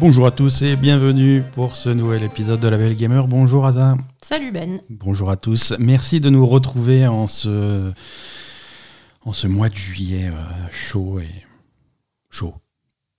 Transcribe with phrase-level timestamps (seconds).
[0.00, 3.28] Bonjour à tous et bienvenue pour ce nouvel épisode de La Belle Gamer.
[3.28, 3.96] Bonjour Aza.
[4.22, 4.80] Salut Ben.
[4.88, 5.74] Bonjour à tous.
[5.78, 7.90] Merci de nous retrouver en ce,
[9.24, 11.28] en ce mois de juillet euh, chaud et
[12.30, 12.54] chaud.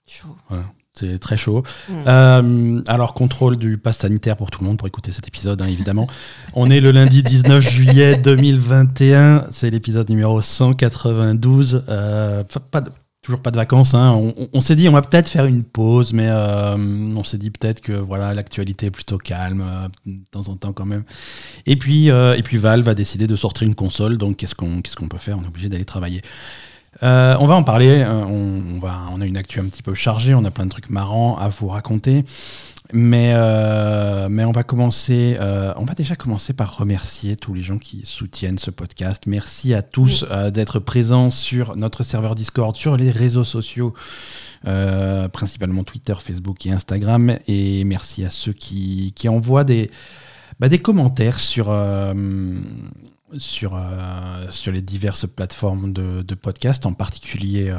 [0.08, 0.36] Chaud.
[0.50, 0.66] Voilà.
[0.94, 1.64] C'est très chaud.
[1.88, 1.94] Mm.
[2.08, 5.68] Euh, alors, contrôle du pass sanitaire pour tout le monde pour écouter cet épisode, hein,
[5.68, 6.08] évidemment.
[6.54, 9.46] On est le lundi 19 juillet 2021.
[9.52, 11.84] C'est l'épisode numéro 192.
[11.88, 13.94] Euh, pas de- toujours pas de vacances.
[13.94, 14.34] hein.
[14.54, 17.82] On, s'est dit, on va peut-être faire une pause, mais euh, on s'est dit peut-être
[17.82, 21.04] que voilà, l'actualité est plutôt calme euh, de temps en temps quand même.
[21.66, 24.18] Et puis, euh, et puis Valve a décidé de sortir une console.
[24.18, 25.38] Donc, qu'est-ce qu'on qu'est-ce peut faire?
[25.38, 26.22] On est obligé d'aller travailler.
[27.04, 28.02] Euh, on va en parler.
[28.02, 30.34] euh, On, on va, on a une actu un petit peu chargée.
[30.34, 32.26] On a plein de trucs marrants à vous raconter.
[32.94, 35.38] Mais, euh, mais on va commencer.
[35.40, 39.24] euh, on va déjà commencer par remercier tous les gens qui soutiennent ce podcast.
[39.28, 43.94] Merci à tous euh, d'être présents sur notre serveur Discord, sur les réseaux sociaux,
[45.34, 47.38] principalement Twitter, Facebook et Instagram.
[47.48, 49.90] Et merci à ceux qui, qui envoient des,
[50.60, 51.72] bah, des commentaires sur,
[53.38, 57.70] sur, euh, sur les diverses plateformes de, de podcast, en particulier.
[57.70, 57.78] euh,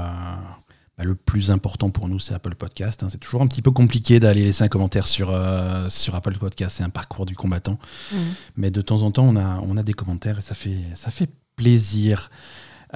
[1.03, 3.03] bah, le plus important pour nous, c'est Apple Podcast.
[3.03, 3.09] hein.
[3.11, 6.77] C'est toujours un petit peu compliqué d'aller laisser un commentaire sur, euh, sur Apple Podcast.
[6.79, 7.79] C'est un parcours du combattant.
[8.13, 8.17] Mm.
[8.57, 11.11] Mais de temps en temps, on a, on a des commentaires et ça fait, ça
[11.11, 12.31] fait plaisir.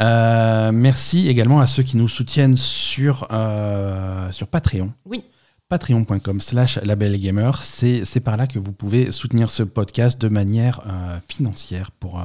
[0.01, 4.93] Euh, merci également à ceux qui nous soutiennent sur, euh, sur Patreon.
[5.05, 5.23] Oui.
[5.69, 7.51] Patreon.com slash labelgamer.
[7.63, 12.21] C'est c'est par là que vous pouvez soutenir ce podcast de manière euh, financière pour
[12.21, 12.25] euh,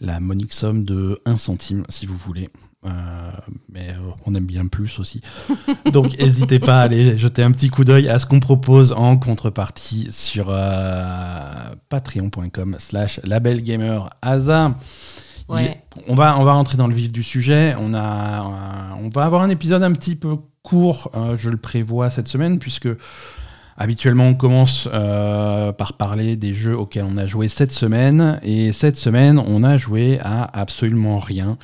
[0.00, 2.50] la monique somme de 1 centime, si vous voulez.
[2.86, 2.88] Euh,
[3.70, 5.20] mais euh, on aime bien plus aussi.
[5.92, 9.18] Donc n'hésitez pas à aller jeter un petit coup d'œil à ce qu'on propose en
[9.18, 11.42] contrepartie sur euh,
[11.88, 14.00] patreon.com slash labelgamer.
[14.22, 14.74] Asa,
[15.48, 15.64] il Ouais.
[15.64, 17.74] est- on, va, on va rentrer dans le vif du sujet.
[17.78, 22.08] On, a, on va avoir un épisode un petit peu court, euh, je le prévois
[22.10, 22.88] cette semaine, puisque
[23.76, 28.38] habituellement on commence euh, par parler des jeux auxquels on a joué cette semaine.
[28.42, 31.58] Et cette semaine, on a joué à absolument rien.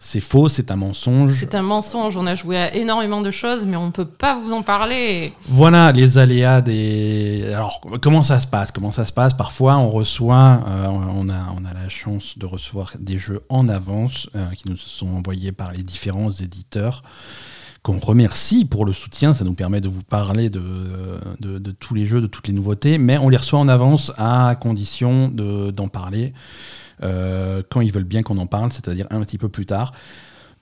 [0.00, 1.32] C'est faux, c'est un mensonge.
[1.40, 2.16] C'est un mensonge.
[2.16, 5.32] On a joué à énormément de choses, mais on ne peut pas vous en parler.
[5.48, 7.50] Voilà les aléas des.
[7.52, 8.70] Alors comment ça se passe?
[8.70, 9.34] Comment ça se passe?
[9.34, 13.66] Parfois on reçoit, euh, on a on a la chance de recevoir des jeux en
[13.66, 17.02] avance euh, qui nous sont envoyés par les différents éditeurs
[17.82, 19.34] qu'on remercie pour le soutien.
[19.34, 20.62] Ça nous permet de vous parler de,
[21.40, 24.12] de, de tous les jeux, de toutes les nouveautés, mais on les reçoit en avance
[24.16, 26.34] à condition de- d'en parler
[27.00, 29.92] quand ils veulent bien qu'on en parle, c'est-à-dire un petit peu plus tard.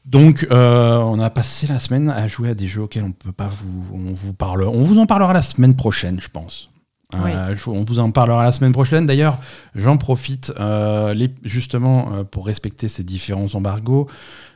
[0.05, 3.33] Donc, euh, on a passé la semaine à jouer à des jeux auxquels on peut
[3.33, 6.71] pas vous, on vous parle, on vous en parlera la semaine prochaine, je pense.
[7.15, 9.07] Euh, on vous en parlera la semaine prochaine.
[9.07, 9.39] D'ailleurs,
[9.77, 14.07] j'en profite euh, les- justement euh, pour respecter ces différents embargos.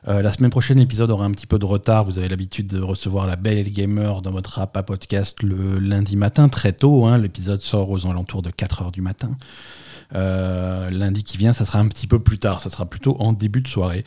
[0.09, 2.05] Euh, la semaine prochaine, l'épisode aura un petit peu de retard.
[2.05, 6.17] Vous avez l'habitude de recevoir la Belle Gamer dans votre app à podcast le lundi
[6.17, 7.07] matin, très tôt.
[7.07, 7.19] hein.
[7.19, 9.31] L'épisode sort aux alentours de 4 heures du matin.
[10.15, 12.61] Euh, lundi qui vient, ça sera un petit peu plus tard.
[12.61, 14.05] Ça sera plutôt en début de soirée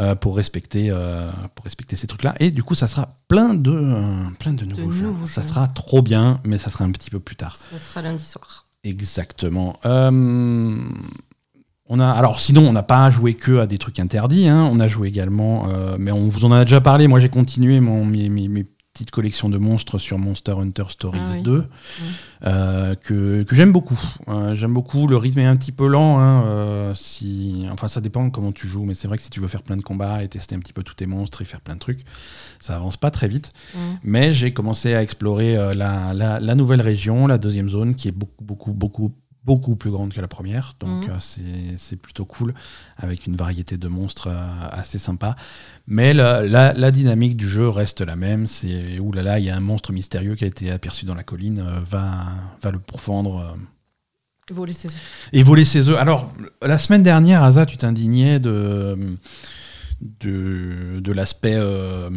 [0.00, 2.34] euh, pour respecter euh, pour respecter ces trucs-là.
[2.40, 5.06] Et du coup, ça sera plein de euh, plein de nouveaux jeux.
[5.06, 5.48] nouveaux Ça jeux.
[5.48, 7.56] sera trop bien, mais ça sera un petit peu plus tard.
[7.56, 8.64] Ça sera lundi soir.
[8.84, 9.78] Exactement.
[11.86, 14.48] On a, alors sinon, on n'a pas joué que à des trucs interdits.
[14.48, 14.66] hein.
[14.72, 15.66] On a joué également,
[15.98, 17.06] mais on vous en a déjà parlé.
[17.08, 21.20] Moi, j'ai continué mon, mes, mes- mes petites collections de monstres sur Monster Hunter Stories
[21.24, 21.42] Ah oui.
[21.42, 21.64] 2,
[22.44, 23.98] euh, que, que j'aime beaucoup.
[24.28, 25.08] Euh, j'aime beaucoup.
[25.08, 26.20] Le rythme est un petit peu lent.
[26.20, 29.40] hein, euh, si, enfin, ça dépend comment tu joues, mais c'est vrai que si tu
[29.40, 31.60] veux faire plein de combats et tester un petit peu tous tes monstres et faire
[31.60, 32.00] plein de trucs,
[32.60, 33.50] ça avance pas très vite.
[34.04, 38.06] Mais j'ai commencé à explorer euh, la, la- la nouvelle région, la deuxième zone, qui
[38.06, 39.12] est beaucoup, beaucoup, beaucoup,
[39.44, 40.74] beaucoup plus grande que la première.
[40.80, 41.10] Donc Mhm.
[41.10, 42.54] euh, c'est- plutôt cool,
[42.96, 45.36] avec une variété de monstres euh, assez sympa.
[45.86, 48.46] Mais la, la- la dynamique du jeu reste la même.
[48.46, 51.58] C'est oulala, il y a un monstre mystérieux qui a été aperçu dans la colline,
[51.60, 52.24] euh, va,
[52.62, 53.56] va le pourfendre.
[54.50, 55.00] Voler ses œufs.
[55.32, 55.96] et voler ses œufs.
[55.98, 59.16] Alors, la semaine dernière, Asa, tu t'indignais de,
[60.20, 62.10] de, de l'aspect euh,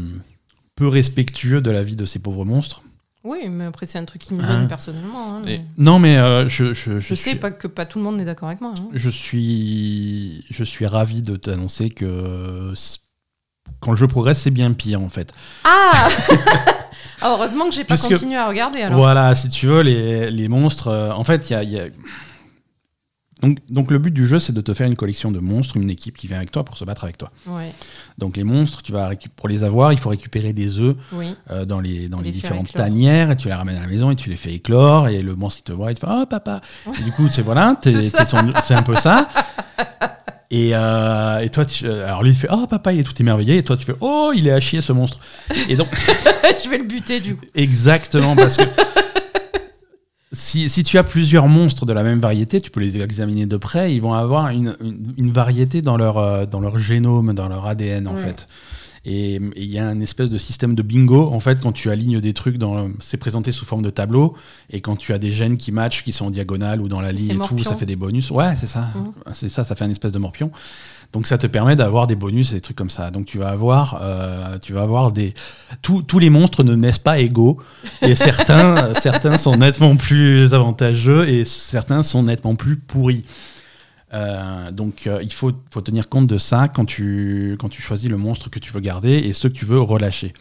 [0.75, 2.83] peu respectueux de la vie de ces pauvres monstres.
[3.27, 4.47] Oui, mais après, c'est un truc qui me Hein.
[4.47, 5.35] gêne personnellement.
[5.35, 7.97] hein, Et- mais non, mais euh, je, je, je sais suis, pas que pas tout
[7.99, 8.73] le monde n'est d'accord avec moi.
[8.77, 8.87] hein.
[8.93, 12.73] je suis, je suis ravi de t'annoncer que
[13.81, 15.33] quand le jeu progresse, c'est bien pire en fait.
[15.63, 16.07] Ah
[17.19, 18.97] Ah, Heureusement que j'ai pas Puisque- continué à regarder alors.
[18.99, 21.79] Voilà, si tu veux, les, les monstres, euh, en fait, il y a, il y
[21.79, 21.87] a-
[23.43, 25.91] Donc, donc le but du jeu, c'est de te faire une collection de monstres, une
[25.91, 27.29] équipe qui vient avec toi pour se battre avec toi.
[27.45, 27.71] Ouais,
[28.17, 31.35] Donc les monstres, tu vas pour les avoir, il faut récupérer des œufs oui.
[31.51, 34.15] euh, dans les, dans les, différentes tanières, et tu les ramènes à la maison et
[34.15, 36.61] tu les fais éclore, et le monstre il te voit, il te fait Oh papa
[36.99, 39.29] Et Du coup, c'est voilà, son- c'est un peu ça.
[40.49, 43.57] Et, euh, et toi, tu- alors lui il fait oh papa il est tout émerveillé
[43.57, 45.19] et toi tu fais oh il est à chier ce monstre.
[45.67, 45.89] Et donc
[46.63, 47.43] je vais le buter du coup.
[47.53, 48.63] exactement parce que
[50.37, 53.57] si, si tu as plusieurs monstres de la même variété, tu peux les examiner de
[53.57, 57.49] près, ils vont avoir une, une- une variété dans leur, euh, dans leur génome, dans
[57.49, 58.21] leur ADN en Ouais.
[58.21, 58.47] fait.
[59.09, 62.19] Et il y a un espèce de système de bingo en fait quand tu alignes
[62.19, 64.35] des trucs dans c'est présenté sous forme de tableau
[64.69, 67.13] et quand tu as des gènes qui matchent qui sont en diagonale ou dans la
[67.13, 69.13] ligne et tout ça fait des bonus ouais c'est ça Mhm.
[69.33, 70.51] c'est ça ça fait un espèce de morpion
[71.13, 73.49] donc ça te permet d'avoir des bonus et des trucs comme ça donc tu vas
[73.49, 75.33] avoir euh, tu vas avoir des
[75.81, 77.57] tous tous les monstres ne naissent pas égaux
[78.01, 83.23] et certains certains sont nettement plus avantageux et certains sont nettement plus pourris
[84.13, 88.09] euh, donc euh, il faut, faut tenir compte de ça quand tu, quand tu choisis
[88.09, 90.33] le monstre que tu veux garder et ceux que tu veux relâcher.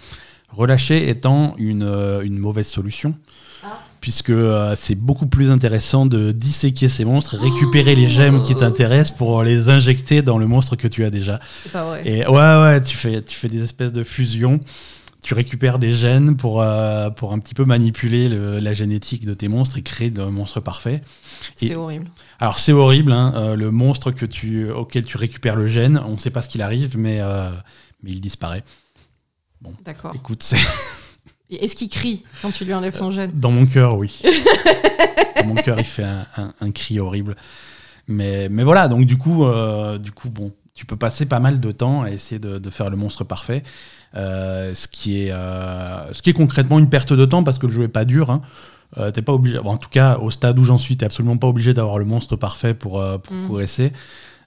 [0.52, 1.82] Relâcher étant une,
[2.22, 3.14] une mauvaise solution.
[4.06, 9.17] Puisque euh, c'est beaucoup plus intéressant de disséquer ces monstres, récupérer les gemmes qui t'intéressent
[9.17, 11.41] pour les injecter dans le monstre que tu as déjà.
[11.64, 12.03] C'est pas vrai.
[12.08, 12.31] Et ouais,
[12.62, 14.61] ouais, tu fais, tu fais des espèces de fusions.
[15.25, 19.35] Tu récupères des gènes pour, euh, pour un petit peu manipuler le- la génétique de
[19.35, 21.02] tes monstres et créer de monstres parfaits.
[21.56, 22.06] C'est horrible.
[22.38, 26.12] Alors c'est horrible, hein, euh, le monstre que tu, auquel tu récupères le gène, on
[26.12, 27.19] ne sait pas ce qu'il arrive, mais,
[28.05, 28.62] mais il disparaît.
[29.85, 30.12] D'accord.
[30.14, 30.59] Écoute, c'est
[31.50, 33.31] Est-ce qu'il crie quand tu lui enlèves son gène?
[33.34, 34.20] Dans mon cœur, oui.
[35.40, 37.37] dans mon cœur, il fait un, un- un cri horrible.
[38.08, 41.60] Mais, mais voilà, donc du coup, euh, du coup, bon, tu peux passer pas mal
[41.60, 43.62] de temps à essayer de, de faire le monstre parfait,
[44.16, 47.66] euh, ce, qui est, euh, ce qui est concrètement une perte de temps parce que
[47.66, 48.31] le jeu est pas dur.
[48.31, 48.40] Hein.
[48.99, 51.37] Euh, t'es pas obligé, bon, en tout cas, au stade où j'en suis, t'es absolument
[51.37, 53.44] pas obligé d'avoir le monstre parfait pour, euh, pour Mm.
[53.46, 53.92] progresser.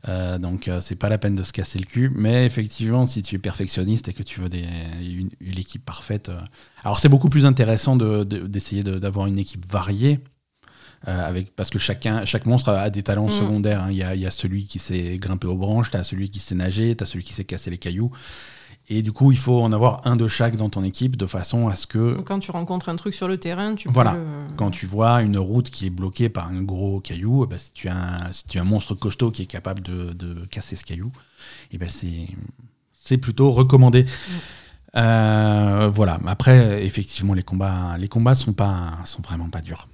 [0.07, 2.09] Euh, donc euh, c'est pas la peine de se casser le cul.
[2.15, 4.65] Mais effectivement, si tu es perfectionniste et que tu veux des,
[5.01, 6.39] une, une équipe parfaite, euh,
[6.83, 10.19] alors c'est beaucoup plus intéressant de- de- d'essayer de, d'avoir une équipe variée.
[11.07, 13.31] euh, avec, parce que chacun, chaque monstre a des talents Mm.
[13.31, 13.83] secondaires.
[13.83, 13.87] hein.
[13.91, 16.39] Il y, a, y a celui qui sait grimper aux branches, tu as celui qui
[16.39, 18.11] sait nager, tu as celui qui sait casser les cailloux.
[18.91, 21.67] Et du coup, il faut en avoir un de chaque dans ton équipe de façon
[21.67, 24.11] à ce que Donc, Quand tu rencontres un truc sur le terrain, tu Voilà.
[24.13, 27.59] peux le- quand tu vois une route qui est bloquée par un gros caillou, ben,
[27.59, 30.45] si, tu as un, si tu as un monstre costaud qui est capable de, de
[30.49, 31.11] casser ce caillou,
[31.71, 32.25] eh ben, c'est,
[32.93, 34.07] c'est plutôt recommandé.
[34.95, 36.19] Euh, voilà.
[36.25, 39.87] Après, effectivement, les combats, les combats sont pas, sont vraiment pas durs.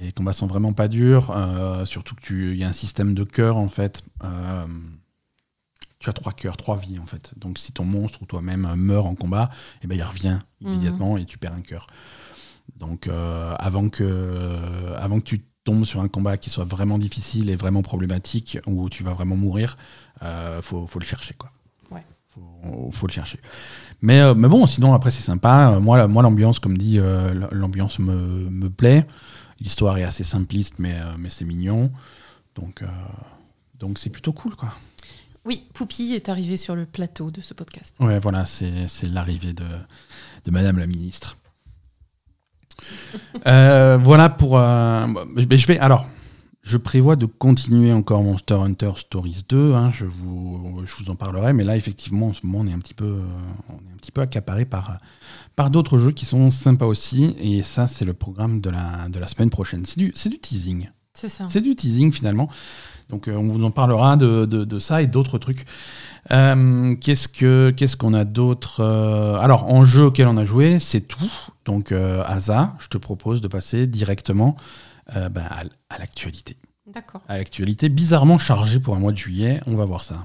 [0.00, 3.12] Les combats sont vraiment pas durs, euh, surtout que tu, il y a un système
[3.12, 4.02] de cœur en fait.
[4.24, 4.64] Euh,
[6.00, 7.32] tu as trois cœurs, trois vies en fait.
[7.36, 9.50] Donc si ton monstre ou toi-même euh, meurt en combat,
[9.82, 11.86] eh ben, il revient immédiatement et tu perds un cœur.
[12.76, 17.50] Donc euh, avant, que, avant que tu tombes sur un combat qui soit vraiment difficile
[17.50, 19.76] et vraiment problématique, où tu vas vraiment mourir,
[20.22, 21.34] euh, faut, faut le chercher.
[21.34, 21.50] Quoi.
[21.90, 22.04] Ouais.
[22.28, 23.38] Faut, faut le chercher.
[24.00, 25.72] Mais, euh, mais bon, sinon après c'est sympa.
[25.72, 29.06] Euh, Moi, moi l'ambiance, comme dit, euh, l'ambiance me, me plaît.
[29.60, 31.90] L'histoire est assez simpliste, mais, euh, mais c'est mignon.
[32.54, 32.86] Donc euh,
[33.78, 34.56] donc c'est plutôt cool.
[34.56, 34.72] quoi.
[35.50, 37.96] Oui, Poupie est arrivé sur le plateau de ce podcast.
[37.98, 39.64] Ouais, voilà, c'est c'est l'arrivée de,
[40.44, 41.36] de Madame la ministre.
[43.46, 44.58] Euh, voilà pour.
[44.58, 45.06] euh,
[45.36, 45.78] je vais.
[45.80, 46.08] Alors,
[46.62, 49.74] je prévois de continuer encore Monster Hunter Stories 2.
[49.74, 52.72] hein, je, vous, je vous en parlerai, mais là, effectivement, en ce moment, on est
[52.72, 53.24] un petit peu, euh,
[53.70, 54.98] on est un petit peu accaparé par,
[55.56, 57.34] par d'autres jeux qui sont sympas aussi.
[57.40, 59.84] Et ça, c'est le programme de la, de la semaine prochaine.
[59.84, 60.88] C'est du, c'est du teasing.
[61.50, 62.48] C'est du teasing finalement.
[63.08, 65.64] Donc euh, on vous en parlera de, de- de ça et d'autres trucs.
[66.30, 70.78] Euh, qu'est-ce que qu'est-ce qu'on a d'autre euh, Alors en jeu auquel on a joué,
[70.78, 71.30] c'est tout.
[71.64, 74.56] Donc Asa, je te propose de passer directement
[75.14, 75.44] ben,
[75.88, 76.56] à l'actualité.
[76.86, 77.20] D'accord.
[77.28, 79.60] À l'actualité bizarrement chargée pour un mois de juillet.
[79.66, 80.24] On va voir ça.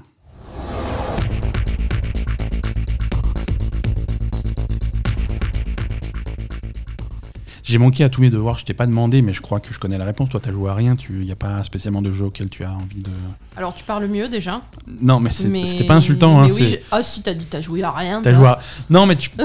[7.66, 9.80] J'ai manqué à tous mes devoirs, je t'ai pas demandé, mais je crois que je
[9.80, 10.28] connais la réponse.
[10.28, 12.70] Toi, t'as joué à rien, il n'y a pas spécialement de jeu auquel tu as
[12.72, 13.10] envie de.
[13.56, 14.62] Alors tu parles mieux déjà.
[14.86, 16.38] Non, mais c'est- mais- c'était pas insultant.
[16.38, 18.22] Hein, mais oui, c'est- j'ai- Ah si, t'as dit t'as joué à rien.
[18.22, 18.60] t'as joué à...
[18.88, 19.30] Non, mais tu.
[19.36, 19.44] D'un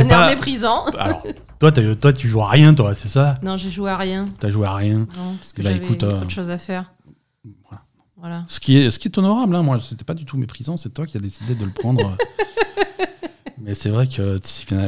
[0.00, 0.28] air pas.
[0.30, 0.86] méprisant.
[0.98, 1.22] Alors,
[1.58, 3.34] toi, toi, tu joues à rien, toi, c'est ça?
[3.42, 4.26] Non, j'ai joué à rien.
[4.40, 5.00] T'as joué à rien.
[5.00, 6.90] Non, parce que Bah, j'avais euh, autre chose à faire.
[7.68, 7.82] Voilà.
[8.16, 8.44] Voilà.
[8.48, 10.88] Ce qui est, ce qui est honorable, hein, moi, c'était pas du tout méprisant, c'est
[10.94, 12.16] toi qui as décidé de le prendre.
[13.62, 14.36] mais c'est vrai que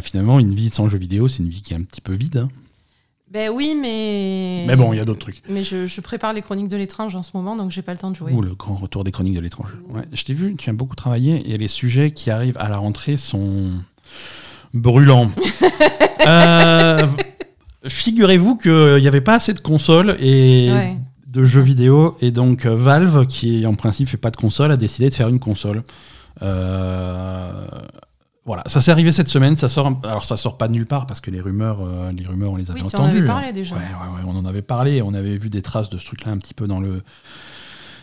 [0.02, 2.36] finalement, une vie sans jeu vidéo, c'est une vie qui est un petit peu vide.
[2.38, 2.48] hein.
[3.32, 4.64] Ben oui, mais.
[4.68, 5.42] Mais bon, il y a d'autres trucs.
[5.48, 7.98] Mais je, je prépare les chroniques de l'étrange en ce moment, donc j'ai pas le
[7.98, 8.32] temps de jouer.
[8.32, 9.74] Ouh, le grand retour des chroniques de l'étranger.
[9.88, 12.76] Ouais, je t'ai vu, tu as beaucoup travaillé et les sujets qui arrivent à la
[12.76, 13.70] rentrée sont
[14.72, 15.30] brûlants.
[16.26, 17.06] Euh,
[17.86, 20.96] Figurez-vous qu'il n'y avait pas assez de consoles et Ouais.
[21.26, 24.78] de jeux vidéo et donc euh, Valve, qui en principe fait pas de console, a
[24.78, 25.82] décidé de faire une console.
[26.40, 27.66] Euh,
[28.46, 29.56] voilà, ça s'est arrivé cette semaine.
[29.56, 32.26] Ça sort, alors ça sort pas de nulle part parce que les rumeurs, euh, les
[32.26, 33.18] rumeurs, on les avait Oui, tu en entendues.
[33.18, 33.32] avais hein.
[33.32, 33.74] parlé déjà.
[33.76, 35.00] Ouais, ouais, ouais, on en avait parlé.
[35.02, 37.02] On avait vu des traces de ce truc-là un petit peu dans le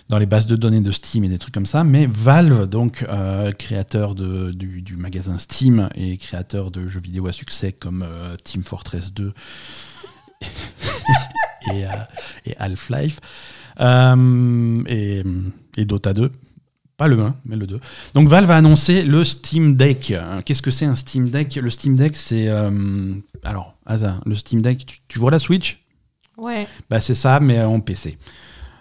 [0.10, 1.84] dans les bases de données de Steam et des trucs comme ça.
[1.86, 7.28] Mais Valve, donc euh, créateur de, du, du magasin Steam et créateur de jeux vidéo
[7.28, 9.32] à succès comme euh, Team Fortress 2
[11.74, 11.86] et,
[12.46, 13.20] et Half-Life
[13.80, 15.24] et,
[15.78, 16.32] et Dota 2.
[17.02, 17.80] Pas le 1, mais le 2.
[18.14, 20.14] Donc Valve a annoncé le Steam Deck.
[20.46, 21.56] Qu'est-ce que c'est un Steam Deck?
[21.56, 22.48] Le Steam Deck, c'est...
[22.48, 25.80] euh, alors, hasard, le Steam Deck, tu, tu vois la Switch?
[26.38, 26.68] Ouais.
[26.92, 28.20] bah, C'est ça, mais en PC.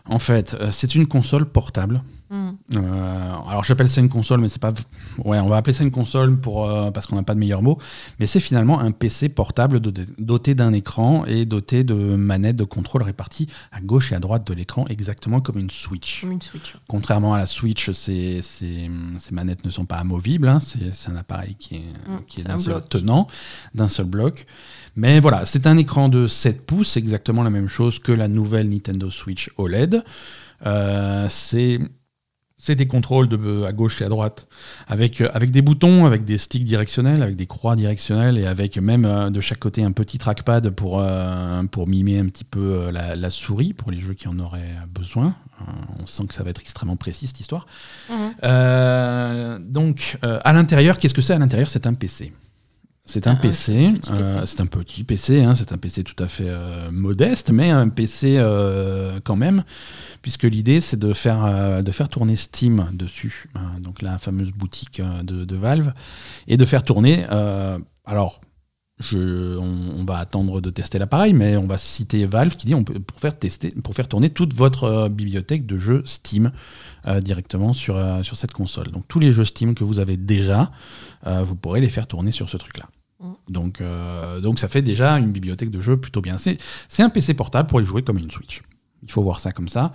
[0.05, 2.03] En fait, euh, c'est une console portable.
[2.31, 2.51] Mm.
[2.77, 4.73] Euh, alors j'appelle ça une console, mais c'est pas.
[5.19, 7.61] Ouais, on va appeler ça une console pour euh, parce qu'on n'a pas de meilleur
[7.61, 7.79] mot.
[8.21, 12.63] Mais c'est finalement un PC portable doté, doté d'un écran et doté de manettes de
[12.65, 16.21] contrôle réparties à gauche et à droite de l'écran, exactement comme une Switch.
[16.21, 16.77] Comme une Switch.
[16.87, 20.49] Contrairement à la Switch, ces, ces, ces manettes ne sont pas amovibles.
[20.49, 20.61] hein.
[20.61, 22.89] C'est un appareil qui est, Mm, qui est c'est d'un un seul bloc.
[22.91, 23.27] tenant,
[23.75, 24.47] d'un seul bloc.
[24.97, 28.69] Mais voilà, c'est un écran de 7 pouces, exactement la même chose que la nouvelle
[28.69, 30.05] Nintendo Switch OLED.
[30.67, 31.79] Euh, c'est
[32.61, 34.47] c'est des contrôles de, à gauche et à droite,
[34.87, 38.77] avec, euh, avec des boutons, avec des sticks directionnels, avec des croix directionnelles, et avec
[38.77, 42.61] même euh, de chaque côté un petit trackpad pour, euh, pour mimer un petit peu
[42.61, 45.35] euh, la, la souris, pour les jeux qui en auraient besoin.
[45.61, 45.65] Euh,
[46.03, 47.67] on sent que ça va être extrêmement précis cette histoire.
[48.45, 51.35] Euh, donc, euh, à l'intérieur, qu'est-ce que c'est?
[51.35, 52.33] À l'intérieur C'est un PC.
[53.13, 54.13] C'est un un PC, PC.
[54.13, 57.71] euh, c'est un petit PC, hein, c'est un PC tout à fait euh, modeste, mais
[57.71, 59.65] un PC euh, quand même,
[60.23, 64.53] puisque l'idée c'est de faire, euh, de faire tourner Steam dessus, hein, donc la fameuse
[64.53, 65.93] boutique euh, de, de Valve,
[66.47, 67.27] et de faire tourner.
[67.31, 68.41] euh, alors,
[69.01, 72.75] je, on, on va attendre de tester l'appareil, mais on va citer Valve qui dit
[72.75, 76.53] on peut, pour faire tester, pour faire tourner toute votre euh, bibliothèque de jeux Steam
[77.07, 78.89] euh, directement sur, euh, sur cette console.
[78.89, 80.71] Donc tous les jeux Steam que vous avez déjà,
[81.27, 82.85] euh, vous pourrez les faire tourner sur ce truc-là.
[83.21, 83.33] Mm.
[83.49, 86.37] Donc, euh, donc ça fait déjà une bibliothèque de jeux plutôt bien.
[86.39, 88.63] C'est un PC portable pour y jouer comme une Switch.
[89.03, 89.93] Il faut voir ça comme ça.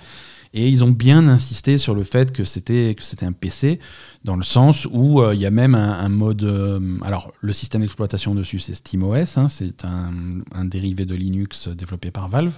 [0.53, 3.79] Et ils ont bien insisté sur le fait que c'était un PC
[4.25, 6.43] dans le sens où euh, il y a même un, un mode.
[6.43, 10.11] euh, alors le système d'exploitation dessus c'est SteamOS, hein, c'est un,
[10.53, 12.57] un dérivé de Linux développé par Valve.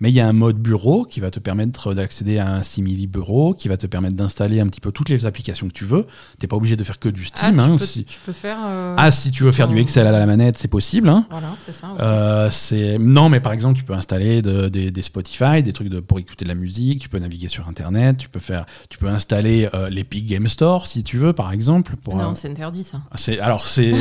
[0.00, 3.06] Mais il y a un mode bureau qui va te permettre d'accéder à un simili
[3.08, 6.06] bureau, qui va te permettre d'installer un petit peu toutes les applications que tu veux.
[6.38, 7.54] T'es pas obligé de faire que du Ah, Steam.
[7.56, 8.58] tu, hein, peux, si- tu peux faire.
[8.64, 11.08] euh, ah, si tu veux faire du Excel à la manette, c'est possible.
[11.08, 11.26] hein.
[11.30, 11.88] Voilà, c'est ça.
[11.92, 12.00] ok.
[12.00, 15.98] Euh, non, mais par exemple, tu peux installer de- des, des Spotify, des trucs de,
[16.00, 17.00] pour écouter de la musique.
[17.00, 18.18] Tu peux naviguer sur Internet.
[18.18, 21.94] Tu peux faire, tu peux installer euh, l'Epic Game Store si tu veux, par exemple.
[22.02, 23.00] Pour, non, euh, c'est interdit ça.
[23.16, 23.92] c'est alors c'est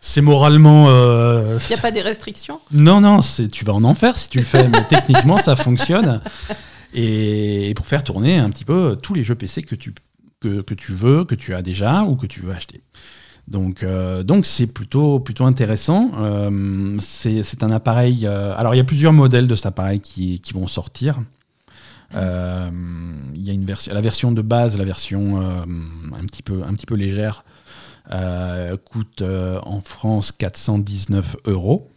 [0.00, 0.86] c'est moralement.
[0.88, 4.28] euh, Il n'y a pas des restrictions non, non, c'est tu vas en enfer si
[4.28, 6.20] tu le fais, mais techniquement ça fonctionne.
[6.94, 9.94] Et, et pour faire tourner un petit peu tous les jeux PC que tu
[10.40, 12.80] que, que tu veux, que tu as déjà ou que tu veux acheter.
[13.48, 16.10] Donc, euh, donc c'est plutôt, plutôt intéressant.
[16.18, 18.26] Euh, c'est c'est un appareil.
[18.26, 21.20] euh, alors, il y a plusieurs modèles de cet appareil qui, qui vont sortir.
[22.14, 22.70] Euh,
[23.34, 25.64] Il y a la version de base, la version euh,
[26.12, 27.44] un petit peu, légère,
[28.12, 31.90] euh, coûte en France 419 euros.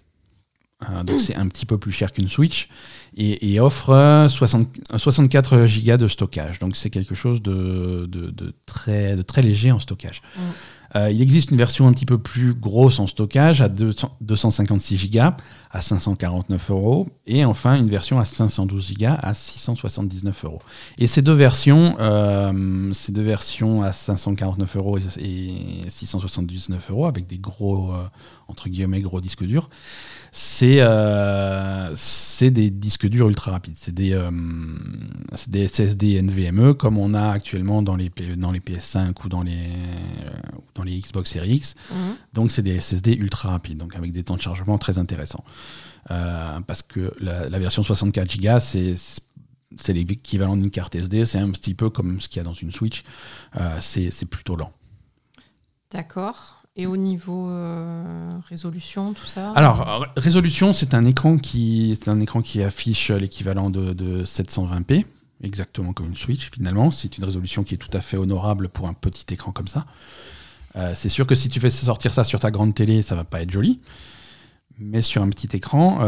[1.06, 2.68] Donc c'est un petit peu plus cher qu'une Switch
[3.16, 6.60] et, offre euh, 60 64 gigas de stockage.
[6.60, 8.08] Donc c'est quelque chose de
[8.66, 10.22] très léger en stockage.
[10.36, 10.42] Mm.
[10.96, 14.98] Euh, il existe une version un petit peu plus grosse en stockage à 200 256
[14.98, 15.36] gigas
[15.72, 20.62] à 549 euros et enfin une version à 512 gigas à 679 euros.
[20.98, 27.28] Et ces deux versions, euh, ces versions à 549 euros et et 679 euros avec
[27.28, 28.04] des gros euh,
[28.48, 29.70] entre guillemets gros disques durs,
[30.40, 33.74] c'est euh, c'est des disques durs ultra rapides.
[33.76, 34.30] C'est des, euh,
[35.48, 39.58] des SSD NVMe comme on a actuellement dans les, dans les PS5 ou dans les,
[39.58, 40.30] euh,
[40.76, 41.74] dans les Xbox Series X.
[41.90, 42.16] Mhm.
[42.34, 45.44] Donc c'est des SSD ultra rapides, donc avec des temps de chargement très intéressants.
[46.08, 48.94] Parce que la, la version 64 Go, c'est
[49.80, 52.54] c'est l'équivalent d'une carte SD, c'est un petit peu comme ce qu'il y a dans
[52.54, 53.04] une Switch.
[53.80, 54.72] C'est c'est plutôt lent.
[55.92, 56.62] D'accord.
[56.80, 62.20] Et au niveau euh, résolution, tout ça Alors, euh, résolution, c'est un écran qui, un
[62.20, 65.04] écran qui affiche l'équivalent de, de 720p,
[65.42, 66.92] exactement comme une Switch finalement.
[66.92, 69.86] C'est une résolution qui est tout à fait honorable pour un petit écran comme ça.
[70.76, 73.24] Euh, c'est sûr que si tu fais sortir ça sur ta grande télé, ça va
[73.24, 73.80] pas être joli.
[74.78, 76.02] Mais sur un petit écran,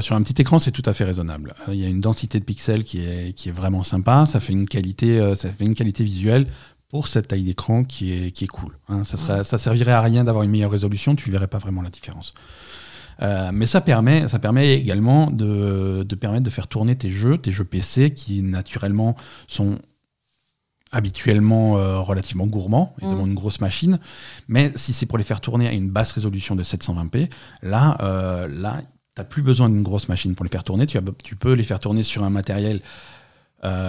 [0.00, 1.54] sur un petit écran, c'est tout à fait raisonnable.
[1.68, 4.24] Il y a une densité de pixels qui est, qui est vraiment sympa.
[4.24, 6.46] Ça fait une qualité, ça fait une qualité visuelle
[6.88, 8.72] pour cette taille d'écran qui est, qui est cool.
[8.88, 9.02] hein.
[9.04, 11.90] Ça, serait, ça servirait à rien d'avoir une meilleure résolution, tu verrais pas vraiment la
[11.90, 12.32] différence.
[13.22, 17.38] Euh, mais ça permet, ça permet également de, de permettre de faire tourner tes jeux,
[17.38, 19.16] tes jeux PC qui naturellement
[19.48, 19.78] sont
[20.92, 23.10] habituellement euh, relativement gourmands et Mm.
[23.10, 23.98] demandent une grosse machine.
[24.48, 27.28] Mais si c'est pour les faire tourner à une basse résolution de 720p,
[27.62, 28.80] là, euh, là,
[29.14, 30.86] t'as plus besoin d'une grosse machine pour les faire tourner.
[30.86, 32.80] Tu, as- tu peux les faire tourner sur un matériel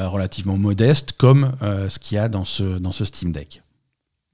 [0.08, 3.62] relativement modeste, comme euh, ce qu'il y a dans ce, dans ce Steam Deck.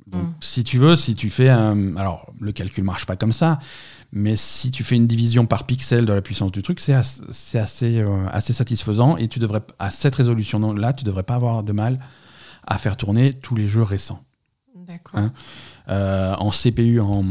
[0.08, 0.34] Donc, Mm.
[0.42, 1.96] si tu veux, si tu fais un.
[1.96, 3.60] Alors, le calcul marche pas comme ça,
[4.12, 7.22] mais si tu fais une division par pixel de la puissance du truc, c'est as-
[7.56, 9.16] assez, euh, assez satisfaisant.
[9.18, 12.00] Et tu devrais, à cette résolution-là, tu devrais pas avoir de mal
[12.68, 14.22] à faire tourner tous les jeux récents.
[14.76, 15.20] D'accord.
[15.22, 15.32] Hein.
[15.90, 17.24] Euh, en CPU, en,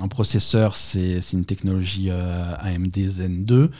[0.00, 3.70] en processeur, c'est c'est une technologie euh, AMD Zen 2.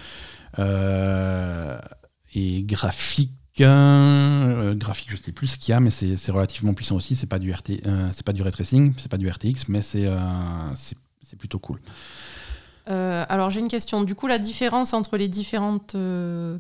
[0.59, 1.79] Euh,
[2.35, 3.31] et graphique,
[3.61, 7.15] euh, graphique, je sais plus ce qu'il y a, mais c'est relativement puissant aussi.
[7.17, 9.83] C'est pas du RT, euh, c'est pas du ray tracing, c'est pas du RTX, mais
[9.83, 10.19] c'est euh,
[10.75, 11.79] c'est c'est plutôt cool.
[12.87, 14.03] Alors j'ai une question.
[14.05, 15.95] Du coup, la différence entre les différentes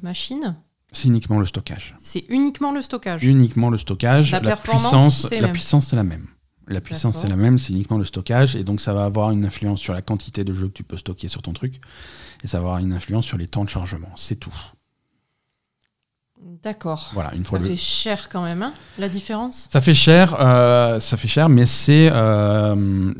[0.03, 0.55] machines,
[0.93, 1.95] C'est uniquement le stockage.
[1.99, 3.25] c'est uniquement le stockage.
[3.25, 4.31] Uniquement le stockage.
[4.33, 5.53] La La, performance, puissance, la même.
[5.53, 6.27] puissance, c'est la même.
[6.69, 8.57] La puissance, c'est la même, c'est uniquement le stockage.
[8.57, 10.97] Et donc, ça va avoir une influence sur la quantité de jeux que tu peux
[10.97, 11.79] stocker sur ton truc.
[12.43, 14.09] Et ça va avoir une influence sur les temps de chargement.
[14.17, 14.55] C'est tout.
[16.63, 17.11] D'accord.
[17.15, 19.67] Voilà, une fois Ça fait cher quand même, hein, la différence?
[19.73, 23.15] Ça fait cher, euh, ça fait cher, mais c'est euh,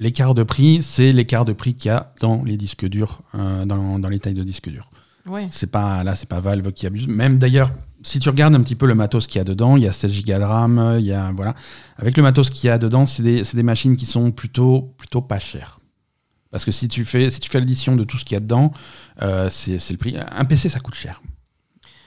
[0.00, 3.64] l'écart de prix, c'est l'écart de prix qu'il y a dans les disques durs, euh,
[3.64, 4.90] dans, dans les tailles de disques durs.
[5.24, 5.46] Ouais.
[5.50, 7.06] C'est pas là, c'est pas Valve qui abuse.
[7.06, 7.70] Même d'ailleurs,
[8.02, 9.92] si tu regardes un petit peu le matos qu'il y a dedans, il y a
[9.92, 11.54] 16 Go de RAM, il y a voilà.
[11.96, 15.22] Avec le matos qu'il y a dedans, c'est des, des machines qui sont plutôt plutôt
[15.22, 15.78] pas chères.
[16.50, 18.40] Parce que si tu fais si tu fais l'addition de tout ce qu'il y a
[18.40, 18.72] dedans,
[19.48, 20.16] c'est le prix.
[20.18, 21.22] Un PC ça coûte cher.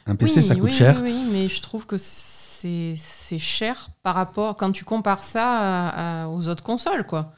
[0.08, 1.02] Un PC oui, ça coûte oui, cher.
[1.04, 2.96] Oui, oui, mais je trouve que c'est
[3.40, 7.34] cher par rapport quand tu compares ça à- à- aux autres consoles, quoi.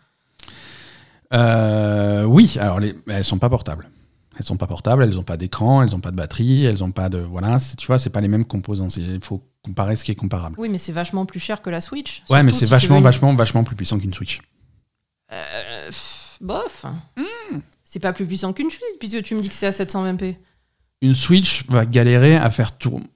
[1.33, 3.89] Euh, oui, alors les, elles sont pas portables.
[4.37, 6.91] Elles sont pas portables, elles ont pas d'écran, elles ont pas de batterie, elles ont
[6.91, 7.57] pas de voilà.
[7.77, 8.87] Tu vois, c'est pas les mêmes composants.
[8.95, 10.55] Il faut comparer ce qui est comparable.
[10.57, 12.23] Oui, mais c'est vachement plus cher que la Switch.
[12.29, 14.39] ouais, mais c'est si vachement, vachement, vachement plus puissant qu'une Switch.
[15.33, 15.91] Euh,
[16.39, 16.85] bof.
[17.17, 17.59] Hmm.
[17.83, 20.37] C'est pas plus puissant qu'une Switch puisque tu me dis que c'est à 720p.
[21.01, 23.07] Une Switch va galérer à faire tourner.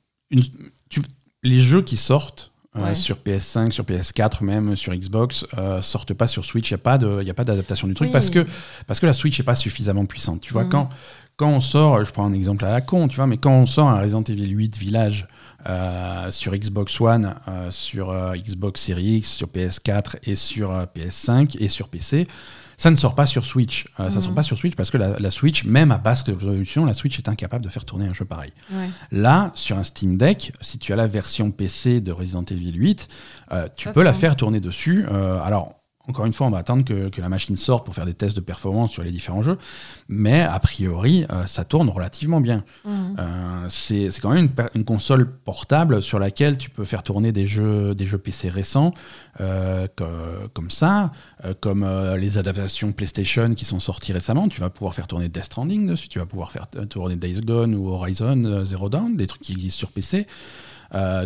[1.43, 2.95] Les jeux qui sortent euh, Ouais.
[2.95, 6.71] sur PS5, sur PS4, même sur Xbox, euh, sortent pas sur Switch.
[6.71, 8.11] Il n'y a pas de- y a pas d'adaptation du truc Oui.
[8.13, 8.47] parce, que,
[8.87, 10.41] parce que la Switch n'est pas suffisamment puissante.
[10.41, 10.69] Tu vois, Mhm.
[10.69, 10.89] quand,
[11.35, 13.65] quand on sort, je prends un exemple à la con, tu vois, mais quand on
[13.67, 15.27] sort un Resident Evil 8 Village
[15.69, 21.55] euh, sur Xbox One, euh, sur Xbox Series X, sur PS4 et sur euh, PS5
[21.59, 22.25] et sur PC,
[22.77, 23.85] ça ne sort pas sur Switch.
[23.99, 24.21] Euh, Ça Mhm.
[24.21, 27.17] sort pas sur Switch parce que la, la Switch, même à basse résolution, la Switch
[27.17, 28.51] est incapable de faire tourner un jeu pareil.
[28.71, 28.89] Ouais.
[29.11, 33.07] Là, sur un Steam Deck, si tu as la version PC de Resident Evil 8,
[33.51, 35.05] euh, tu Ça peux la faire tourner dessus.
[35.11, 38.05] Euh, alors, encore une fois, on va attendre que, que la machine sorte pour faire
[38.05, 39.57] des tests de performance sur les différents jeux.
[40.09, 42.65] Mais a priori, euh, ça tourne relativement bien.
[42.83, 43.15] Mhm.
[43.19, 47.95] Euh, c'est quand même une, console portable sur laquelle tu peux faire tourner des jeux,
[47.95, 48.93] des jeux PC récents,
[49.39, 50.03] euh, co-
[50.53, 51.11] comme ça,
[51.61, 51.87] comme
[52.17, 54.49] les adaptations PlayStation qui sont sorties récemment.
[54.49, 57.75] Tu vas pouvoir faire tourner Death Stranding dessus, tu vas pouvoir faire tourner Days Gone
[57.75, 60.27] ou Horizon Zero Dawn, des trucs qui existent sur PC.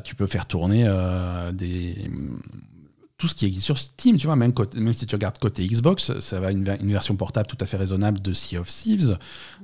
[0.04, 0.88] Tu peux faire tourner
[1.54, 2.10] des
[3.18, 5.66] tout ce qui existe sur Steam, tu vois, même, côté- même si tu regardes côté
[5.66, 9.18] Xbox, ça va une, une version portable tout à fait raisonnable de Sea of Thieves,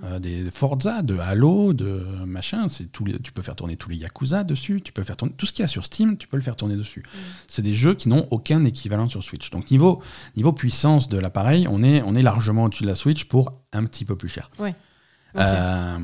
[0.04, 2.68] euh, des Forza, de Halo, de machin.
[2.68, 5.46] C'est les, tu peux faire tourner tous les Yakuza dessus, tu peux faire tourner tout
[5.46, 7.04] ce qu'il y a sur Steam, tu peux le faire tourner dessus.
[7.48, 9.52] C'est des jeux qui n'ont aucun équivalent sur Switch.
[9.52, 10.02] Donc niveau,
[10.36, 13.86] niveau puissance de l'appareil, on est, on est largement au-dessus de la Switch pour un
[13.86, 14.50] petit peu plus cher.
[15.36, 15.98] Euh,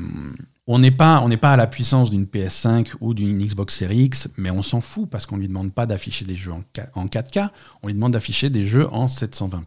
[0.66, 4.04] on n'est pas, on n'est pas à la puissance d'une PS5 ou d'une Xbox Series
[4.04, 6.62] X, mais on s'en fout parce qu'on lui demande pas d'afficher des jeux en,
[6.94, 7.48] en 4K,
[7.82, 9.64] on lui demande d'afficher des jeux en 720p.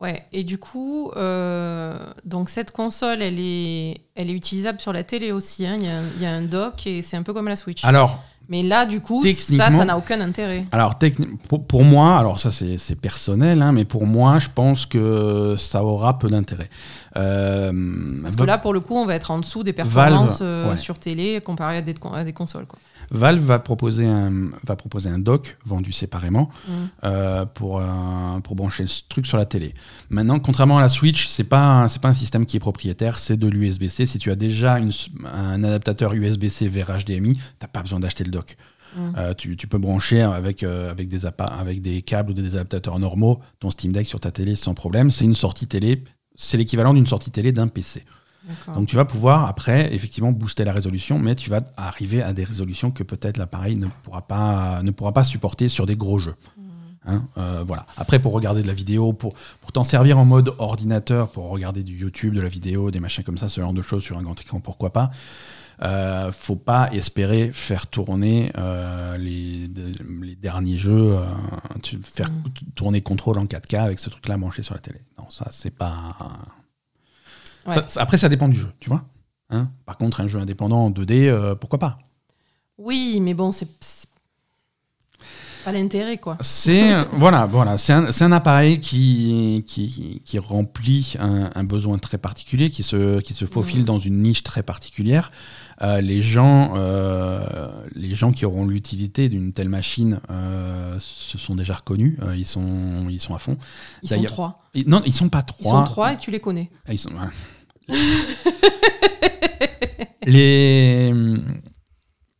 [0.00, 5.02] Ouais, et du coup, euh, donc cette console, elle est, elle est utilisable sur la
[5.04, 5.66] télé aussi.
[5.66, 5.76] hein.
[5.78, 7.84] Il y, y a un dock et c'est un peu comme la Switch.
[7.84, 10.64] Alors, Mais là, du coup, ça, ça n'a aucun intérêt.
[10.70, 10.98] alors
[11.48, 15.82] pour, pour moi, alors ça c'est personnel, hein, mais pour moi, je pense que ça
[15.82, 16.68] aura peu d'intérêt.
[17.16, 17.72] Euh,
[18.22, 20.76] Parce que là, pour le coup, on va être en dessous des performances euh, ouais.
[20.76, 22.66] sur télé comparé à des, à des consoles.
[22.66, 22.78] Quoi.
[23.10, 26.88] Valve va proposer un, va proposer un dock vendu séparément Mhm.
[27.04, 27.84] euh, pour, euh,
[28.42, 29.74] pour brancher ce truc sur la télé.
[30.10, 33.36] Maintenant, contrairement à la Switch, c'est pas c'est pas un système qui est propriétaire, c'est
[33.36, 34.06] de l'USB-C.
[34.06, 34.92] Si tu as déjà une
[35.34, 38.56] un adaptateur USB-C vers HDMI, t'as pas besoin d'acheter le dock.
[38.96, 39.12] Mhm.
[39.18, 42.98] Euh, tu, tu peux brancher avec, euh, avec, des avec des câbles ou des adaptateurs
[43.00, 45.10] normaux ton Steam Deck sur ta télé sans problème.
[45.10, 46.02] C'est une sortie télé,
[46.36, 48.02] c'est l'équivalent d'une sortie télé d'un PC.
[48.74, 52.44] Donc tu vas pouvoir après effectivement booster la résolution, mais tu vas arriver à des
[52.44, 56.34] résolutions que peut-être l'appareil ne pourra pas ne pourra pas supporter sur des gros jeux.
[57.06, 57.84] Hein, euh, voilà.
[57.98, 61.82] Après pour regarder de la vidéo, pour, pour t'en servir en mode ordinateur, pour regarder
[61.82, 64.22] du YouTube, de la vidéo, des machins comme ça, ce genre de choses sur un
[64.22, 65.10] grand écran, pourquoi pas.
[65.82, 71.24] Euh, faut pas espérer faire tourner euh, les, de- les derniers jeux, euh,
[72.04, 72.50] faire Mm.
[72.76, 75.00] tourner contrôle en 4K avec ce truc-là branché sur la télé.
[75.18, 76.16] Non, ça c'est pas.
[77.66, 77.74] Ouais.
[77.74, 79.04] Ça- ça- après, ça dépend du jeu, tu vois.
[79.50, 81.98] Hein Par contre, un jeu indépendant en 2D, euh, pourquoi pas?
[82.78, 83.68] Oui, mais bon, c'est
[85.64, 86.36] pas l'intérêt, quoi.
[86.40, 92.18] C'est voilà, voilà, c'est un, un appareil qui, qui, qui remplit un, un besoin très
[92.18, 93.84] particulier, qui se, qui se faufile Mhm.
[93.86, 95.32] dans une niche très particulière.
[95.82, 101.54] Euh, les, gens, euh, les gens qui auront l'utilité d'une telle machine euh, se sont
[101.54, 103.56] déjà reconnus, ils, sont, ils sont à fond.
[104.02, 104.62] Ils sont trois.
[104.74, 105.78] Ils- non, ils sont pas Ils trois.
[105.80, 106.70] sont trois et tu les connais.
[106.86, 107.10] Ah, ils sont-.
[110.26, 111.12] les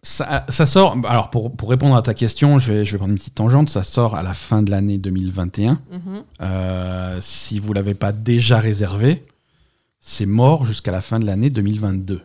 [0.05, 0.97] ça, ça sort.
[1.09, 3.71] Alors pour, pour répondre à ta question, je vais, je vais prendre une petite tangente.
[3.71, 5.81] Ça sort à la fin de l'année 2021.
[5.91, 6.23] Mhm.
[6.43, 9.25] Euh, si vous l'avez pas déjà réservé,
[10.01, 12.21] c'est mort jusqu'à la fin de l'année 2022.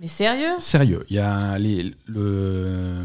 [0.00, 0.54] Mais sérieux?
[0.58, 3.02] Sérieux, il y a les, le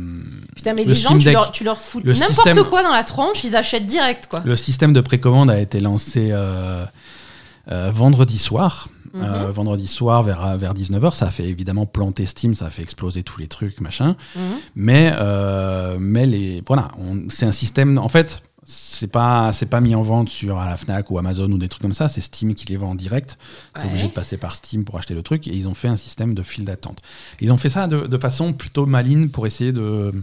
[0.56, 3.46] Putain, mais Le les gens, tu leur, tu leur fous n'importe quoi dans la tronche,
[3.46, 4.42] ils achètent direct, quoi.
[4.44, 6.86] le système de précommande a été lancé euh,
[7.72, 8.90] euh, vendredi soir.
[9.14, 9.22] Mhm.
[9.24, 12.82] Euh, vendredi soir vers, vers 19h, ça a fait évidemment planter Steam, ça a fait
[12.82, 14.16] exploser tous les trucs, machin.
[14.36, 14.42] Mhm.
[14.76, 16.90] Mais, euh, mais les, voilà,
[17.30, 17.98] c'est un système.
[17.98, 21.52] En fait, c'est pas, c'est pas mis en vente sur à la Fnac ou Amazon
[21.52, 22.08] ou des trucs comme ça.
[22.08, 23.38] C'est Steam qui les vend en direct.
[23.74, 23.88] T'es Ouais.
[23.88, 25.48] obligé de passer par Steam pour acheter le truc.
[25.48, 27.02] Et ils ont fait un système de file d'attente.
[27.42, 30.14] Ils ont fait ça de, de façon plutôt maligne pour essayer de,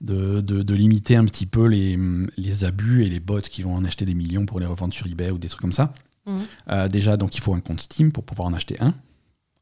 [0.00, 1.98] de, de- de limiter un petit peu les,
[2.36, 5.06] les abus et les bots qui vont en acheter des millions pour les revendre sur
[5.06, 5.92] eBay ou des trucs comme ça.
[6.26, 6.44] Mhm.
[6.70, 8.94] Euh, déjà, donc il faut un compte Steam pour pouvoir en acheter un.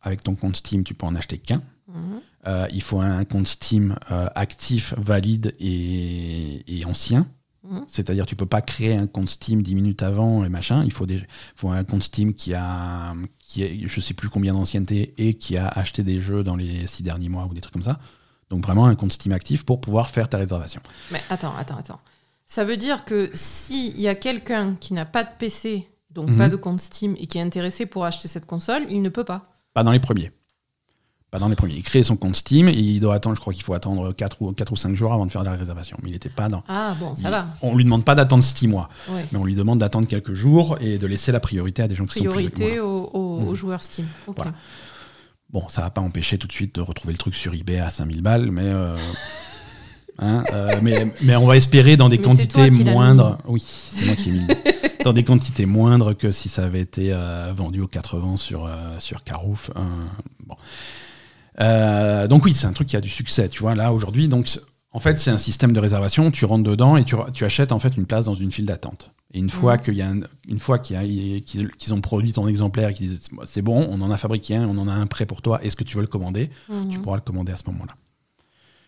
[0.03, 1.63] Avec ton compte Steam, tu peux en acheter qu'un.
[1.89, 2.21] Mhm.
[2.47, 7.27] Euh, il faut un compte Steam euh, actif, valide et, et ancien.
[7.65, 7.85] Mhm.
[7.89, 10.83] C'est-à-dire tu peux pas créer un compte Steam 10 minutes avant et machin.
[10.85, 11.23] Il faut, des,
[11.57, 15.57] faut un compte Steam qui a, qui a je sais plus combien d'ancienneté et qui
[15.57, 17.99] a acheté des jeux dans les six derniers mois ou des trucs comme ça.
[18.51, 20.81] Donc vraiment un compte Steam actif pour pouvoir faire ta réservation.
[21.11, 22.01] Mais attends, attends, attends.
[22.47, 26.39] Ça veut dire que s'il y a quelqu'un qui n'a pas de PC, donc Mhm.
[26.39, 29.25] pas de compte Steam, et qui est intéressé pour acheter cette console, il ne peut
[29.25, 29.47] pas.
[29.75, 30.33] Pas dans les premiers.
[31.31, 31.75] Pas dans les premiers.
[31.75, 34.41] Il crée son compte Steam et il doit attendre, je crois qu'il faut attendre 4
[34.41, 35.99] ou, 4 ou 5 jours avant de faire la réservation.
[36.03, 36.63] Mais il n'était pas dans.
[36.69, 37.47] Ah bon, ça il- va.
[37.61, 38.89] On lui demande pas d'attendre 6 mois.
[39.11, 39.27] Ouais.
[39.31, 42.07] Mais on lui demande d'attendre quelques jours et de laisser la priorité à des gens
[42.07, 42.79] qui sont Priorité plus...
[42.79, 42.85] voilà.
[42.85, 43.49] aux, aux- Mhm.
[43.49, 44.07] aux joueurs Steam.
[44.27, 44.37] Ok.
[44.37, 44.53] Voilà.
[45.51, 47.91] Bon, ça va pas empêcher tout de suite de retrouver le truc sur eBay à
[47.91, 48.63] 5000 balles, mais...
[48.65, 48.97] euh,
[50.19, 53.37] hein, euh, mais, mais on va espérer dans des Mais quantités moindres.
[53.47, 54.47] Oui, c'est moi qui ai mis.
[55.05, 58.99] dans des quantités moindres que si ça avait été euh, vendu aux 80 sur, euh,
[58.99, 59.71] sur Carouf.
[59.77, 59.81] euh,
[60.47, 60.57] bon.
[61.61, 63.75] Euh, donc oui, c'est un truc qui a du succès, tu vois.
[63.75, 64.49] Là, aujourd'hui, donc
[64.93, 66.31] en fait, c'est un système de réservation.
[66.31, 69.11] Tu rentres dedans et tu, tu achètes en fait une place dans une file d'attente.
[69.35, 69.83] Et une fois Mhm.
[69.83, 73.61] qu'il y a un- une fois qu'ils ont produit ton exemplaire et qu'ils disent c'est
[73.63, 75.63] bon, on en a fabriqué un, on en a un prêt pour toi.
[75.63, 76.49] Est-ce que tu veux le commander?
[76.71, 76.89] Mhm.
[76.91, 77.93] Tu pourras le commander à ce moment-là.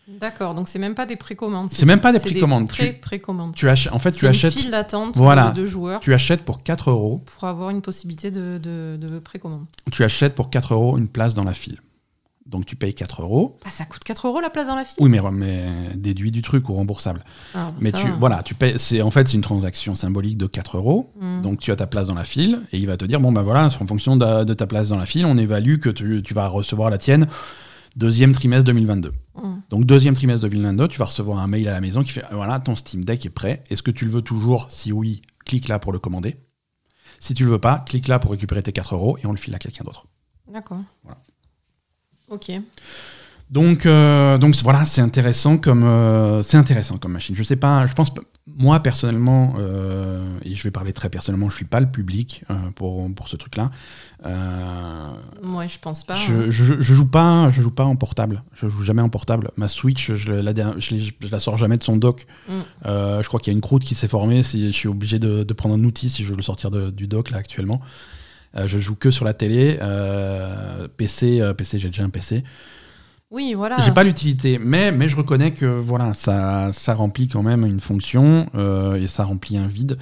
[0.07, 1.69] D'accord, donc c'est même pas des précommandes.
[1.69, 2.67] C'est même pas des précommandes.
[2.67, 3.55] Tu- pré-précommandes.
[3.55, 5.51] Tu achètes, en fait, tu C'est une achètes, file d'attente Voilà.
[5.51, 7.21] de, de joueurs tu achètes pour 4 euros.
[7.25, 9.65] pour avoir une possibilité de, de, de précommande.
[9.91, 11.79] Tu achètes pour 4 euros une place dans la file.
[12.47, 13.57] Donc tu payes 4 euros.
[13.63, 14.97] Ah, ça coûte 4 euros la place dans la file?
[14.99, 15.63] Oui, mais, mais
[15.95, 17.23] déduit du truc ou remboursable.
[17.55, 18.15] Ah, bon, Mais tu, va.
[18.19, 18.73] voilà, tu payes.
[18.77, 21.09] C'est en fait c'est une transaction symbolique de 4 euros.
[21.21, 21.43] Mhm.
[21.43, 23.43] Donc tu as ta place dans la file et il va te dire bon ben
[23.43, 26.33] voilà, en fonction de, de ta place dans la file, on évalue que tu, tu
[26.33, 27.27] vas recevoir la tienne
[27.95, 29.13] deuxième trimestre 2022.
[29.35, 29.61] Mhm.
[29.69, 32.59] Donc deuxième trimestre 2022, tu vas recevoir un mail à la maison qui fait voilà
[32.59, 33.63] ton Steam Deck est prêt.
[33.69, 34.69] Est-ce que tu le veux toujours?
[34.69, 36.35] Si oui, clique là pour le commander.
[37.19, 39.37] Si tu le veux pas, clique là pour récupérer tes 4 euros et on le
[39.37, 40.05] file à quelqu'un d'autre.
[40.51, 40.81] D'accord.
[41.03, 41.19] Voilà.
[42.29, 42.51] Ok.
[43.51, 47.35] Donc, euh, donc voilà, c'est intéressant comme euh, c'est intéressant comme machine.
[47.35, 48.13] Je sais pas, je pense
[48.47, 53.13] moi personnellement, euh, et je vais parler très personnellement, je suis pas le public pour,
[53.13, 53.69] pour ce truc-là.
[55.43, 56.15] Moi, je pense pas.
[56.15, 56.45] je, hein.
[56.47, 58.41] je, je joue pas, je joue pas en portable.
[58.53, 59.51] Je joue jamais en portable.
[59.57, 62.25] Ma Switch, je la, je, la sors jamais de son dock.
[62.47, 62.59] Mm.
[62.85, 64.43] Je crois qu'il y a une croûte qui s'est formée.
[64.43, 66.89] Si je suis obligé de, de prendre un outil si je veux le sortir de-
[66.89, 67.81] du dock là actuellement.
[68.55, 69.77] Je joue que sur la télé.
[70.97, 72.45] PC, PC, j'ai déjà un PC.
[73.31, 73.79] Oui, voilà.
[73.79, 78.95] J'ai pas l'utilité, mais, je reconnais que voilà, ça, remplit quand même une fonction euh,
[78.95, 79.97] et ça remplit un vide.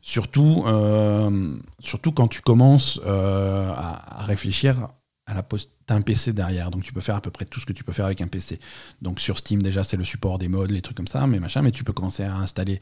[0.00, 4.88] Surtout, euh, surtout quand tu commences euh, à, réfléchir
[5.26, 7.58] à la post T'as un PC derrière, donc tu peux faire à peu près tout
[7.58, 8.60] ce que tu peux faire avec un PC.
[9.02, 11.62] Donc sur Steam, déjà, c'est le support des modes, les trucs comme ça, mais machin,
[11.62, 12.80] mais tu peux commencer à installer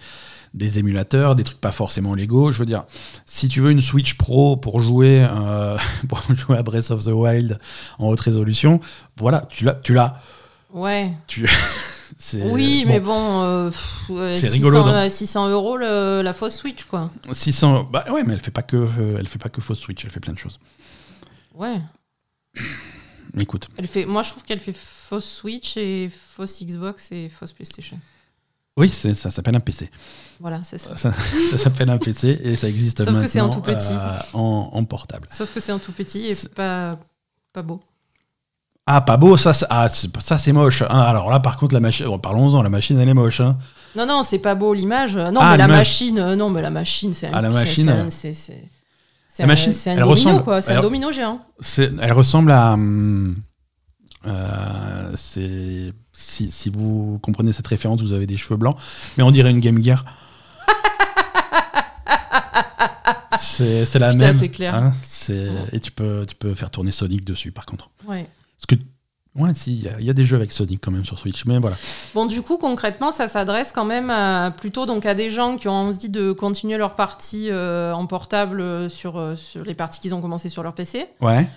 [0.54, 2.52] des émulateurs, des trucs pas forcément légaux.
[2.52, 2.84] Je veux dire,
[3.26, 5.76] si tu veux une Switch Pro pour jouer, euh,
[6.08, 7.58] pour jouer à Breath of the Wild
[7.98, 8.80] en haute résolution,
[9.16, 9.74] voilà, tu l'as.
[9.74, 10.20] Tu l'as.
[10.72, 11.12] Ouais.
[11.26, 11.48] Tu...
[12.34, 16.22] Oui, bon, mais bon, euh, pff, ouais, C'est 600, rigolo, non euh, 600 euros le-
[16.22, 17.10] la fausse Switch, quoi.
[17.30, 17.84] 600.
[17.92, 20.18] Bah ouais, mais elle fait pas que, elle fait pas que fausse Switch, elle fait
[20.18, 20.58] plein de choses.
[21.54, 21.80] Ouais.
[23.38, 27.52] Écoute, Elle fait, moi, je trouve qu'elle fait fausse Switch et fausse Xbox et fausse
[27.52, 27.98] PlayStation.
[28.78, 29.90] Oui, ça s'appelle un PC.
[30.40, 30.96] Voilà, c'est ça.
[30.96, 31.10] Ça,
[31.50, 33.92] ça s'appelle un PC et ça existe Sauf que maintenant c'est en tout petit.
[33.92, 35.26] euh, en, en portable.
[35.30, 36.96] Sauf que c'est un tout petit et pas,
[37.52, 37.82] pas beau.
[38.86, 40.82] Ah, pas beau, ça, c'est- ah, ça c'est moche.
[40.82, 40.86] hein.
[41.00, 43.40] alors là, par contre, la machine, bon, parlons-en, la machine, elle est moche.
[43.40, 43.56] hein.
[43.96, 45.16] Non, non, c'est pas beau l'image.
[45.16, 47.84] Non, Ah, mais la machine, euh, non, mais la machine, c'est un, Ah, la machine,
[47.86, 48.02] c'est euh.
[48.04, 48.08] un-
[49.96, 50.62] elle domino, quoi.
[50.62, 51.40] C'est un domino géant.
[52.00, 52.72] Elle ressemble à.
[52.74, 53.36] hum,
[54.26, 58.76] euh, c'est si, si vous comprenez cette référence, vous avez des cheveux blancs,
[59.16, 60.04] mais on dirait une Game Gear.
[63.38, 64.38] c'est la Putain, même.
[64.38, 64.74] c'est clair.
[64.74, 64.92] hein,
[65.28, 65.48] Ouais.
[65.72, 67.90] Et tu peux, tu peux faire tourner Sonic dessus, par contre.
[68.06, 68.26] Ouais.
[68.56, 68.74] Parce que.
[69.34, 71.16] Ouais, si, il y a- il y, a des jeux avec Sonic quand même sur
[71.16, 71.76] Switch, mais voilà.
[72.12, 75.68] Bon, du coup, concrètement, ça s'adresse quand même à- plutôt donc à des gens qui
[75.68, 80.00] ont envie de continuer leur partie euh, en portable euh, sur, euh, sur les parties
[80.00, 81.06] qu'ils ont commencé sur leur PC.
[81.20, 81.48] Ouais.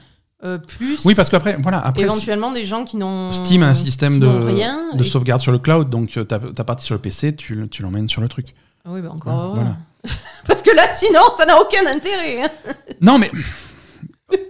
[0.44, 2.02] Euh, plus Oui, parce qu'après, voilà, après.
[2.04, 5.52] éventuellement des gens qui n'ont Steam a un système de, rien de et- sauvegarde sur
[5.52, 8.28] le cloud, donc euh, ta, ta partie sur le PC, tu, tu l'emmènes sur le
[8.28, 8.56] truc.
[8.84, 9.50] Ah oui, bah encore.
[9.54, 9.76] Ouais, voilà.
[10.48, 12.44] Parce que là, sinon, ça n'a aucun intérêt.
[12.44, 12.50] hein.
[13.02, 13.30] Non, mais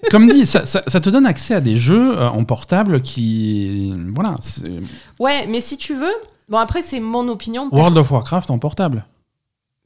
[0.10, 3.94] comme dit, ça, ça- ça te donne accès à des jeux euh, en portable qui.
[4.14, 4.36] Voilà.
[5.20, 6.14] Ouais, mais si tu veux.
[6.50, 7.70] Bon, après, c'est mon opinion.
[7.72, 9.06] World of Warcraft en portable.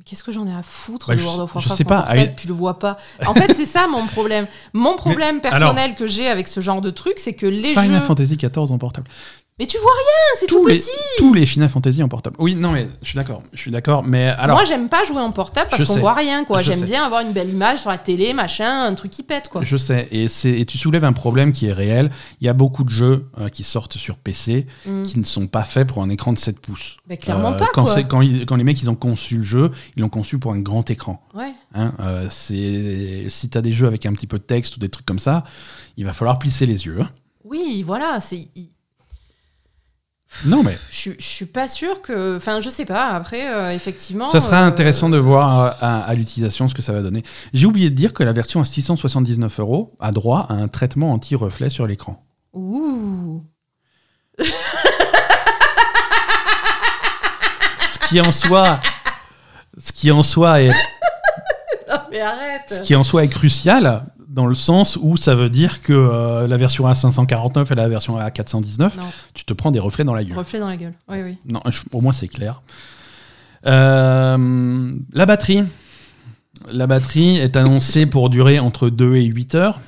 [0.04, 1.88] Qu'est-ce que j'en ai à foutre Bah, de je- World of je Warcraft sais en
[1.88, 2.98] pas, Tu le vois pas.
[3.26, 4.46] En fait, c'est ça mon problème.
[4.74, 8.06] Mon problème personnel que j'ai avec ce genre de truc, c'est que les Final jeux.
[8.06, 9.08] Fantasy XIV en portable.
[9.58, 10.90] Mais tu vois rien, c'est tout les, petit.
[11.18, 12.36] tous les Final Fantasy en portable.
[12.40, 13.42] Oui, non, mais je suis d'accord.
[13.54, 14.04] Je suis d'accord.
[14.04, 14.58] Mais alors.
[14.58, 16.62] Moi, j'aime pas jouer en portable parce qu'on voit rien, quoi.
[16.62, 19.64] J'aime bien avoir une belle image sur la télé, machin, un truc qui pète, quoi.
[19.64, 22.12] Je sais, et, c'est- et tu soulèves un problème qui est réel.
[22.42, 25.04] Il y a beaucoup de jeux euh, qui sortent sur PC Mm.
[25.04, 26.98] qui ne sont pas faits pour un écran de 7 pouces.
[27.08, 28.04] Mais clairement Euh, pas, quand, quoi.
[28.04, 30.60] quand, ils- quand les mecs ils ont conçu le jeu, ils l'ont conçu pour un
[30.60, 31.26] grand écran.
[31.34, 31.54] Ouais.
[31.74, 34.90] Hein, euh, c'est si t'as des jeux avec un petit peu de texte ou des
[34.90, 35.46] trucs comme ça,
[35.96, 36.98] il va falloir plisser les yeux.
[37.00, 37.10] hein.
[37.46, 38.20] Oui, voilà.
[38.20, 38.50] C'est.
[40.44, 42.36] Non mais Je suis- je suis pas sûre que.
[42.38, 43.08] Enfin, je sais pas.
[43.10, 44.30] Après, euh, effectivement.
[44.30, 47.24] ça sera euh, intéressant de voir euh, à, à l'utilisation ce que ça va donner.
[47.54, 51.14] J'ai oublié de dire que la version à 679 euros a droit à un traitement
[51.14, 52.22] anti-reflet sur l'écran.
[52.54, 53.44] Ouh.
[57.92, 58.80] Ce qui en soi,
[59.78, 60.70] ce qui en soi est,
[61.90, 62.64] Non, mais arrête.
[62.70, 64.04] ce qui en soi est crucial
[64.36, 68.20] dans le sens où ça veut dire que euh, la version A549 et la version
[68.20, 68.90] A419, Non,
[69.34, 70.38] tu te prends des reflets dans la gueule.
[70.38, 70.94] reflet dans la gueule.
[71.10, 71.38] Oui, oui.
[71.48, 72.62] Non, je- au moins c'est clair.
[73.66, 75.64] Euh, la batterie.
[76.72, 79.80] La batterie est annoncée pour durer entre 2 et 8 heures.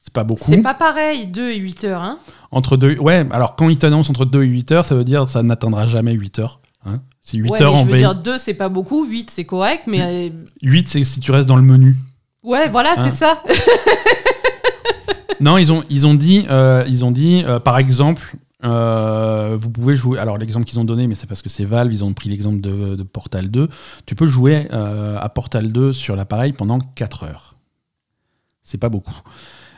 [0.00, 0.44] C'est pas beaucoup.
[0.50, 2.18] C'est pas pareil, 2 et 8 heures, hein.
[2.50, 5.24] Entre deux, ouais, alors quand ils t'annoncent entre 2 et 8 heures, ça veut dire
[5.24, 6.60] que ça n'atteindra jamais 8 heures.
[6.86, 8.00] Hein c'est 8 ouais, heures mais en je veux veille.
[8.02, 10.30] dire, 2 c'est pas beaucoup, 8 c'est correct, mais.
[10.30, 10.30] euh,
[10.62, 11.96] 8, c'est si tu restes dans le menu.
[12.48, 13.04] Ouais, voilà, Hein.
[13.10, 13.42] c'est ça.
[15.40, 18.34] Non, ils ont, ils ont dit, euh, ils ont dit euh, par exemple,
[18.64, 20.18] euh, vous pouvez jouer.
[20.18, 22.60] Alors, l'exemple qu'ils ont donné, mais c'est parce que c'est Valve, ils ont pris l'exemple
[22.60, 23.68] de, de Portal 2.
[24.04, 27.54] Tu peux jouer à Portal 2 sur l'appareil pendant 4 heures.
[28.64, 29.14] C'est pas beaucoup.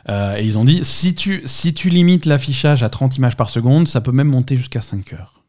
[0.09, 3.87] Et ils ont dit, si tu, si tu limites l'affichage à 30 images par seconde,
[3.87, 5.43] ça peut même monter jusqu'à 5 heures.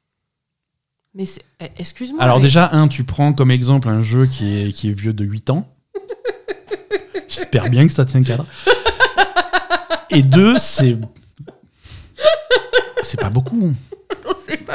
[1.14, 1.24] Mais
[1.60, 2.22] eh, excuse-moi.
[2.22, 5.14] Alors mais- déjà, un, tu prends comme exemple un jeu qui est, qui est vieux
[5.14, 5.66] de 8 ans.
[7.34, 8.46] J'espère bien que ça tient cadre.
[10.10, 10.98] Et deux, c'est...
[13.02, 13.74] C'est pas beaucoup.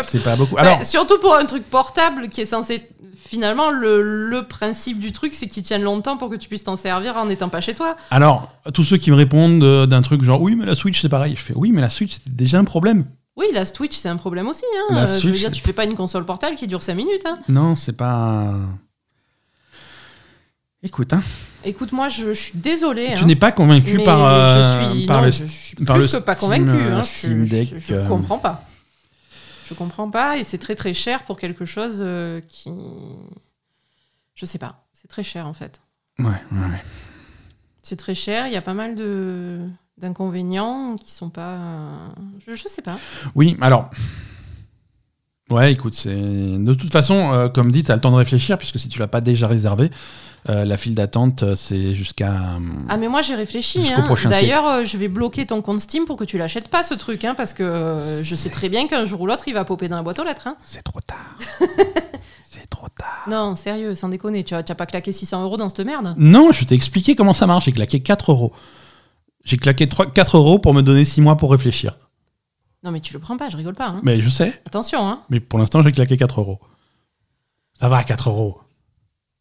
[0.03, 0.57] c'est pas- beaucoup.
[0.57, 2.89] Alors, surtout pour un truc portable qui est censé.
[3.15, 6.77] Finalement, le, le principe du truc, c'est qu'il tienne longtemps pour que tu puisses t'en
[6.77, 7.95] servir en n'étant pas chez toi.
[8.09, 11.09] alors, tous ceux qui me répondent euh, d'un truc genre oui, mais la Switch c'est
[11.09, 13.03] pareil, je fais oui, mais la Switch c'était déjà un problème.
[13.35, 14.63] Oui, la Switch, c'est un problème aussi.
[14.91, 14.95] Hein.
[15.07, 17.23] Euh, je veux dire, tu fais pas une console portable qui dure 5 minutes.
[17.25, 17.37] Hein.
[17.49, 18.53] Non, c'est pas.
[20.83, 21.21] Écoute, hein,
[21.67, 23.13] Écoute, moi, je, je suis désolée.
[23.15, 25.75] tu hein, n'es pas convaincu par, euh, je suis, par non, le je, je suis
[25.85, 26.83] par plus le que pas Steam, convaincue.
[26.85, 27.03] euh, hein.
[27.03, 28.07] Steam je, Deck, je- je euh.
[28.07, 28.63] comprends pas.
[29.69, 32.71] Je comprends pas et c'est très très cher pour quelque chose euh, qui.
[34.35, 34.85] Je sais pas.
[34.93, 35.81] C'est très cher en fait.
[36.19, 36.83] Ouais, ouais, ouais.
[37.81, 38.47] C'est très cher.
[38.47, 39.59] Il y a pas mal de
[39.97, 41.59] d'inconvénients qui sont pas.
[42.47, 42.97] Je, je sais pas.
[43.35, 43.89] Oui, alors.
[45.49, 46.09] Ouais, écoute, c'est.
[46.13, 48.99] De toute façon, euh, comme dit, tu as le temps de réfléchir, puisque si tu
[48.99, 49.91] l'as pas déjà réservé,
[50.49, 52.33] euh, la file d'attente, euh, c'est jusqu'à.
[52.89, 53.93] Ah mais moi j'ai réfléchi.
[53.93, 54.03] Hein.
[54.29, 57.33] D'ailleurs, je vais bloquer ton compte Steam pour que tu l'achètes pas ce truc, hein,
[57.35, 60.03] parce que je sais très bien qu'un jour ou l'autre il va popper dans la
[60.03, 60.47] boîte aux lettres.
[60.47, 60.57] hein.
[60.61, 61.37] C'est trop tard.
[62.49, 63.23] c'est trop tard.
[63.27, 66.13] Non, sérieux, sans déconner, tu as, tu as pas claqué 600 euros dans cette merde.
[66.17, 67.65] Non, je t'ai expliqué comment ça marche.
[67.65, 68.51] J'ai claqué 4 euros.
[69.45, 71.97] J'ai claqué 3, 4 euros pour me donner 6 mois pour réfléchir.
[72.87, 73.87] Non mais tu le prends pas, je rigole pas.
[73.89, 73.99] hein.
[74.01, 74.61] Mais je sais.
[74.65, 75.19] Attention, hein.
[75.29, 76.57] Mais pour l'instant, j'ai claqué 4 euros.
[77.77, 78.61] Ça va, 4 euros.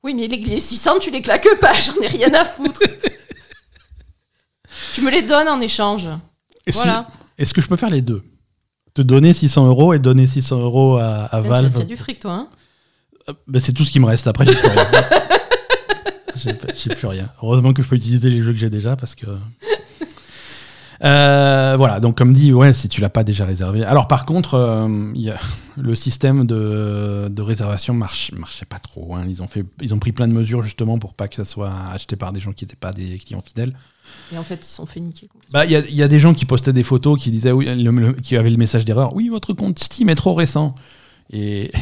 [0.03, 2.81] Oui, mais les, les 600, tu les claques pas, j'en ai rien à foutre.
[4.95, 6.09] tu me les donnes en échange.
[6.73, 7.07] Voilà.
[7.39, 8.25] Est-ce que je peux faire les deux?
[8.95, 11.81] Te donner 600 euros et donner 600 euros à, à Tiens, tu as- Valve tu
[11.83, 12.33] as du fric, toi.
[13.29, 14.27] Hein bah, C'est tout ce qui me reste.
[14.27, 14.87] Après, j'ai plus rien.
[16.75, 17.31] J'ai plus rien.
[17.43, 19.27] Heureusement que je peux utiliser les jeux que j'ai déjà parce que.
[21.05, 23.85] Euh, voilà, donc comme dit, ouais, si tu l'as pas déjà réservé.
[23.85, 25.39] Alors par contre, euh, il y a-
[25.77, 29.15] le système de, de réservation marche, marchait pas trop.
[29.15, 29.25] hein.
[29.29, 31.73] Ils, ont fait, ils ont pris plein de mesures justement pour pas que ça soit
[31.93, 33.77] acheté par des gens qui n'étaient pas des clients fidèles.
[34.33, 35.29] Et en fait, ils sont fait niquer.
[35.53, 37.53] Bah, il y, a- il y a des gens qui postaient des photos qui disaient,
[37.53, 39.15] oui, le- le- qui avaient le message d'erreur.
[39.15, 40.75] Oui, votre compte Steam est trop récent.
[41.31, 41.73] Et,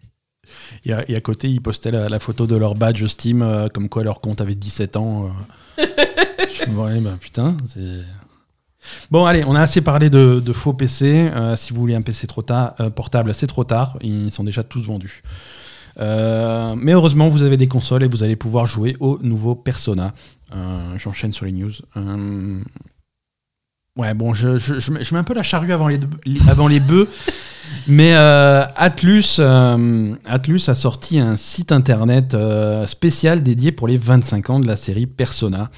[0.84, 3.68] et, à, et à côté, ils postaient la, la photo de leur badge Steam, euh,
[3.68, 5.30] comme quoi leur compte avait 17 ans.
[5.78, 7.80] Je me bah, putain, c'est.
[9.10, 11.30] Bon, allez, on a assez parlé de, de faux PC.
[11.34, 13.96] Euh, si vous voulez un PC trop tard, euh, portable, c'est trop tard.
[14.02, 15.22] Ils sont déjà tous vendus.
[16.00, 20.12] Euh, mais heureusement, vous avez des consoles et vous allez pouvoir jouer au nouveau Persona.
[20.96, 21.72] J'enchaîne sur les news.
[23.96, 24.50] Ouais, bon, je,
[24.90, 25.98] mets je mets un peu la charrue avant les,
[26.48, 27.08] avant les bœufs.
[27.86, 33.96] Mais euh, Atlus, euh, Atlus a sorti un site internet euh, spécial dédié pour les
[33.96, 35.70] 25 ans de la série Persona.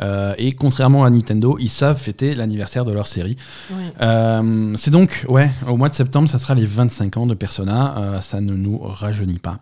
[0.00, 3.36] Euh, et contrairement à Nintendo, ils savent fêter l'anniversaire de leur série.
[3.70, 3.92] Ouais.
[4.00, 7.96] Euh, c'est donc, ouais, au mois de septembre, ça sera les 25 ans de Persona.
[7.98, 9.58] Euh, ça ne nous rajeunit pas.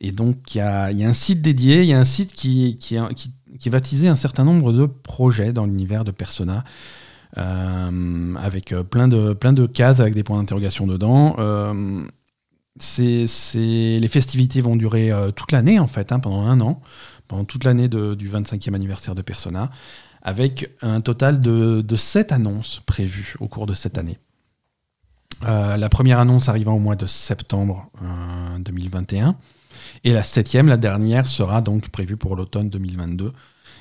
[0.00, 2.04] Et donc, il y a, il y a un site dédié, il y a un
[2.04, 6.12] site qui, qui, qui, qui va teaser un certain nombre de projets dans l'univers de
[6.12, 6.64] Persona.
[7.36, 11.36] avec plein de, plein de cases avec des points d'interrogation dedans.
[12.96, 16.80] Les festivités vont durer toute l'année, en fait, hein, pendant un an,
[17.28, 19.70] pendant toute l'année du 25e anniversaire de Persona,
[20.22, 24.18] avec un total de, de 7 annonces prévues au cours de cette année.
[25.44, 29.36] Euh, la première annonce arrivant au mois de septembre euh, 2021,
[30.04, 33.32] et la septième, la dernière, sera donc prévue pour l'automne 2022,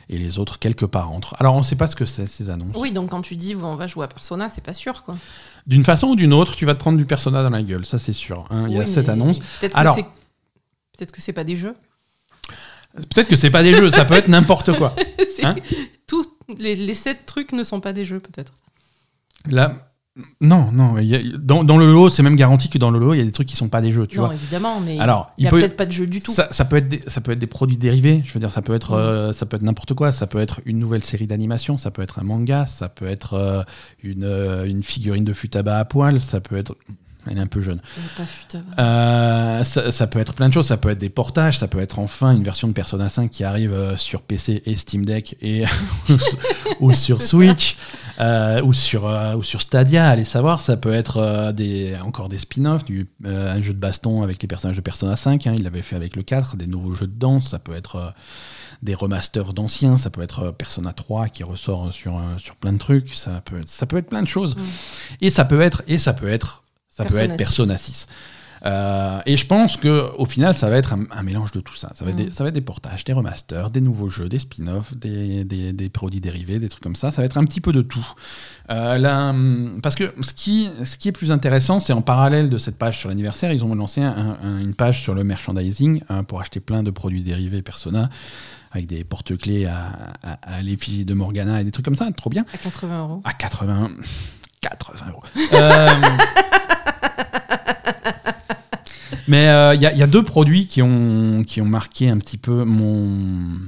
[0.09, 1.35] et les autres quelque part entre.
[1.39, 2.75] Alors on ne sait pas ce que c'est ces annonces.
[2.77, 5.17] Oui, donc quand tu dis on va jouer à Persona, c'est pas sûr quoi.
[5.65, 7.97] D'une façon ou d'une autre, tu vas te prendre du persona dans la gueule, ça
[7.99, 8.45] c'est sûr.
[8.51, 8.67] hein.
[8.69, 9.39] Il y a cette annonce.
[9.59, 10.03] Peut-être que c'est
[10.97, 11.75] peut-être que c'est pas des jeux.
[13.13, 14.95] Peut-être que c'est pas des jeux, ça peut être n'importe quoi.
[15.43, 15.55] Hein
[16.07, 16.25] Tous
[16.57, 18.53] les, les sept trucs ne sont pas des jeux peut-être.
[19.49, 19.75] Là,
[20.41, 20.97] non, non.
[20.97, 23.19] il y a- dans, dans le lot, c'est même garanti que dans le lot, il
[23.19, 24.33] y a des trucs qui sont pas des jeux, tu non, vois.
[24.33, 26.31] évidemment, mais Alors, il y il a peut- peut-être pas de jeu du tout.
[26.33, 28.23] Ça, ça peut être des, ça peut être des produits dérivés.
[28.25, 30.11] Je veux dire, ça peut être, euh, ça peut être n'importe quoi.
[30.11, 31.77] Ça peut être une nouvelle série d'animation.
[31.77, 32.65] Ça peut être un manga.
[32.65, 33.61] Ça peut être euh,
[34.01, 36.19] une, euh, une figurine de Futaba à poil.
[36.19, 36.75] Ça peut être.
[37.29, 37.79] Elle est un peu jeune.
[38.79, 40.67] Euh, ça, ça peut être plein de choses.
[40.67, 41.57] Ça peut être des portages.
[41.57, 44.75] Ça peut être enfin une version de Persona 5 qui arrive euh, sur PC et
[44.75, 45.65] Steam Deck et
[46.79, 47.21] ou sur.
[47.21, 47.75] Switch
[48.19, 50.09] euh, ou sur euh, ou sur Stadia.
[50.09, 50.61] Allez savoir.
[50.61, 54.77] Ça peut être des encore des spin-offs, du, un jeu de baston avec les personnages
[54.77, 55.47] de Persona 5.
[55.47, 56.57] hein, il l'avait fait avec le 4.
[56.57, 57.49] Des nouveaux jeux de danse.
[57.49, 58.13] Ça peut être
[58.83, 59.97] des remasters d'anciens.
[59.97, 63.13] Ça peut être Persona 3 qui ressort sur sur plein de trucs.
[63.15, 64.55] Ça peut ça peut être plein de choses.
[65.21, 66.63] Et ça peut être et ça peut être
[66.97, 68.07] ça peut être Persona 6.
[68.65, 71.75] Euh, et je pense que au final, ça va être un, un mélange de tout
[71.75, 71.91] ça.
[71.93, 72.25] Ça va, être Mm.
[72.25, 75.73] des, ça va être des portages, des remasters, des nouveaux jeux, des spin-offs, des, des-
[75.73, 77.11] des produits dérivés, des trucs comme ça.
[77.11, 78.05] Ça va être un petit peu de tout.
[78.71, 79.31] Euh, là,
[79.83, 82.97] parce que ce qui, ce qui est plus intéressant, c'est en parallèle de cette page
[82.97, 86.59] sur l'anniversaire, ils ont lancé un- un- une page sur le merchandising hein, pour acheter
[86.59, 88.09] plein de produits dérivés Persona
[88.71, 89.91] avec des porte-clés à,
[90.23, 92.07] à, à l'effigie de Morgana et des trucs comme ça.
[92.17, 92.43] Trop bien.
[92.51, 93.21] À 80 euros.
[93.23, 93.91] À 80,
[94.61, 95.23] 80 euros.
[95.53, 95.89] Euh,
[99.27, 102.63] Mais euh, il y, a- deux produits qui ont, qui ont marqué un petit peu
[102.63, 103.59] mon.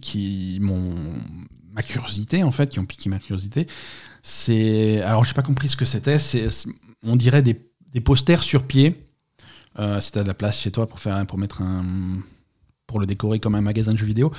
[0.00, 0.94] Qui, mon
[1.72, 3.66] ma curiosité, en fait, qui ont piqué ma curiosité.
[4.22, 5.00] C'est.
[5.02, 6.18] Alors, j'ai pas compris ce que c'était.
[6.18, 6.48] C'est,
[7.02, 7.58] on dirait des,
[7.92, 9.02] des posters sur pied.
[9.78, 11.84] Euh, si t'as de la place chez toi pour, faire, pour mettre un.
[12.86, 14.32] pour le décorer comme un magasin de jeux vidéo.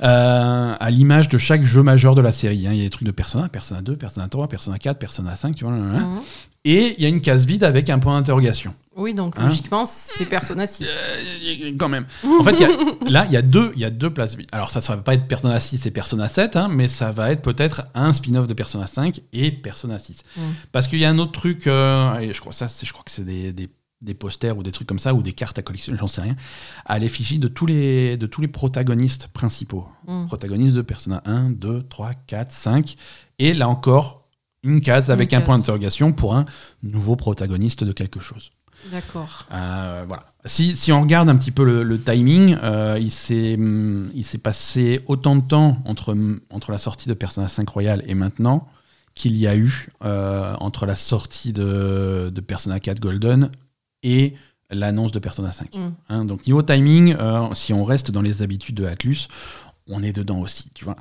[0.00, 2.66] Euh, à l'image de chaque jeu majeur de la série.
[2.66, 2.72] hein.
[2.72, 5.54] Il y a des trucs de Persona, Persona 2, Persona 3, Persona 4, Persona 5,
[5.54, 5.74] tu vois.
[6.64, 8.74] Et il y a une case vide avec un point d'interrogation.
[8.94, 10.86] Oui, donc Hein logiquement, c'est Persona 6.
[10.86, 12.04] Euh, quand même.
[12.24, 14.36] En fait, il y a- là, il y, a deux- il y a deux places
[14.36, 14.48] vides.
[14.52, 17.32] Alors, ça ne va pas être Persona 6 et Persona 7, hein, mais ça va
[17.32, 20.22] être peut-être un spin-off de Persona 5 et Persona 6.
[20.36, 20.40] Mm.
[20.72, 23.10] Parce qu'il y a un autre truc, euh, et je crois, ça, je crois que
[23.10, 23.70] c'est des, des-
[24.02, 26.34] des posters ou des trucs comme ça, ou des cartes à collectionner, j'en sais rien,
[26.86, 29.86] à l'effigie de, tous les- de tous les protagonistes principaux.
[30.06, 30.26] Mm.
[30.26, 32.96] Protagonistes de Persona 1, 2, 3, 4, 5.
[33.38, 34.21] Et là encore,
[34.62, 35.46] une case avec un case.
[35.46, 36.44] point d'interrogation pour un
[36.82, 38.50] nouveau protagoniste de quelque chose.
[38.90, 39.46] D'accord.
[39.52, 40.24] Euh, voilà.
[40.44, 44.10] Si, si on regarde un petit peu le, le timing, euh, il s'est hum,
[44.42, 46.16] passé autant de temps entre,
[46.50, 48.68] entre la sortie de Persona 5 Royal et maintenant
[49.14, 53.50] qu'il y a eu euh, entre la sortie de, de Persona 4 Golden
[54.02, 54.34] et
[54.70, 55.74] l'annonce de Persona 5.
[55.74, 55.92] Mm.
[56.08, 59.28] Hein, donc niveau timing, euh, si on reste dans les habitudes de Atlus,
[59.88, 60.96] on est dedans aussi, tu vois.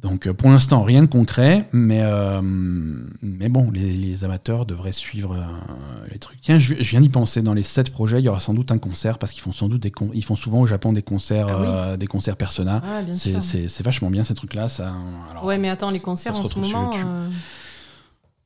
[0.00, 5.34] Donc euh, pour l'instant, rien de concret, mais, euh, mais bon, les, amateurs devraient suivre
[5.34, 6.40] euh, les trucs.
[6.40, 8.78] Tiens, je, viens d'y penser, dans les sept projets, il y aura sans doute un
[8.78, 11.96] concert, parce qu'ils font sans doute des ils font souvent au Japon des concerts, ah
[11.96, 12.82] des concerts Persona.
[12.84, 14.68] Ah, c'est vachement bien ces trucs-là.
[14.68, 14.94] Ça,
[15.42, 16.92] ouais, mais attends, les concerts en ce moment...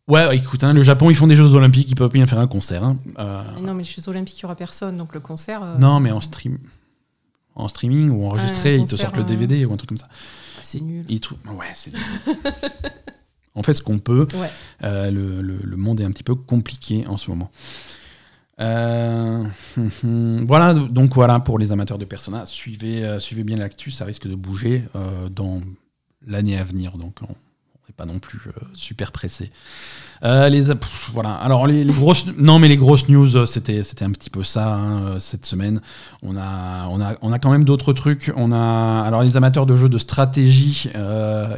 [0.07, 2.46] Ouais, écoute, hein, le Japon, ils font des Jeux Olympiques, ils peuvent bien faire un
[2.46, 2.84] concert.
[2.84, 2.96] Hein.
[3.62, 5.78] non, mais les Jeux Olympiques, il n'y aura personne, donc le concert...
[5.78, 6.59] Non, mais en stream
[7.57, 10.09] en streaming ou enregistré, ils te sortent le DVD ou un truc comme ça.
[10.64, 11.04] C'est nul.
[11.46, 11.92] Ouais, c'est
[13.54, 14.26] On fait ce qu'on peut.
[14.82, 17.50] Euh, le, monde est un petit peu compliqué en ce moment.
[18.60, 19.44] Euh,
[20.46, 22.44] voilà, donc voilà pour les amateurs de Persona.
[22.44, 24.84] Suivez, euh, suivez bien l'actu, ça risque de bouger
[25.30, 25.60] dans
[26.26, 26.98] l'année à venir.
[26.98, 27.34] Donc on
[27.97, 28.40] pas non plus
[28.74, 29.51] super pressé.
[30.22, 30.64] Euh, les,
[31.12, 31.34] voilà.
[31.34, 35.03] Alors les, grosses, non mais les grosses news, euh, c'était un petit peu ça hein,
[35.03, 35.80] euh, cette semaine.
[36.22, 38.32] On a quand même d'autres trucs.
[38.36, 40.90] On a alors les amateurs de jeux de stratégie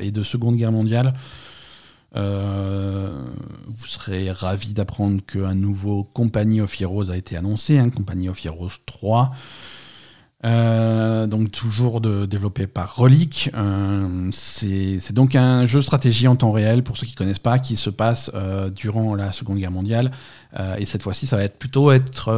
[0.00, 1.14] et de Seconde Guerre mondiale.
[2.14, 8.44] vous serez ravis d'apprendre qu'un nouveau Company of Heroes a été annoncé, hein, Company of
[8.44, 9.32] Heroes 3.
[10.44, 13.50] Euh, donc toujours développé par Relic.
[13.54, 17.38] Euh, c'est donc un jeu de stratégie en temps réel, pour ceux qui ne connaissent
[17.38, 20.10] pas, qui se passe euh, durant la Seconde Guerre mondiale.
[20.78, 22.30] et cette fois-ci, ça va être plutôt être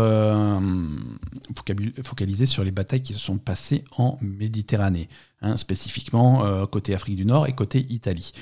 [2.03, 5.09] focalisé sur les batailles qui se sont passées en Méditerranée,
[5.43, 8.33] hein, spécifiquement côté Afrique du Nord et côté Italie.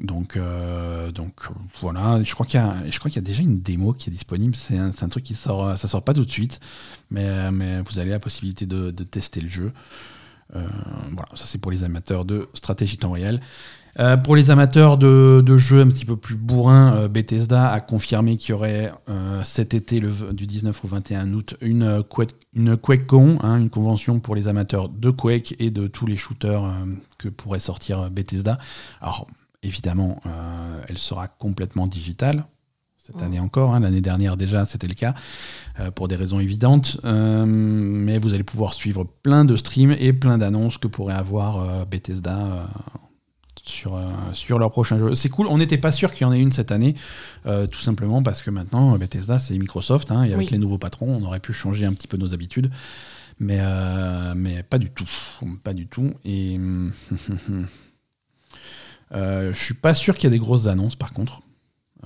[0.00, 1.42] Donc, euh, donc
[1.80, 4.54] voilà, je crois qu'il y a, déjà une démo qui est disponible.
[4.56, 6.60] C'est un, truc qui sort, ça sort pas tout de suite,
[7.10, 9.72] mais, vous avez la possibilité de, tester le jeu.
[10.56, 10.66] Euh,
[11.12, 13.40] voilà, ça c'est pour les amateurs de stratégie temps réel.
[13.98, 18.50] Euh, pour les amateurs de, jeux un petit peu plus bourrins, Bethesda a confirmé qu'il
[18.50, 18.92] y aurait
[19.42, 22.02] cet été, du 19 au 21 août, une,
[22.54, 26.62] une QuakeCon, hein, une convention pour les amateurs de Quake et de tous les shooters
[27.18, 28.58] que pourrait sortir Bethesda.
[29.02, 29.26] Alors,
[29.62, 32.46] Évidemment, euh, elle sera complètement digitale
[32.96, 33.74] cette année encore.
[33.74, 33.80] Hein.
[33.80, 35.14] L'année dernière déjà, c'était le cas,
[35.80, 36.98] euh, pour des raisons évidentes.
[37.04, 41.86] Euh, mais vous allez pouvoir suivre plein de streams et plein d'annonces que pourrait avoir
[41.86, 42.68] Bethesda
[43.62, 44.00] sur,
[44.32, 45.14] sur leur prochain jeu.
[45.14, 46.94] C'est cool, on n'était pas sûr qu'il y en ait une cette année,
[47.44, 51.24] tout simplement parce que maintenant, Bethesda, c'est Microsoft, hein, et avec les nouveaux patrons, on
[51.24, 52.70] aurait pu changer un petit peu nos habitudes.
[53.40, 53.60] Mais,
[54.36, 55.10] mais pas du tout.
[55.64, 56.14] Pas du tout.
[56.24, 56.58] Et.
[59.12, 61.42] Euh, je suis pas sûr qu'il y ait des grosses annonces par contre.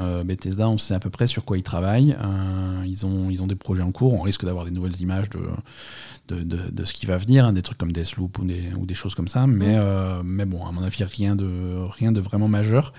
[0.00, 2.16] Euh, Bethesda, on sait à peu près sur quoi ils travaillent.
[2.20, 4.14] Euh, ils, ont, ils ont des projets en cours.
[4.14, 7.78] On risque d'avoir des nouvelles images de, de, ce qui va venir, hein, des trucs
[7.78, 9.46] comme Deathloop ou des, ou des choses comme ça.
[9.46, 10.22] Mais, mm.
[10.24, 12.92] mais bon, à mon avis, rien de, rien de vraiment majeur.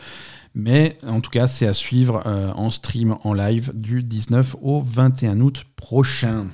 [0.53, 5.41] Mais en tout cas, c'est à suivre en stream, en live du 19 au 21
[5.41, 6.47] août prochain.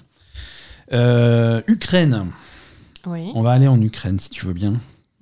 [0.92, 2.32] Ukraine.
[3.06, 3.32] Oui.
[3.36, 4.74] On va aller en Ukraine si tu veux bien.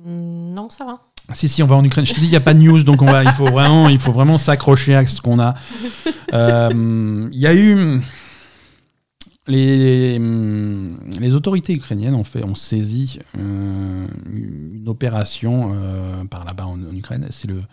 [0.06, 1.00] Non, ça va.
[1.34, 2.06] Si, si, on va en Ukraine.
[2.06, 3.88] Je te dis, il n'y a pas de news, donc on va, il faut vraiment,
[3.98, 5.56] vraiment s'accrocher à ce qu'on a.
[6.34, 8.02] Euh, il y a eu.
[9.48, 10.20] Les,
[11.20, 17.26] les, autorités ukrainiennes ont, fait, ont saisi euh, une opération euh, par là-bas en, Ukraine.
[17.32, 17.64] C'est le,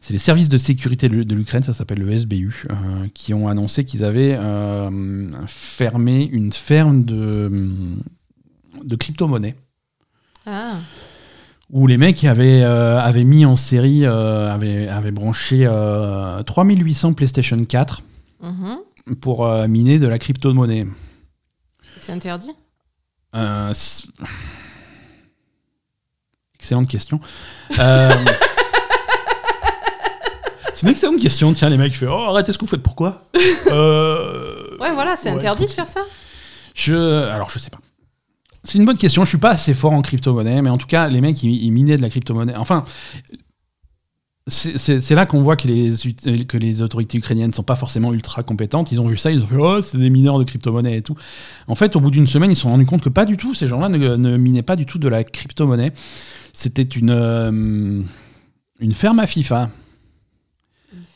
[0.00, 2.66] c'est les services de sécurité de l'Ukraine, ça s'appelle le SBU,
[3.12, 4.38] qui ont annoncé qu'ils avaient
[5.46, 7.50] fermé une ferme de,
[8.82, 9.56] de crypto-monnaies.
[10.46, 10.78] Ah
[11.74, 15.68] où les mecs avaient, euh, avaient mis en série, euh, avaient, avaient, branché
[16.46, 18.02] 3800 euh, PlayStation 4
[18.40, 18.78] mhm.
[19.20, 20.86] pour miner de la crypto-monnaie.
[21.98, 22.52] C'est interdit?
[26.54, 27.18] Excellente question.
[30.74, 31.52] C'est une excellente question.
[31.52, 33.22] Tiens, les mecs, font Oh, arrêtez ce que vous faites, pourquoi?
[33.34, 36.00] Ouais, voilà, c'est interdit de faire ça
[36.74, 36.94] je...
[36.94, 37.78] Alors, je sais pas.
[38.64, 39.24] C'est une bonne question.
[39.24, 41.96] Je suis pas assez fort en crypto-monnaie, mais en tout cas, les mecs, ils, minaient
[41.96, 42.56] de la crypto-monnaie.
[42.56, 42.84] Enfin,
[44.46, 48.42] c'est là qu'on voit que les, que les autorités ukrainiennes ne sont pas forcément ultra
[48.42, 48.90] compétentes.
[48.90, 51.14] Ils ont vu ça, ils ont fait Oh, c'est des mineurs de crypto-monnaie et tout.
[51.68, 53.54] En fait, au bout d'une semaine, ils se sont rendus compte que pas du tout,
[53.54, 55.92] ces gens-là ne, minaient pas du tout de la crypto-monnaie.
[56.54, 58.02] C'était une, euh,
[58.80, 59.70] une ferme à FIFA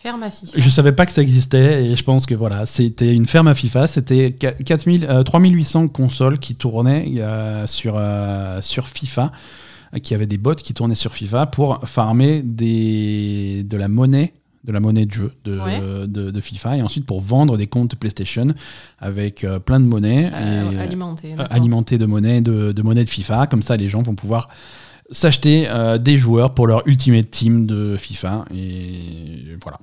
[0.09, 0.53] ferme à FIFA.
[0.61, 3.55] Je savais pas que ça existait et je pense que voilà, c'était une ferme à
[3.55, 3.87] FIFA.
[3.87, 9.33] C'était 3800 euh, consoles qui tournaient euh, sur, euh, sur FIFA,
[10.03, 14.35] qui avaient des bots qui tournaient sur FIFA pour farmer des, de la monnaie
[14.65, 18.49] de la monnaie de jeu de, de, FIFA et ensuite pour vendre des comptes PlayStation
[18.99, 20.31] avec plein de monnaie
[21.49, 24.49] alimenté, de monnaie de, de monnaie de FIFA comme ça les gens vont pouvoir
[25.11, 25.69] s'acheter
[26.01, 29.79] des joueurs pour leur Ultimate Team de FIFA et voilà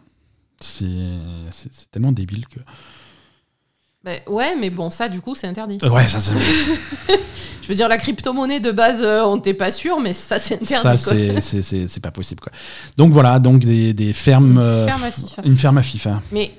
[0.59, 2.59] c'est tellement débile que.
[4.03, 5.79] Bah, ouais, mais bon, ça, du coup, c'est interdit.
[5.83, 6.35] Ouais, ça c'est.
[7.63, 10.61] Je veux dire, la crypto-monnaie de base, euh, on n'était pas sûr, mais ça, c'est
[10.61, 10.99] interdit.
[10.99, 11.51] Ça,
[11.87, 12.39] c'est- pas possible.
[12.39, 12.51] Quoi.
[12.97, 14.51] Donc voilà, donc des, des fermes.
[14.51, 15.41] Une euh, ferme à FIFA.
[15.45, 16.21] Une ferme à FIFA.
[16.31, 16.51] Mais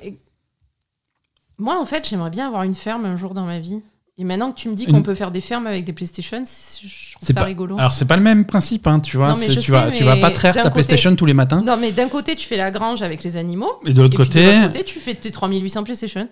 [1.58, 3.82] moi, en fait, j'aimerais bien avoir une ferme un jour dans ma vie.
[4.18, 6.40] Et maintenant que tu me dis Une- qu'on peut faire des fermes avec des PlayStation,
[6.46, 7.76] c'est- je trouve C'est ça pas- rigolo.
[7.78, 9.28] Alors c'est pas le même principe, hein, tu vois.
[9.28, 11.14] Non, mais c'est- je tu, sais, vas, tu vas pas traire d'un ta côté- PlayStation
[11.16, 11.60] tous les matins.
[11.62, 13.70] Non, mais d'un côté, tu fais la grange avec les animaux.
[13.84, 16.28] Et de l'autre et puis côté, de l'autre côté, tu fais tes 3800 PlayStation.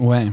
[0.00, 0.26] Ouais.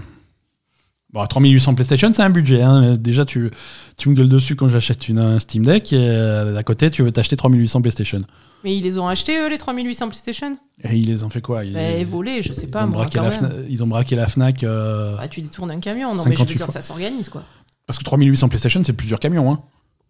[1.14, 2.64] Bon, 3800 PlayStation, c'est un budget.
[2.64, 2.96] hein.
[2.98, 3.52] Déjà, tu,
[3.96, 5.94] tu me gueules dessus quand j'achète une un Steam Deck.
[5.94, 8.24] Et euh, à côté, tu veux t'acheter 3800 PlayStation.
[8.68, 10.58] Mais ils les ont achetés, eux, les 3800 PlayStation?
[10.84, 11.64] Et ils les ont fait quoi?
[11.64, 13.46] Ils, Bah, volés, je sais ils pas, ont moi, braqué quand la même.
[13.46, 14.62] Fna- ils ont braqué la Fnac.
[14.66, 16.14] euh, Bah, tu détournes un camion.
[16.14, 16.74] Non, mais je veux 58 dire, fois.
[16.74, 17.46] ça s'organise, quoi.
[17.86, 19.50] Parce que 3800 PlayStation, c'est plusieurs camions.
[19.54, 19.62] Hein.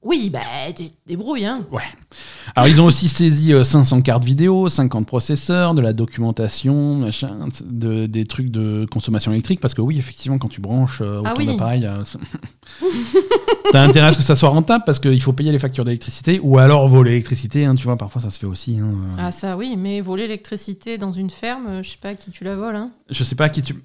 [0.04, 0.40] Oui, bah,
[1.06, 1.66] débrouilles, hein.
[1.72, 1.82] Ouais.
[2.56, 7.50] Alors, ils ont aussi saisi euh, 500 cartes vidéo, 50 processeurs, de la documentation, machin,
[7.66, 9.60] de, des trucs de consommation électrique.
[9.60, 11.48] Parce que oui, effectivement, quand tu branches euh, Ah autant oui.
[11.48, 12.04] d'appareils, euh,
[13.72, 16.40] t'as intérêt à ce que ça soit rentable parce qu'il faut payer les factures d'électricité
[16.42, 17.66] ou alors voler l'électricité.
[17.66, 18.78] hein, tu vois, parfois ça se fait aussi.
[18.80, 18.94] hein.
[19.18, 22.32] Ah, ça, oui, mais voler l'électricité dans une ferme, euh, je sais pas à qui
[22.32, 22.92] tu la voles, hein.
[23.10, 23.76] Je sais pas à qui tu.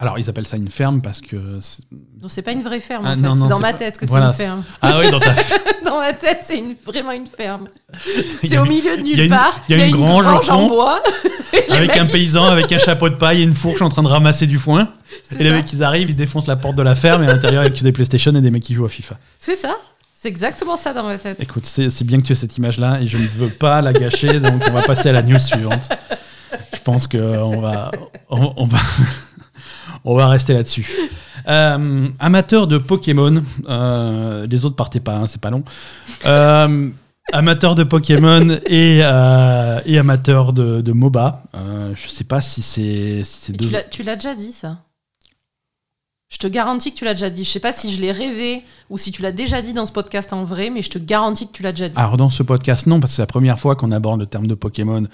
[0.00, 1.34] Alors, ils appellent ça une ferme parce que.
[1.36, 3.22] Non, c'est pas une vraie ferme, Ah, en fait.
[3.42, 4.64] c'est dans ma pas- tête que Voilà, c'est une ferme.
[4.80, 5.34] Ah oui, dans ta.
[5.84, 7.66] dans ma tête, c'est une- vraiment une ferme.
[8.40, 9.60] C'est au une- milieu de nulle part.
[9.68, 11.02] il y a une grange en bois.
[11.52, 14.08] Les avec un paysan, avec un chapeau de paille et une fourche en train de
[14.08, 14.92] ramasser du foin.
[15.32, 15.56] Et les ça.
[15.56, 17.74] mecs, ils arrivent, ils défoncent la porte de la ferme et à l'intérieur, il y
[17.74, 19.16] a que des PlayStation et des mecs qui jouent à FIFA.
[19.40, 19.76] C'est ça.
[20.20, 21.38] C'est exactement ça dans ma tête.
[21.40, 23.92] Écoute, c'est c'est bien que tu aies cette image-là et je ne veux pas la
[23.92, 25.88] gâcher, donc on va passer à la news suivante.
[26.72, 27.90] Je pense qu'on va,
[28.30, 28.78] on, on va,
[30.10, 30.86] on va rester là-dessus.
[31.46, 35.62] Euh, amateur de Pokémon, euh, les autres partez pas, hein, c'est pas long.
[36.26, 36.90] Euh,
[37.32, 41.42] amateur de Pokémon et, euh, et amateur de, de MOBA.
[41.54, 43.66] Euh, je sais pas si c'est si c'est Mais deux.
[43.68, 44.78] Tu l'as- tu l'as déjà dit, ça.
[46.30, 47.44] Je te garantis que tu l'as déjà dit.
[47.44, 49.92] Je sais pas si je l'ai rêvé ou si tu l'as déjà dit dans ce
[49.92, 51.96] podcast en vrai, mais je te garantis que tu l'as déjà dit.
[51.98, 54.46] Alors dans ce podcast, non, parce que c'est la première fois qu'on aborde le terme
[54.48, 55.04] de Pokémon.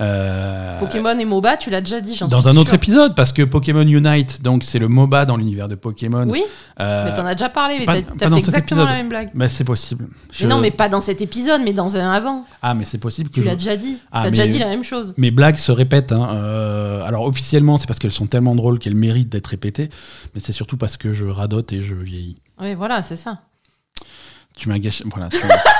[0.00, 3.32] Euh, Pokémon et MOBA, tu l'as déjà dit, j'en Dans suis un autre épisode, parce
[3.32, 6.26] que Pokémon Unite, donc c'est le MOBA dans l'univers de Pokémon.
[6.28, 6.42] Oui,
[6.80, 7.86] Euh, mais t'en as déjà parlé, mais
[8.16, 9.30] t'as fait exactement la même blague.
[9.34, 10.06] bah, c'est possible.
[10.30, 12.44] Je- Mais non, mais pas dans cet épisode, mais dans un avant.
[12.62, 13.98] Ah, mais c'est possible que Tu je- l'as déjà dit.
[14.12, 15.14] Ah, T'as déjà mais- dit la même chose.
[15.16, 16.12] mes blagues se répètent.
[16.12, 16.28] hein.
[16.34, 19.90] Euh, alors officiellement, c'est parce qu'elles sont tellement drôles qu'elles méritent d'être répétées,
[20.34, 22.36] mais c'est surtout parce que je radote et je vieillis.
[22.60, 23.38] Oui, voilà, c'est ça.
[24.56, 25.04] Tu m'as gâché.
[25.12, 25.28] Voilà.
[25.28, 25.54] Tu m'as-